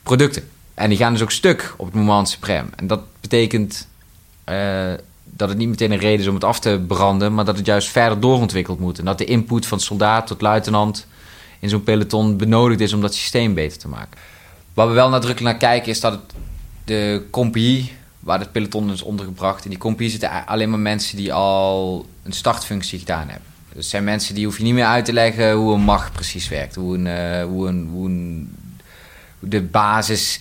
producten. 0.03 0.48
En 0.74 0.88
die 0.88 0.98
gaan 0.98 1.12
dus 1.12 1.22
ook 1.22 1.31
stuk 1.31 1.74
op 1.77 1.87
het 1.87 1.94
moment 1.94 2.29
suprem. 2.29 2.68
En 2.77 2.87
dat 2.87 3.00
betekent 3.20 3.88
uh, 4.48 4.92
dat 5.24 5.48
het 5.48 5.59
niet 5.59 5.68
meteen 5.68 5.92
een 5.92 5.98
reden 5.98 6.20
is 6.20 6.27
om 6.27 6.35
het 6.35 6.44
af 6.44 6.61
te 6.61 6.81
branden, 6.87 7.35
maar 7.35 7.44
dat 7.44 7.57
het 7.57 7.66
juist 7.66 7.88
verder 7.88 8.20
doorontwikkeld 8.20 8.79
moet. 8.79 8.98
En 8.98 9.05
dat 9.05 9.18
de 9.18 9.24
input 9.24 9.66
van 9.66 9.81
soldaat 9.81 10.27
tot 10.27 10.40
luitenant 10.40 11.07
in 11.61 11.68
zo'n 11.68 11.83
peloton 11.83 12.37
benodigd 12.37 12.81
is 12.81 12.92
om 12.92 13.00
dat 13.00 13.14
systeem 13.14 13.55
beter 13.55 13.79
te 13.79 13.88
maken. 13.88 14.18
Waar 14.74 14.88
we 14.88 14.94
wel 14.94 15.09
nadrukkelijk 15.09 15.53
naar 15.53 15.70
kijken 15.70 15.90
is 15.90 16.00
dat 16.00 16.12
het 16.12 16.35
de 16.85 17.22
compagnie, 17.31 17.92
waar 18.20 18.38
het 18.38 18.53
peloton 18.53 18.90
is 18.90 19.03
ondergebracht, 19.03 19.64
in 19.64 19.70
die 19.70 19.79
compagnie 19.79 20.11
zitten 20.11 20.46
alleen 20.46 20.70
maar 20.70 20.79
mensen 20.79 21.16
die 21.16 21.33
al 21.33 22.07
een 22.24 22.32
startfunctie 22.32 22.98
gedaan 22.98 23.28
hebben. 23.28 23.48
Dus 23.74 23.88
zijn 23.88 24.04
mensen 24.04 24.34
die 24.34 24.44
hoef 24.44 24.56
je 24.56 24.64
niet 24.64 24.74
meer 24.74 24.84
uit 24.84 25.04
te 25.04 25.12
leggen 25.12 25.52
hoe 25.52 25.74
een 25.74 25.80
macht 25.80 26.12
precies 26.12 26.48
werkt, 26.48 26.74
hoe 26.74 26.98
een, 26.98 27.42
hoe 27.42 27.68
een, 27.68 27.88
hoe 27.92 28.08
een 28.08 28.56
de 29.48 29.62
basis 29.62 30.40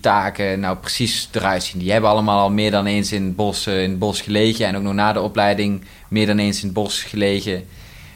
taken 0.00 0.60
nou 0.60 0.76
precies 0.76 1.28
eruit 1.32 1.62
zien. 1.62 1.80
Die 1.80 1.92
hebben 1.92 2.10
allemaal 2.10 2.40
al 2.40 2.50
meer 2.50 2.70
dan 2.70 2.86
eens 2.86 3.12
in 3.12 3.24
het, 3.24 3.36
bos, 3.36 3.66
eh, 3.66 3.82
in 3.82 3.90
het 3.90 3.98
bos 3.98 4.20
gelegen. 4.20 4.66
En 4.66 4.76
ook 4.76 4.82
nog 4.82 4.94
na 4.94 5.12
de 5.12 5.20
opleiding 5.20 5.84
meer 6.08 6.26
dan 6.26 6.38
eens 6.38 6.58
in 6.58 6.64
het 6.64 6.74
bos 6.74 7.02
gelegen. 7.02 7.54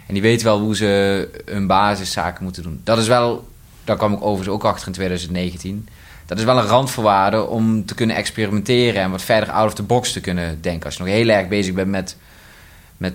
En 0.07 0.15
die 0.15 0.23
weten 0.23 0.47
wel 0.47 0.61
hoe 0.61 0.77
ze 0.77 1.29
hun 1.45 1.67
basiszaken 1.67 2.45
moeten 2.45 2.63
doen. 2.63 2.81
Dat 2.85 2.99
is 2.99 3.07
wel, 3.07 3.49
daar 3.85 3.97
kwam 3.97 4.13
ik 4.13 4.23
overigens 4.23 4.55
ook 4.55 4.65
achter 4.65 4.87
in 4.87 4.93
2019. 4.93 5.89
Dat 6.27 6.39
is 6.39 6.45
wel 6.45 6.59
een 6.59 6.67
randvoorwaarde 6.67 7.47
om 7.47 7.85
te 7.85 7.95
kunnen 7.95 8.17
experimenteren 8.17 9.03
en 9.03 9.11
wat 9.11 9.23
verder 9.23 9.51
out 9.51 9.67
of 9.67 9.75
the 9.75 9.83
box 9.83 10.13
te 10.13 10.21
kunnen 10.21 10.59
denken. 10.61 10.85
Als 10.85 10.97
je 10.97 11.03
nog 11.03 11.13
heel 11.13 11.29
erg 11.29 11.49
bezig 11.49 11.75
bent 11.75 11.91
met. 11.91 12.17
Met 12.97 13.15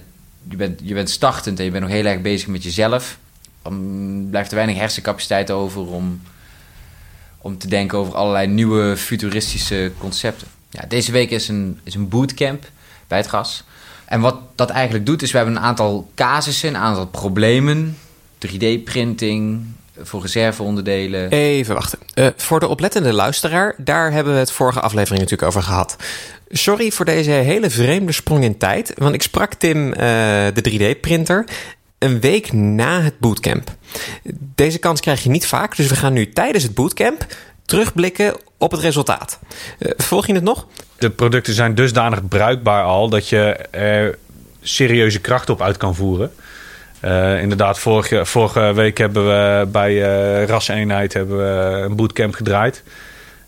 je, 0.50 0.56
bent, 0.56 0.80
je 0.84 0.94
bent 0.94 1.10
startend 1.10 1.60
en 1.60 1.66
je 1.66 1.72
bent 1.72 1.84
nog 1.84 1.94
heel 1.94 2.06
erg 2.06 2.22
bezig 2.22 2.48
met 2.48 2.64
jezelf. 2.64 3.18
Dan 3.62 4.28
blijft 4.30 4.50
er 4.50 4.56
weinig 4.56 4.78
hersencapaciteit 4.78 5.52
over 5.52 5.88
om 5.88 6.22
om 7.42 7.58
te 7.58 7.68
denken 7.68 7.98
over 7.98 8.16
allerlei 8.16 8.48
nieuwe 8.48 8.98
futuristische 8.98 9.92
concepten. 9.98 10.48
Ja, 10.70 10.86
deze 10.88 11.12
week 11.12 11.32
is 11.32 11.48
een, 11.48 11.80
is 11.84 11.96
een 11.96 12.10
bootcamp 12.10 12.72
bij 13.08 13.18
het 13.18 13.28
gas. 13.28 13.64
En 14.06 14.22
wat 14.22 14.38
dat 14.56 14.70
eigenlijk 14.70 15.06
doet, 15.06 15.22
is 15.22 15.32
we 15.32 15.38
hebben 15.38 15.56
een 15.56 15.62
aantal 15.62 16.12
casussen, 16.16 16.70
een 16.70 16.82
aantal 16.82 17.08
problemen. 17.08 17.98
3D-printing, 18.48 19.62
voor 20.02 20.22
reserveonderdelen. 20.22 21.30
Even 21.30 21.76
wachten. 21.76 22.00
Uh, 22.16 22.28
voor 22.36 22.60
de 22.60 22.68
oplettende 22.68 23.14
luisteraar, 23.14 23.76
daar 23.78 24.12
hebben 24.12 24.34
we 24.34 24.40
het 24.40 24.52
vorige 24.52 24.80
aflevering 24.80 25.22
natuurlijk 25.22 25.50
over 25.50 25.64
gehad. 25.64 25.96
Sorry 26.50 26.92
voor 26.92 27.06
deze 27.06 27.32
hele 27.32 27.70
vreemde 27.70 28.12
sprong 28.12 28.44
in 28.44 28.58
tijd, 28.58 28.94
want 28.98 29.14
ik 29.14 29.22
sprak 29.22 29.54
Tim, 29.54 29.88
uh, 29.88 29.96
de 30.54 30.96
3D-printer, 30.96 31.46
een 31.98 32.20
week 32.20 32.54
na 32.54 33.02
het 33.02 33.20
bootcamp. 33.20 33.72
Deze 34.56 34.78
kans 34.78 35.00
krijg 35.00 35.24
je 35.24 35.30
niet 35.30 35.48
vaak, 35.48 35.76
dus 35.76 35.88
we 35.88 35.96
gaan 35.96 36.14
nu 36.14 36.30
tijdens 36.30 36.64
het 36.64 36.74
bootcamp 36.74 37.26
terugblikken 37.66 38.36
op 38.58 38.72
het 38.72 38.82
resultaat. 38.82 39.40
Uh, 39.80 39.92
volg 39.98 40.28
je 40.28 40.34
het 40.34 40.44
nog? 40.44 40.68
De 40.98 41.10
producten 41.10 41.54
zijn 41.54 41.76
dusdanig 41.76 42.28
bruikbaar 42.28 42.84
al 42.84 43.10
dat 43.10 43.30
je 43.30 43.40
er 43.72 44.18
serieuze 44.62 45.20
kracht 45.20 45.50
op 45.50 45.62
uit 45.62 45.78
kan 45.78 45.96
voeren. 45.96 46.32
Uh, 47.06 47.42
inderdaad, 47.42 47.80
vorige, 47.80 48.26
vorige 48.26 48.74
week 48.74 48.98
hebben 48.98 49.26
we 49.26 49.68
bij 49.68 49.94
uh, 49.94 50.46
Raseenheid 50.46 51.14
hebben 51.14 51.38
we 51.38 51.82
een 51.84 51.96
bootcamp 51.96 52.34
gedraaid. 52.34 52.84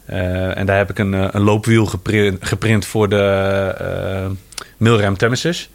Uh, 0.10 0.58
en 0.58 0.66
daar 0.66 0.78
heb 0.78 0.90
ik 0.90 1.00
een, 1.00 1.36
een 1.36 1.42
loopwiel 1.42 1.86
geprint, 1.86 2.46
geprint 2.46 2.86
voor 2.86 3.10
de 3.10 4.36
Milrem 4.78 5.18
Temesis. 5.18 5.70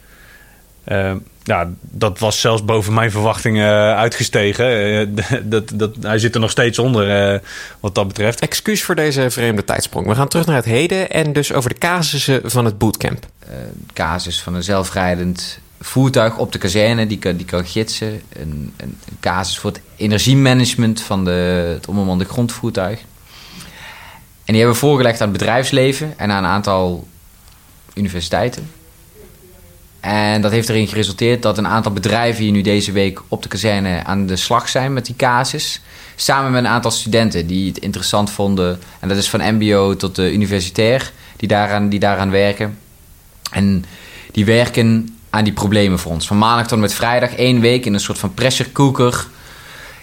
ja, 1.43 1.69
dat 1.81 2.19
was 2.19 2.41
zelfs 2.41 2.65
boven 2.65 2.93
mijn 2.93 3.11
verwachtingen 3.11 3.95
uitgestegen. 3.95 5.15
dat, 5.49 5.71
dat, 5.73 5.95
hij 6.01 6.19
zit 6.19 6.35
er 6.35 6.41
nog 6.41 6.51
steeds 6.51 6.79
onder 6.79 7.41
wat 7.79 7.95
dat 7.95 8.07
betreft. 8.07 8.39
Excuus 8.39 8.83
voor 8.83 8.95
deze 8.95 9.29
vreemde 9.29 9.63
tijdsprong. 9.63 10.07
We 10.07 10.15
gaan 10.15 10.27
terug 10.27 10.45
naar 10.45 10.55
het 10.55 10.65
heden 10.65 11.09
en 11.09 11.33
dus 11.33 11.53
over 11.53 11.69
de 11.69 11.77
casussen 11.77 12.51
van 12.51 12.65
het 12.65 12.77
bootcamp. 12.77 13.25
casus 13.93 14.41
van 14.41 14.55
een 14.55 14.63
zelfrijdend 14.63 15.59
voertuig 15.79 16.37
op 16.37 16.51
de 16.51 16.57
kazerne 16.57 17.07
die 17.07 17.17
kan, 17.17 17.35
die 17.35 17.45
kan 17.45 17.65
gidsen. 17.65 18.21
Een, 18.29 18.73
een, 18.77 18.97
casus 19.19 19.57
voor 19.57 19.71
het 19.71 19.81
energiemanagement 19.95 21.01
van 21.01 21.25
de, 21.25 21.71
het 21.73 21.87
onbemande 21.87 22.25
grondvoertuig. 22.25 22.99
En 24.47 24.53
die 24.53 24.55
hebben 24.55 24.73
we 24.73 24.85
voorgelegd 24.87 25.21
aan 25.21 25.29
het 25.29 25.37
bedrijfsleven 25.37 26.13
en 26.17 26.31
aan 26.31 26.43
een 26.43 26.49
aantal 26.49 27.07
universiteiten. 27.93 28.69
En 29.99 30.41
dat 30.41 30.51
heeft 30.51 30.69
erin 30.69 30.87
geresulteerd 30.87 31.41
dat 31.41 31.57
een 31.57 31.67
aantal 31.67 31.91
bedrijven 31.91 32.43
hier 32.43 32.51
nu 32.51 32.61
deze 32.61 32.91
week 32.91 33.21
op 33.27 33.43
de 33.43 33.49
kazerne 33.49 34.03
aan 34.03 34.25
de 34.25 34.35
slag 34.35 34.69
zijn 34.69 34.93
met 34.93 35.05
die 35.05 35.15
casus. 35.15 35.81
Samen 36.15 36.51
met 36.51 36.63
een 36.63 36.69
aantal 36.69 36.91
studenten 36.91 37.47
die 37.47 37.67
het 37.67 37.77
interessant 37.77 38.31
vonden. 38.31 38.79
En 38.99 39.07
dat 39.07 39.17
is 39.17 39.29
van 39.29 39.55
MBO 39.55 39.95
tot 39.95 40.15
de 40.15 40.33
universitair, 40.33 41.11
die 41.35 41.47
daaraan, 41.47 41.89
die 41.89 41.99
daaraan 41.99 42.31
werken. 42.31 42.77
En 43.51 43.85
die 44.31 44.45
werken 44.45 45.16
aan 45.29 45.43
die 45.43 45.53
problemen 45.53 45.99
voor 45.99 46.11
ons. 46.11 46.27
Van 46.27 46.37
maandag 46.37 46.63
tot 46.63 46.71
en 46.71 46.79
met 46.79 46.93
vrijdag, 46.93 47.35
één 47.35 47.59
week 47.59 47.85
in 47.85 47.93
een 47.93 47.99
soort 47.99 48.17
van 48.17 48.33
pressure 48.33 48.71
cooker. 48.71 49.25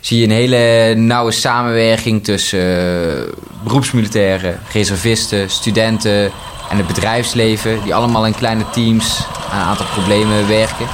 Zie 0.00 0.18
je 0.18 0.24
een 0.24 0.30
hele 0.30 0.94
nauwe 0.94 1.30
samenwerking 1.30 2.24
tussen 2.24 2.60
uh, 2.60 3.32
beroepsmilitairen, 3.64 4.60
reservisten, 4.72 5.50
studenten 5.50 6.30
en 6.70 6.76
het 6.76 6.86
bedrijfsleven. 6.86 7.82
Die 7.82 7.94
allemaal 7.94 8.26
in 8.26 8.34
kleine 8.34 8.70
teams 8.70 9.26
aan 9.50 9.60
een 9.60 9.66
aantal 9.66 9.86
problemen 9.86 10.48
werken. 10.48 10.86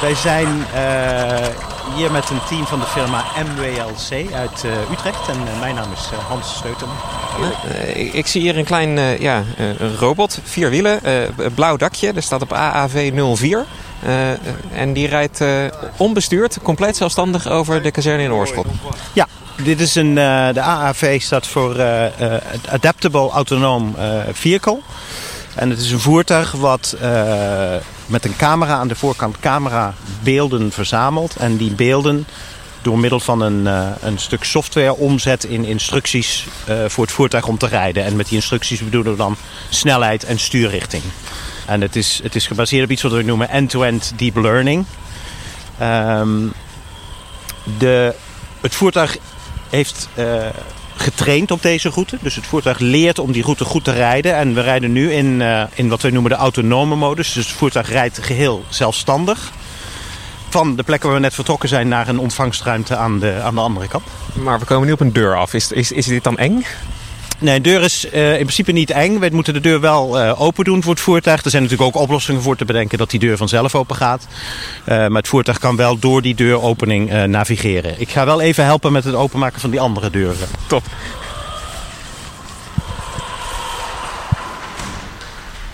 Wij 0.00 0.14
zijn 0.14 0.48
uh, 0.74 1.46
hier 1.94 2.12
met 2.12 2.30
een 2.30 2.40
team 2.48 2.66
van 2.66 2.80
de 2.80 2.86
firma 2.86 3.24
MWLC 3.44 4.32
uit 4.32 4.62
uh, 4.64 4.90
Utrecht. 4.90 5.28
En 5.28 5.36
uh, 5.36 5.60
mijn 5.60 5.74
naam 5.74 5.92
is 5.92 6.08
Hans 6.28 6.54
Steuteman. 6.56 6.96
Ik, 7.94 8.12
ik, 8.12 8.26
zie 8.26 8.40
hier 8.40 8.58
een 8.58 8.64
klein 8.64 9.20
ja, 9.20 9.42
een 9.56 9.96
robot, 9.96 10.38
vier 10.44 10.70
wielen, 10.70 11.00
blauw 11.54 11.76
dakje. 11.76 12.12
Er 12.12 12.22
staat 12.22 12.42
op 12.42 12.52
AAV 12.52 13.12
04. 13.34 13.64
en 14.74 14.92
die 14.92 15.08
rijdt 15.08 15.40
onbestuurd, 15.96 16.58
compleet 16.62 16.96
zelfstandig 16.96 17.48
over 17.48 17.82
de 17.82 17.90
kazerne 17.90 18.22
in 18.22 18.32
Oorschot. 18.32 18.66
Ja, 19.12 19.26
dit 19.56 19.80
is 19.80 19.94
een, 19.94 20.14
de 20.54 20.60
AAV 20.60 21.20
staat 21.20 21.46
voor 21.46 21.82
Adaptable 22.68 23.30
Autonoom 23.30 23.94
Vehicle. 24.32 24.78
En 25.54 25.70
het 25.70 25.80
is 25.80 25.90
een 25.90 26.00
voertuig 26.00 26.52
wat 26.52 26.96
met 28.12 28.24
een 28.24 28.36
camera 28.36 28.74
aan 28.74 28.88
de 28.88 28.94
voorkant 28.94 29.40
camera 29.40 29.94
beelden 30.22 30.72
verzamelt. 30.72 31.36
En 31.36 31.56
die 31.56 31.70
beelden 31.70 32.26
door 32.82 32.98
middel 32.98 33.20
van 33.20 33.40
een, 33.40 33.64
uh, 33.64 33.88
een 34.00 34.18
stuk 34.18 34.44
software 34.44 34.96
omzet 34.96 35.44
in 35.44 35.64
instructies 35.64 36.46
uh, 36.68 36.84
voor 36.88 37.04
het 37.04 37.12
voertuig 37.12 37.46
om 37.46 37.58
te 37.58 37.66
rijden. 37.66 38.04
En 38.04 38.16
met 38.16 38.26
die 38.26 38.36
instructies 38.36 38.84
bedoelen 38.84 39.12
we 39.12 39.18
dan 39.18 39.36
snelheid 39.68 40.24
en 40.24 40.38
stuurrichting. 40.38 41.02
En 41.66 41.80
het 41.80 41.96
is, 41.96 42.20
het 42.22 42.34
is 42.34 42.46
gebaseerd 42.46 42.84
op 42.84 42.90
iets 42.90 43.02
wat 43.02 43.12
we 43.12 43.22
noemen 43.22 43.48
end-to-end 43.48 44.12
deep 44.16 44.36
learning. 44.36 44.84
Um, 45.82 46.52
de, 47.78 48.14
het 48.60 48.74
voertuig 48.74 49.16
heeft 49.70 50.08
getraind 51.02 51.50
op 51.50 51.62
deze 51.62 51.88
route. 51.88 52.18
Dus 52.20 52.34
het 52.34 52.46
voertuig 52.46 52.78
leert 52.78 53.18
om 53.18 53.32
die 53.32 53.42
route 53.42 53.64
goed 53.64 53.84
te 53.84 53.92
rijden. 53.92 54.34
En 54.34 54.54
we 54.54 54.60
rijden 54.60 54.92
nu 54.92 55.12
in, 55.12 55.40
uh, 55.40 55.62
in 55.74 55.88
wat 55.88 56.02
wij 56.02 56.10
noemen 56.10 56.30
de 56.30 56.36
autonome 56.36 56.96
modus. 56.96 57.32
Dus 57.32 57.46
het 57.46 57.56
voertuig 57.56 57.88
rijdt 57.88 58.18
geheel 58.22 58.64
zelfstandig. 58.68 59.52
Van 60.48 60.76
de 60.76 60.82
plek 60.82 61.02
waar 61.02 61.14
we 61.14 61.20
net 61.20 61.34
vertrokken 61.34 61.68
zijn 61.68 61.88
naar 61.88 62.08
een 62.08 62.18
ontvangstruimte 62.18 62.96
aan 62.96 63.18
de, 63.18 63.40
aan 63.42 63.54
de 63.54 63.60
andere 63.60 63.88
kant. 63.88 64.04
Maar 64.32 64.58
we 64.58 64.64
komen 64.64 64.86
nu 64.86 64.92
op 64.92 65.00
een 65.00 65.12
deur 65.12 65.36
af. 65.36 65.54
Is, 65.54 65.72
is, 65.72 65.92
is 65.92 66.06
dit 66.06 66.24
dan 66.24 66.38
eng? 66.38 66.64
Nee, 67.42 67.60
de 67.60 67.70
deur 67.70 67.82
is 67.82 68.06
uh, 68.12 68.30
in 68.32 68.38
principe 68.38 68.72
niet 68.72 68.90
eng. 68.90 69.18
We 69.18 69.28
moeten 69.32 69.54
de 69.54 69.60
deur 69.60 69.80
wel 69.80 70.22
uh, 70.22 70.40
open 70.40 70.64
doen 70.64 70.82
voor 70.82 70.92
het 70.92 71.02
voertuig. 71.02 71.44
Er 71.44 71.50
zijn 71.50 71.62
natuurlijk 71.62 71.96
ook 71.96 72.02
oplossingen 72.02 72.42
voor 72.42 72.56
te 72.56 72.64
bedenken 72.64 72.98
dat 72.98 73.10
die 73.10 73.20
deur 73.20 73.36
vanzelf 73.36 73.74
open 73.74 73.96
gaat. 73.96 74.26
Uh, 74.28 74.86
maar 74.86 75.10
het 75.10 75.28
voertuig 75.28 75.58
kan 75.58 75.76
wel 75.76 75.98
door 75.98 76.22
die 76.22 76.34
deuropening 76.34 77.26
navigeren. 77.26 78.00
Ik 78.00 78.08
ga 78.08 78.24
wel 78.24 78.40
even 78.40 78.64
helpen 78.64 78.92
met 78.92 79.04
het 79.04 79.14
openmaken 79.14 79.60
van 79.60 79.70
die 79.70 79.80
andere 79.80 80.10
deuren. 80.10 80.48
Top. 80.66 80.82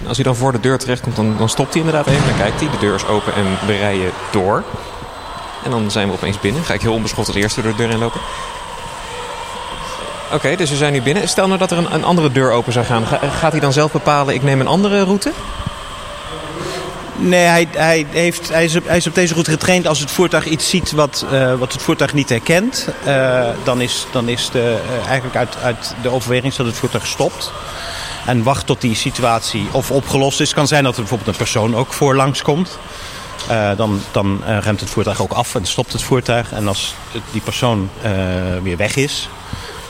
Als 0.07 0.17
hij 0.17 0.25
dan 0.25 0.37
voor 0.37 0.53
de 0.53 0.61
deur 0.61 0.79
terechtkomt, 0.79 1.17
dan, 1.17 1.35
dan 1.39 1.49
stopt 1.49 1.75
hij 1.75 1.83
inderdaad 1.83 2.07
even. 2.07 2.27
Dan 2.27 2.37
kijkt 2.37 2.61
hij, 2.61 2.71
de 2.71 2.79
deur 2.79 2.95
is 2.95 3.07
open 3.07 3.35
en 3.35 3.47
we 3.67 3.77
rijden 3.77 4.11
door. 4.31 4.65
En 5.65 5.71
dan 5.71 5.91
zijn 5.91 6.09
we 6.09 6.15
opeens 6.15 6.41
binnen. 6.41 6.65
Ga 6.65 6.75
ik 6.75 6.81
heel 6.81 6.93
onbeschot 6.93 7.27
als 7.27 7.37
eerste 7.37 7.63
door 7.63 7.71
de 7.71 7.77
deur 7.77 7.89
heen 7.89 7.99
lopen. 7.99 8.21
Oké, 10.33 10.57
dus 10.57 10.71
we 10.71 10.77
zijn 10.77 10.93
nu 10.93 11.03
binnen. 11.03 11.29
Stel 11.29 11.47
nou 11.47 11.59
dat 11.59 11.71
er 11.71 11.79
een, 11.79 11.95
een 11.95 12.05
andere 12.05 12.33
deur 12.33 12.51
open 12.51 12.73
zou 12.73 12.85
gaan. 12.85 13.07
Ga, 13.07 13.19
gaat 13.39 13.53
hij 13.53 13.61
dan 13.61 13.73
zelf 13.73 13.93
bepalen, 13.93 14.35
ik 14.35 14.43
neem 14.43 14.61
een 14.61 14.67
andere 14.67 15.03
route? 15.05 15.33
Nee, 17.19 17.45
hij, 17.45 17.69
hij, 17.71 18.07
heeft, 18.11 18.49
hij, 18.49 18.65
is 18.65 18.77
op, 18.77 18.87
hij 18.87 18.97
is 18.97 19.07
op 19.07 19.15
deze 19.15 19.33
route 19.33 19.51
getraind. 19.51 19.87
Als 19.87 20.01
het 20.01 20.11
voertuig 20.11 20.47
iets 20.47 20.69
ziet 20.69 20.91
wat, 20.91 21.25
uh, 21.33 21.55
wat 21.55 21.73
het 21.73 21.83
voertuig 21.83 22.15
niet 22.15 22.29
herkent... 22.29 22.89
Uh, 23.07 23.47
dan 23.65 23.81
is, 23.81 24.07
dan 24.13 24.29
is 24.29 24.51
de, 24.51 24.79
uh, 25.01 25.07
eigenlijk 25.07 25.37
uit, 25.37 25.57
uit 25.63 25.95
de 26.03 26.09
overweging 26.09 26.55
dat 26.55 26.67
het 26.67 26.77
voertuig 26.77 27.07
stopt. 27.07 27.53
En 28.27 28.43
wacht 28.43 28.67
tot 28.67 28.81
die 28.81 28.95
situatie 28.95 29.69
of 29.71 29.91
opgelost 29.91 30.41
is. 30.41 30.55
Kan 30.55 30.67
zijn 30.67 30.85
dat 30.85 30.93
er 30.93 31.01
bijvoorbeeld 31.01 31.31
een 31.31 31.45
persoon 31.45 31.77
ook 31.77 31.93
voorlangs 31.93 32.43
komt. 32.43 32.79
dan 33.77 34.01
dan 34.13 34.43
remt 34.61 34.81
het 34.81 34.91
voertuig 34.91 35.23
ook 35.23 35.33
af 35.33 35.55
en 35.55 35.67
stopt 35.67 35.93
het 35.93 36.03
voertuig. 36.03 36.53
En 36.53 36.69
als 36.69 36.95
die 37.31 37.41
persoon 37.41 37.91
weer 38.63 38.77
weg 38.77 38.97
is... 38.97 39.29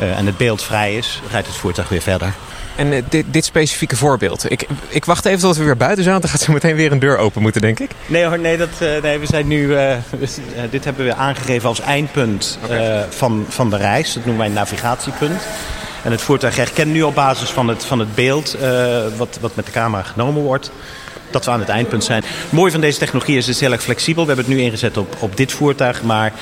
Uh, 0.00 0.18
en 0.18 0.26
het 0.26 0.36
beeld 0.36 0.62
vrij 0.62 0.96
is, 0.96 1.20
rijdt 1.30 1.46
het 1.46 1.56
voertuig 1.56 1.88
weer 1.88 2.00
verder. 2.00 2.32
En 2.76 2.92
uh, 2.92 3.02
dit, 3.08 3.24
dit, 3.30 3.44
specifieke 3.44 3.96
voorbeeld. 3.96 4.50
Ik, 4.50 4.66
ik 4.88 5.04
wacht 5.04 5.24
even 5.24 5.40
tot 5.40 5.56
we 5.56 5.64
weer 5.64 5.76
buiten 5.76 6.04
zijn. 6.04 6.20
Dan 6.20 6.30
gaat 6.30 6.40
zo 6.40 6.52
meteen 6.52 6.76
weer 6.76 6.92
een 6.92 6.98
deur 6.98 7.18
open 7.18 7.42
moeten, 7.42 7.60
denk 7.60 7.80
ik. 7.80 7.90
Nee 8.06 8.24
hoor, 8.24 8.38
nee, 8.38 8.56
dat, 8.56 8.68
uh, 8.82 9.02
nee 9.02 9.18
we 9.18 9.26
zijn 9.26 9.46
nu... 9.46 9.76
dit 10.70 10.84
hebben 10.84 11.04
we 11.04 11.14
aangegeven 11.14 11.68
als 11.68 11.80
eindpunt 11.80 12.58
okay. 12.64 13.04
van, 13.10 13.46
van 13.48 13.70
de 13.70 13.76
reis. 13.76 14.12
Dat 14.12 14.24
noemen 14.24 14.38
wij 14.38 14.46
een 14.46 14.52
navigatiepunt. 14.52 15.42
En 16.04 16.10
het 16.10 16.20
voertuig 16.20 16.56
herkent 16.56 16.92
nu 16.92 17.02
op 17.02 17.14
basis 17.14 17.50
van 17.50 17.68
het, 17.68 17.84
van 17.84 17.98
het 17.98 18.14
beeld 18.14 18.56
wat, 19.16 19.38
wat 19.40 19.54
met 19.54 19.66
de 19.66 19.72
camera 19.72 20.02
genomen 20.02 20.42
wordt 20.42 20.70
dat 21.30 21.44
we 21.44 21.50
aan 21.50 21.60
het 21.60 21.68
eindpunt 21.68 22.04
zijn. 22.04 22.22
Het 22.26 22.52
mooie 22.52 22.70
van 22.70 22.80
deze 22.80 22.98
technologie 22.98 23.36
is, 23.36 23.46
het 23.46 23.54
is 23.54 23.60
heel 23.60 23.72
erg 23.72 23.82
flexibel. 23.82 24.22
We 24.22 24.32
hebben 24.32 24.46
het 24.46 24.54
nu 24.54 24.62
ingezet 24.62 24.96
op, 24.96 25.16
op 25.18 25.36
dit 25.36 25.52
voertuig, 25.52 26.02
maar 26.02 26.32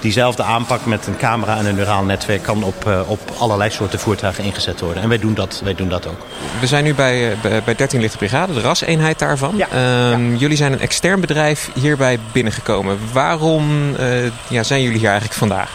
diezelfde 0.00 0.42
aanpak 0.42 0.84
met 0.84 1.06
een 1.06 1.16
camera 1.16 1.56
en 1.56 1.66
een 1.66 1.74
neuraal 1.74 2.04
netwerk 2.04 2.42
kan 2.42 2.62
op, 2.62 2.86
uh, 2.86 3.00
op 3.06 3.20
allerlei 3.38 3.70
soorten 3.70 3.98
voertuigen 3.98 4.44
ingezet 4.44 4.80
worden. 4.80 5.02
En 5.02 5.08
wij 5.08 5.18
doen 5.18 5.34
dat, 5.34 5.60
wij 5.64 5.74
doen 5.74 5.88
dat 5.88 6.06
ook. 6.06 6.26
We 6.60 6.66
zijn 6.66 6.84
nu 6.84 6.94
bij, 6.94 7.30
uh, 7.32 7.36
bij 7.64 7.74
13 7.74 8.00
Lichte 8.00 8.16
Brigade, 8.16 8.52
de 8.52 8.60
raseenheid 8.60 9.18
daarvan. 9.18 9.56
Ja. 9.56 9.66
Ja. 9.72 10.18
Jullie 10.18 10.56
zijn 10.56 10.72
een 10.72 10.80
extern 10.80 11.20
bedrijf 11.20 11.70
hierbij 11.74 12.18
binnengekomen. 12.32 12.98
Waarom 13.12 13.94
uh, 14.00 14.06
ja, 14.48 14.62
zijn 14.62 14.82
jullie 14.82 14.98
hier 14.98 15.08
eigenlijk 15.08 15.38
vandaag? 15.38 15.70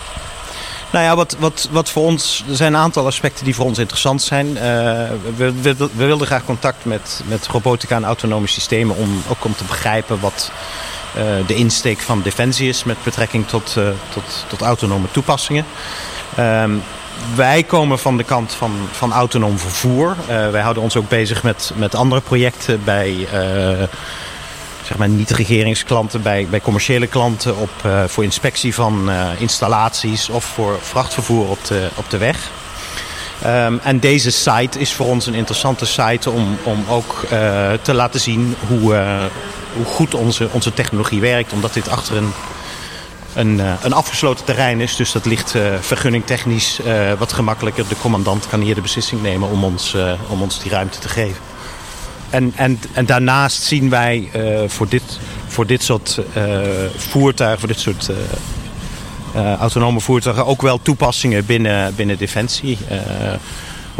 Nou 0.91 1.05
ja, 1.05 1.15
wat, 1.15 1.35
wat, 1.39 1.67
wat 1.71 1.89
voor 1.89 2.03
ons, 2.03 2.43
er 2.49 2.55
zijn 2.55 2.73
een 2.73 2.79
aantal 2.79 3.05
aspecten 3.05 3.45
die 3.45 3.55
voor 3.55 3.65
ons 3.65 3.77
interessant 3.77 4.21
zijn. 4.21 4.47
Uh, 4.47 4.61
we, 5.35 5.61
we, 5.61 5.75
we, 5.77 6.05
wilden 6.05 6.27
graag 6.27 6.45
contact 6.45 6.85
met, 6.85 7.21
met 7.25 7.47
robotica 7.47 7.95
en 7.95 8.03
autonome 8.03 8.47
systemen 8.47 8.95
om 8.95 9.23
ook 9.29 9.45
om 9.45 9.55
te 9.55 9.63
begrijpen 9.63 10.19
wat 10.19 10.51
de 11.47 11.55
insteek 11.55 11.99
van 11.99 12.21
Defensie 12.21 12.69
is 12.69 12.83
met 12.83 12.97
betrekking 13.03 13.47
tot, 13.47 13.75
uh, 13.77 13.89
tot, 14.09 14.45
tot 14.47 14.61
autonome 14.61 15.07
toepassingen. 15.11 15.65
Ehm, 16.35 16.71
wij 17.35 17.63
komen 17.63 17.99
van 17.99 18.17
de 18.17 18.23
kant 18.23 18.53
van, 18.53 18.71
van 18.91 19.13
autonoom 19.13 19.59
vervoer. 19.59 20.15
Uh, 20.21 20.49
wij 20.49 20.61
houden 20.61 20.83
ons 20.83 20.95
ook 20.95 21.09
bezig 21.09 21.43
met, 21.43 21.71
met 21.75 21.95
andere 21.95 22.21
projecten 22.21 22.83
bij 22.83 23.27
zeg 24.83 24.97
maar 24.97 25.09
niet-regeringsklanten, 25.09 26.21
bij, 26.21 26.47
bij 26.49 26.61
commerciële 26.61 27.07
klanten 27.07 27.57
op, 27.57 27.69
voor 28.07 28.23
inspectie 28.23 28.73
van 28.73 29.11
installaties 29.37 30.29
of 30.29 30.45
voor 30.45 30.79
vrachtvervoer 30.81 31.47
op 31.47 31.65
de, 31.65 31.87
op 31.95 32.09
de 32.09 32.17
weg. 32.17 32.49
Um, 33.45 33.79
en 33.83 33.99
deze 33.99 34.31
site 34.31 34.79
is 34.79 34.93
voor 34.93 35.05
ons 35.05 35.25
een 35.25 35.33
interessante 35.33 35.85
site 35.85 36.29
om, 36.29 36.57
om 36.63 36.85
ook 36.89 37.25
te 37.81 37.93
laten 37.93 38.19
zien 38.19 38.55
hoe, 38.67 38.95
hoe 39.75 39.85
goed 39.85 40.13
onze, 40.13 40.49
onze 40.51 40.73
technologie 40.73 41.21
werkt. 41.21 41.53
Omdat 41.53 41.73
dit 41.73 41.89
achter 41.89 42.17
een 42.17 42.33
een, 43.33 43.59
uh, 43.59 43.73
een 43.81 43.93
afgesloten 43.93 44.45
terrein 44.45 44.79
is. 44.79 44.95
Dus 44.95 45.11
dat 45.11 45.25
ligt 45.25 45.55
uh, 45.55 45.61
vergunningtechnisch 45.79 46.79
uh, 46.85 47.13
wat 47.17 47.33
gemakkelijker. 47.33 47.87
De 47.87 47.95
commandant 48.01 48.47
kan 48.47 48.61
hier 48.61 48.75
de 48.75 48.81
beslissing 48.81 49.21
nemen 49.21 49.49
om 49.49 49.63
ons, 49.63 49.95
om 50.27 50.41
ons 50.41 50.59
die 50.59 50.71
ruimte 50.71 50.99
te 50.99 51.09
geven. 51.09 51.41
En, 52.29 52.53
en, 52.55 52.79
en 52.93 53.05
daarnaast 53.05 53.63
zien 53.63 53.89
wij 53.89 54.29
voor, 54.67 54.87
dit, 54.89 55.19
voor 55.47 55.65
dit 55.65 55.83
soort 55.83 56.19
voertuigen, 56.95 57.59
voor 57.59 57.67
dit 57.67 57.79
soort 57.79 58.09
autonome 59.59 59.99
voertuigen 59.99 60.45
ook 60.45 60.61
wel 60.61 60.81
toepassingen 60.81 61.45
binnen, 61.45 61.95
binnen 61.95 62.17
Defensie 62.17 62.77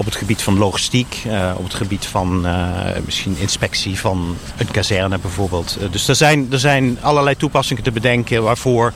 op 0.01 0.07
het 0.07 0.15
gebied 0.15 0.41
van 0.41 0.57
logistiek, 0.57 1.23
uh, 1.27 1.51
op 1.57 1.63
het 1.63 1.73
gebied 1.73 2.05
van 2.05 2.45
uh, 2.45 2.67
misschien 3.05 3.37
inspectie 3.37 3.99
van 3.99 4.37
een 4.57 4.71
kazerne 4.71 5.17
bijvoorbeeld. 5.19 5.77
Uh, 5.81 5.91
dus 5.91 6.07
er 6.07 6.15
zijn, 6.15 6.47
er 6.51 6.59
zijn 6.59 6.97
allerlei 7.01 7.35
toepassingen 7.37 7.83
te 7.83 7.91
bedenken 7.91 8.43
waarvoor 8.43 8.93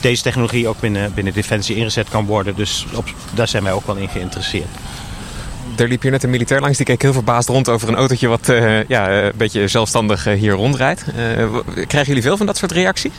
deze 0.00 0.22
technologie 0.22 0.68
ook 0.68 0.80
binnen, 0.80 1.14
binnen 1.14 1.32
Defensie 1.32 1.76
ingezet 1.76 2.08
kan 2.08 2.26
worden. 2.26 2.54
Dus 2.54 2.86
op, 2.94 3.14
daar 3.34 3.48
zijn 3.48 3.62
wij 3.62 3.72
ook 3.72 3.86
wel 3.86 3.96
in 3.96 4.08
geïnteresseerd. 4.08 4.68
Er 5.76 5.88
liep 5.88 6.02
hier 6.02 6.10
net 6.10 6.22
een 6.22 6.30
militair 6.30 6.60
langs, 6.60 6.76
die 6.76 6.86
keek 6.86 7.02
heel 7.02 7.12
verbaasd 7.12 7.48
rond 7.48 7.68
over 7.68 7.88
een 7.88 7.96
autootje 7.96 8.28
wat 8.28 8.46
ja, 8.88 9.10
een 9.10 9.32
beetje 9.36 9.68
zelfstandig 9.68 10.24
hier 10.24 10.52
rondrijdt. 10.52 11.04
krijgen 11.74 12.06
jullie 12.06 12.22
veel 12.22 12.36
van 12.36 12.46
dat 12.46 12.56
soort 12.56 12.72
reacties? 12.72 13.12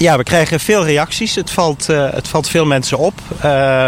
Ja, 0.00 0.16
we 0.16 0.22
krijgen 0.22 0.60
veel 0.60 0.84
reacties. 0.84 1.34
Het 1.34 1.50
valt, 1.50 1.90
uh, 1.90 2.10
het 2.10 2.28
valt 2.28 2.48
veel 2.48 2.66
mensen 2.66 2.98
op. 2.98 3.14
Uh, 3.44 3.86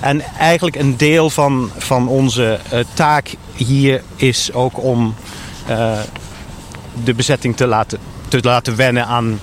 en 0.00 0.20
eigenlijk 0.38 0.76
een 0.76 0.96
deel 0.96 1.30
van, 1.30 1.70
van 1.76 2.08
onze 2.08 2.58
uh, 2.72 2.78
taak 2.94 3.34
hier 3.54 4.02
is 4.16 4.52
ook 4.52 4.82
om 4.82 5.14
uh, 5.70 5.92
de 7.04 7.14
bezetting 7.14 7.56
te 7.56 7.66
laten, 7.66 7.98
te 8.28 8.38
laten 8.42 8.76
wennen 8.76 9.06
aan, 9.06 9.40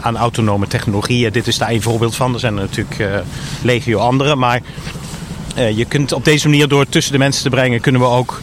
aan 0.00 0.16
autonome 0.16 0.66
technologieën. 0.66 1.32
Dit 1.32 1.46
is 1.46 1.58
daar 1.58 1.70
een 1.70 1.82
voorbeeld 1.82 2.16
van. 2.16 2.34
Er 2.34 2.40
zijn 2.40 2.56
er 2.56 2.68
natuurlijk 2.70 3.24
legio 3.62 3.98
andere. 3.98 4.36
Maar 4.36 4.60
je 5.54 5.84
kunt 5.84 6.12
op 6.12 6.24
deze 6.24 6.48
manier 6.48 6.68
door 6.68 6.88
tussen 6.88 7.12
de 7.12 7.18
mensen 7.18 7.42
te 7.42 7.50
brengen... 7.50 7.80
kunnen 7.80 8.00
we 8.00 8.06
ook 8.06 8.40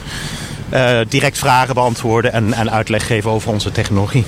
direct 1.08 1.38
vragen 1.38 1.74
beantwoorden 1.74 2.34
en, 2.34 2.54
en 2.54 2.72
uitleg 2.72 3.08
geven 3.08 3.32
over 3.32 3.52
onze 3.52 3.72
technologie. 3.72 4.26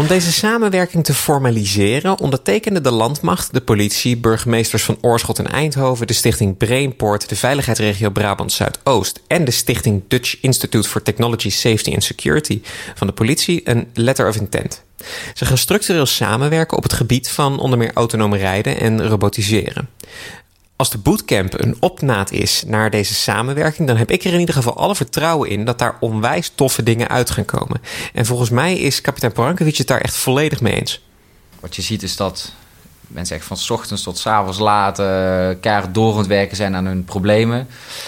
Om 0.00 0.06
deze 0.06 0.32
samenwerking 0.32 1.04
te 1.04 1.14
formaliseren 1.14 2.18
ondertekende 2.18 2.80
de 2.80 2.90
landmacht, 2.90 3.52
de 3.52 3.60
politie, 3.60 4.16
burgemeesters 4.16 4.82
van 4.82 4.98
Oorschot 5.00 5.38
en 5.38 5.46
Eindhoven, 5.46 6.06
de 6.06 6.12
stichting 6.12 6.56
Brainport, 6.56 7.28
de 7.28 7.36
veiligheidsregio 7.36 8.10
Brabant 8.10 8.52
Zuidoost 8.52 9.20
en 9.26 9.44
de 9.44 9.50
stichting 9.50 10.02
Dutch 10.08 10.36
Institute 10.40 10.88
for 10.88 11.02
Technology 11.02 11.50
Safety 11.50 11.92
and 11.92 12.04
Security 12.04 12.60
van 12.94 13.06
de 13.06 13.12
politie 13.12 13.60
een 13.64 13.88
letter 13.94 14.28
of 14.28 14.36
intent. 14.36 14.82
Ze 15.34 15.44
gaan 15.44 15.58
structureel 15.58 16.06
samenwerken 16.06 16.76
op 16.76 16.82
het 16.82 16.92
gebied 16.92 17.30
van 17.30 17.58
onder 17.58 17.78
meer 17.78 17.92
autonoom 17.94 18.34
rijden 18.34 18.80
en 18.80 19.08
robotiseren 19.08 19.88
als 20.80 20.90
de 20.90 20.98
bootcamp 20.98 21.60
een 21.62 21.76
opnaat 21.80 22.32
is 22.32 22.64
naar 22.66 22.90
deze 22.90 23.14
samenwerking, 23.14 23.88
dan 23.88 23.96
heb 23.96 24.10
ik 24.10 24.24
er 24.24 24.32
in 24.32 24.40
ieder 24.40 24.54
geval 24.54 24.76
alle 24.76 24.94
vertrouwen 24.94 25.48
in 25.48 25.64
dat 25.64 25.78
daar 25.78 25.96
onwijs 26.00 26.52
toffe 26.54 26.82
dingen 26.82 27.08
uit 27.08 27.30
gaan 27.30 27.44
komen. 27.44 27.80
En 28.12 28.26
volgens 28.26 28.50
mij 28.50 28.78
is 28.78 29.00
kapitein 29.00 29.32
Porankovic 29.32 29.76
het 29.76 29.86
daar 29.86 30.00
echt 30.00 30.16
volledig 30.16 30.60
mee 30.60 30.74
eens. 30.74 31.02
Wat 31.60 31.76
je 31.76 31.82
ziet 31.82 32.02
is 32.02 32.16
dat 32.16 32.52
mensen 33.06 33.36
echt 33.36 33.44
van 33.44 33.56
ochtends 33.68 34.02
tot 34.02 34.18
s 34.18 34.26
avonds 34.26 34.58
laat 34.58 34.98
elkaar 34.98 35.92
door 35.92 36.12
aan 36.12 36.18
het 36.18 36.26
werken 36.26 36.56
zijn 36.56 36.76
aan 36.76 36.86
hun 36.86 37.04
problemen. 37.04 37.66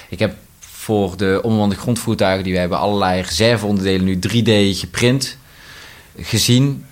Ik 0.08 0.18
heb 0.18 0.35
voor 0.61 1.16
de 1.16 1.40
onbemande 1.42 1.76
grondvoertuigen 1.76 2.44
die 2.44 2.52
we 2.52 2.58
hebben 2.58 2.78
allerlei 2.78 3.20
reserveonderdelen 3.20 4.04
nu 4.04 4.16
3D 4.16 4.78
geprint 4.78 5.37
gezien. 6.16 6.85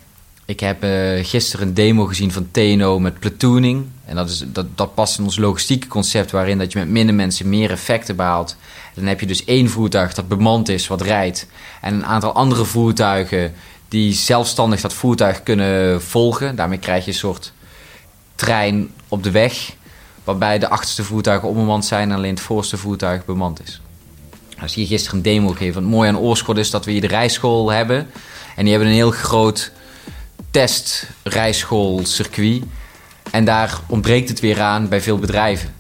Ik 0.51 0.61
heb 0.61 0.85
uh, 0.85 1.25
gisteren 1.25 1.67
een 1.67 1.75
demo 1.75 2.05
gezien 2.05 2.33
van 2.33 2.49
TNO 2.51 2.99
met 2.99 3.19
platooning. 3.19 3.87
En 4.05 4.17
dat, 4.17 4.29
is, 4.29 4.45
dat, 4.47 4.67
dat 4.75 4.95
past 4.95 5.19
in 5.19 5.25
ons 5.25 5.39
logistieke 5.39 5.87
concept, 5.87 6.31
waarin 6.31 6.59
dat 6.59 6.73
je 6.73 6.79
met 6.79 6.89
minder 6.89 7.15
mensen 7.15 7.49
meer 7.49 7.71
effecten 7.71 8.17
behaalt. 8.17 8.57
Dan 8.95 9.05
heb 9.05 9.21
je 9.21 9.27
dus 9.27 9.45
één 9.45 9.69
voertuig 9.69 10.15
dat 10.15 10.29
bemand 10.29 10.69
is, 10.69 10.87
wat 10.87 11.01
rijdt. 11.01 11.47
En 11.81 11.95
een 11.95 12.05
aantal 12.05 12.33
andere 12.33 12.65
voertuigen 12.65 13.53
die 13.89 14.13
zelfstandig 14.13 14.81
dat 14.81 14.93
voertuig 14.93 15.43
kunnen 15.43 16.03
volgen. 16.03 16.57
Daarmee 16.57 16.79
krijg 16.79 17.05
je 17.05 17.11
een 17.11 17.17
soort 17.17 17.53
trein 18.35 18.91
op 19.09 19.23
de 19.23 19.31
weg. 19.31 19.73
Waarbij 20.25 20.59
de 20.59 20.69
achterste 20.69 21.05
voertuigen 21.05 21.49
onbemand 21.49 21.85
zijn 21.85 22.11
en 22.11 22.17
alleen 22.17 22.35
het 22.35 22.41
voorste 22.41 22.77
voertuig 22.77 23.25
bemand 23.25 23.63
is. 23.63 23.81
Dus 24.61 24.75
hier 24.75 24.87
gisteren 24.87 25.17
een 25.17 25.25
demo 25.25 25.49
gegeven. 25.49 25.83
Het 25.83 25.91
mooie 25.91 26.09
aan 26.09 26.19
Oorschot 26.19 26.57
is 26.57 26.71
dat 26.71 26.85
we 26.85 26.91
hier 26.91 27.01
de 27.01 27.07
rijschool 27.07 27.71
hebben. 27.71 28.11
En 28.57 28.63
die 28.63 28.71
hebben 28.71 28.89
een 28.89 28.97
heel 28.97 29.11
groot 29.11 29.73
testrijschoolcircuit. 30.51 32.63
En 33.31 33.45
daar 33.45 33.79
ontbreekt 33.87 34.29
het 34.29 34.41
weer 34.41 34.61
aan 34.61 34.89
bij 34.89 35.01
veel 35.01 35.19
bedrijven, 35.19 35.75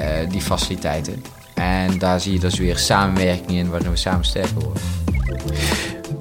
uh, 0.00 0.06
die 0.28 0.40
faciliteiten. 0.40 1.24
En 1.54 1.98
daar 1.98 2.20
zie 2.20 2.32
je 2.32 2.38
dus 2.38 2.58
weer 2.58 2.78
samenwerking 2.78 3.50
in 3.50 3.70
waarin 3.70 3.90
we 3.90 3.96
samen 3.96 4.24
sterker 4.24 4.54
worden. 4.54 4.82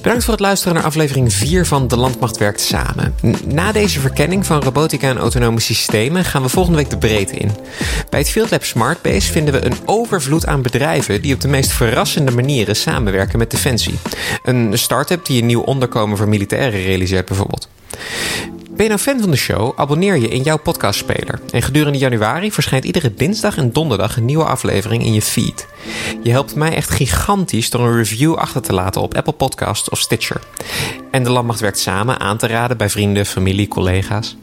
Bedankt 0.01 0.23
voor 0.23 0.33
het 0.33 0.41
luisteren 0.41 0.73
naar 0.73 0.83
aflevering 0.83 1.33
4 1.33 1.65
van 1.65 1.87
De 1.87 1.97
Landmacht 1.97 2.37
Werkt 2.37 2.61
Samen. 2.61 3.15
Na 3.45 3.71
deze 3.71 3.99
verkenning 3.99 4.45
van 4.45 4.61
robotica 4.61 5.09
en 5.09 5.17
autonome 5.17 5.59
systemen 5.59 6.25
gaan 6.25 6.41
we 6.41 6.49
volgende 6.49 6.77
week 6.77 6.89
de 6.89 6.97
breedte 6.97 7.35
in. 7.35 7.51
Bij 8.09 8.19
het 8.19 8.29
Field 8.29 8.51
Lab 8.51 8.63
Smartbase 8.63 9.31
vinden 9.31 9.53
we 9.53 9.65
een 9.65 9.77
overvloed 9.85 10.45
aan 10.45 10.61
bedrijven 10.61 11.21
die 11.21 11.33
op 11.33 11.41
de 11.41 11.47
meest 11.47 11.71
verrassende 11.71 12.31
manieren 12.31 12.75
samenwerken 12.75 13.39
met 13.39 13.51
Defensie. 13.51 13.99
Een 14.43 14.77
start-up 14.77 15.25
die 15.25 15.41
een 15.41 15.47
nieuw 15.47 15.61
onderkomen 15.61 16.17
voor 16.17 16.29
militairen 16.29 16.83
realiseert 16.83 17.25
bijvoorbeeld. 17.25 17.69
Ben 18.81 18.89
je 18.89 18.95
nou 18.95 19.07
fan 19.09 19.21
van 19.21 19.31
de 19.31 19.37
show? 19.37 19.73
Abonneer 19.75 20.17
je 20.17 20.27
in 20.27 20.41
jouw 20.41 20.57
podcastspeler. 20.57 21.39
En 21.51 21.61
gedurende 21.61 21.97
januari 21.97 22.51
verschijnt 22.51 22.85
iedere 22.85 23.13
dinsdag 23.13 23.57
en 23.57 23.71
donderdag 23.71 24.17
een 24.17 24.25
nieuwe 24.25 24.43
aflevering 24.43 25.03
in 25.03 25.13
je 25.13 25.21
feed. 25.21 25.67
Je 26.23 26.31
helpt 26.31 26.55
mij 26.55 26.75
echt 26.75 26.89
gigantisch 26.89 27.69
door 27.69 27.87
een 27.87 27.95
review 27.95 28.35
achter 28.35 28.61
te 28.61 28.73
laten 28.73 29.01
op 29.01 29.15
Apple 29.15 29.33
Podcasts 29.33 29.89
of 29.89 29.99
Stitcher. 29.99 30.41
En 31.11 31.23
de 31.23 31.29
Landmacht 31.29 31.59
werkt 31.59 31.79
samen 31.79 32.19
aan 32.19 32.37
te 32.37 32.47
raden 32.47 32.77
bij 32.77 32.89
vrienden, 32.89 33.25
familie, 33.25 33.67
collega's. 33.67 34.37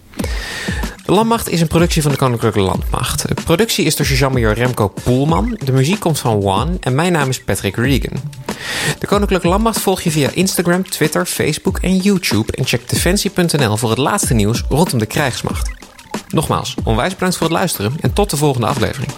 Landmacht 1.11 1.49
is 1.49 1.61
een 1.61 1.67
productie 1.67 2.03
van 2.03 2.11
de 2.11 2.17
Koninklijke 2.17 2.61
Landmacht. 2.61 3.29
De 3.29 3.43
productie 3.45 3.85
is 3.85 3.97
door 3.97 4.07
sergeant 4.07 4.59
Remco 4.59 4.89
Poelman. 4.89 5.59
De 5.65 5.73
muziek 5.73 6.01
komt 6.01 6.19
van 6.19 6.43
One 6.43 6.77
en 6.81 6.95
mijn 6.95 7.13
naam 7.13 7.29
is 7.29 7.41
Patrick 7.41 7.77
Regan. 7.77 8.17
De 8.99 9.07
Koninklijke 9.07 9.49
Landmacht 9.49 9.81
volg 9.81 10.01
je 10.01 10.11
via 10.11 10.31
Instagram, 10.31 10.89
Twitter, 10.89 11.27
Facebook 11.27 11.79
en 11.79 11.97
YouTube. 11.97 12.53
En 12.53 12.65
check 12.65 12.89
defensie.nl 12.89 13.77
voor 13.77 13.91
het 13.91 13.99
laatste 13.99 14.35
nieuws 14.35 14.65
rondom 14.69 14.99
de 14.99 15.07
krijgsmacht. 15.07 15.71
Nogmaals, 16.29 16.75
onwijs 16.85 17.15
bedankt 17.15 17.37
voor 17.37 17.47
het 17.47 17.57
luisteren 17.57 17.93
en 18.01 18.13
tot 18.13 18.31
de 18.31 18.37
volgende 18.37 18.67
aflevering. 18.67 19.13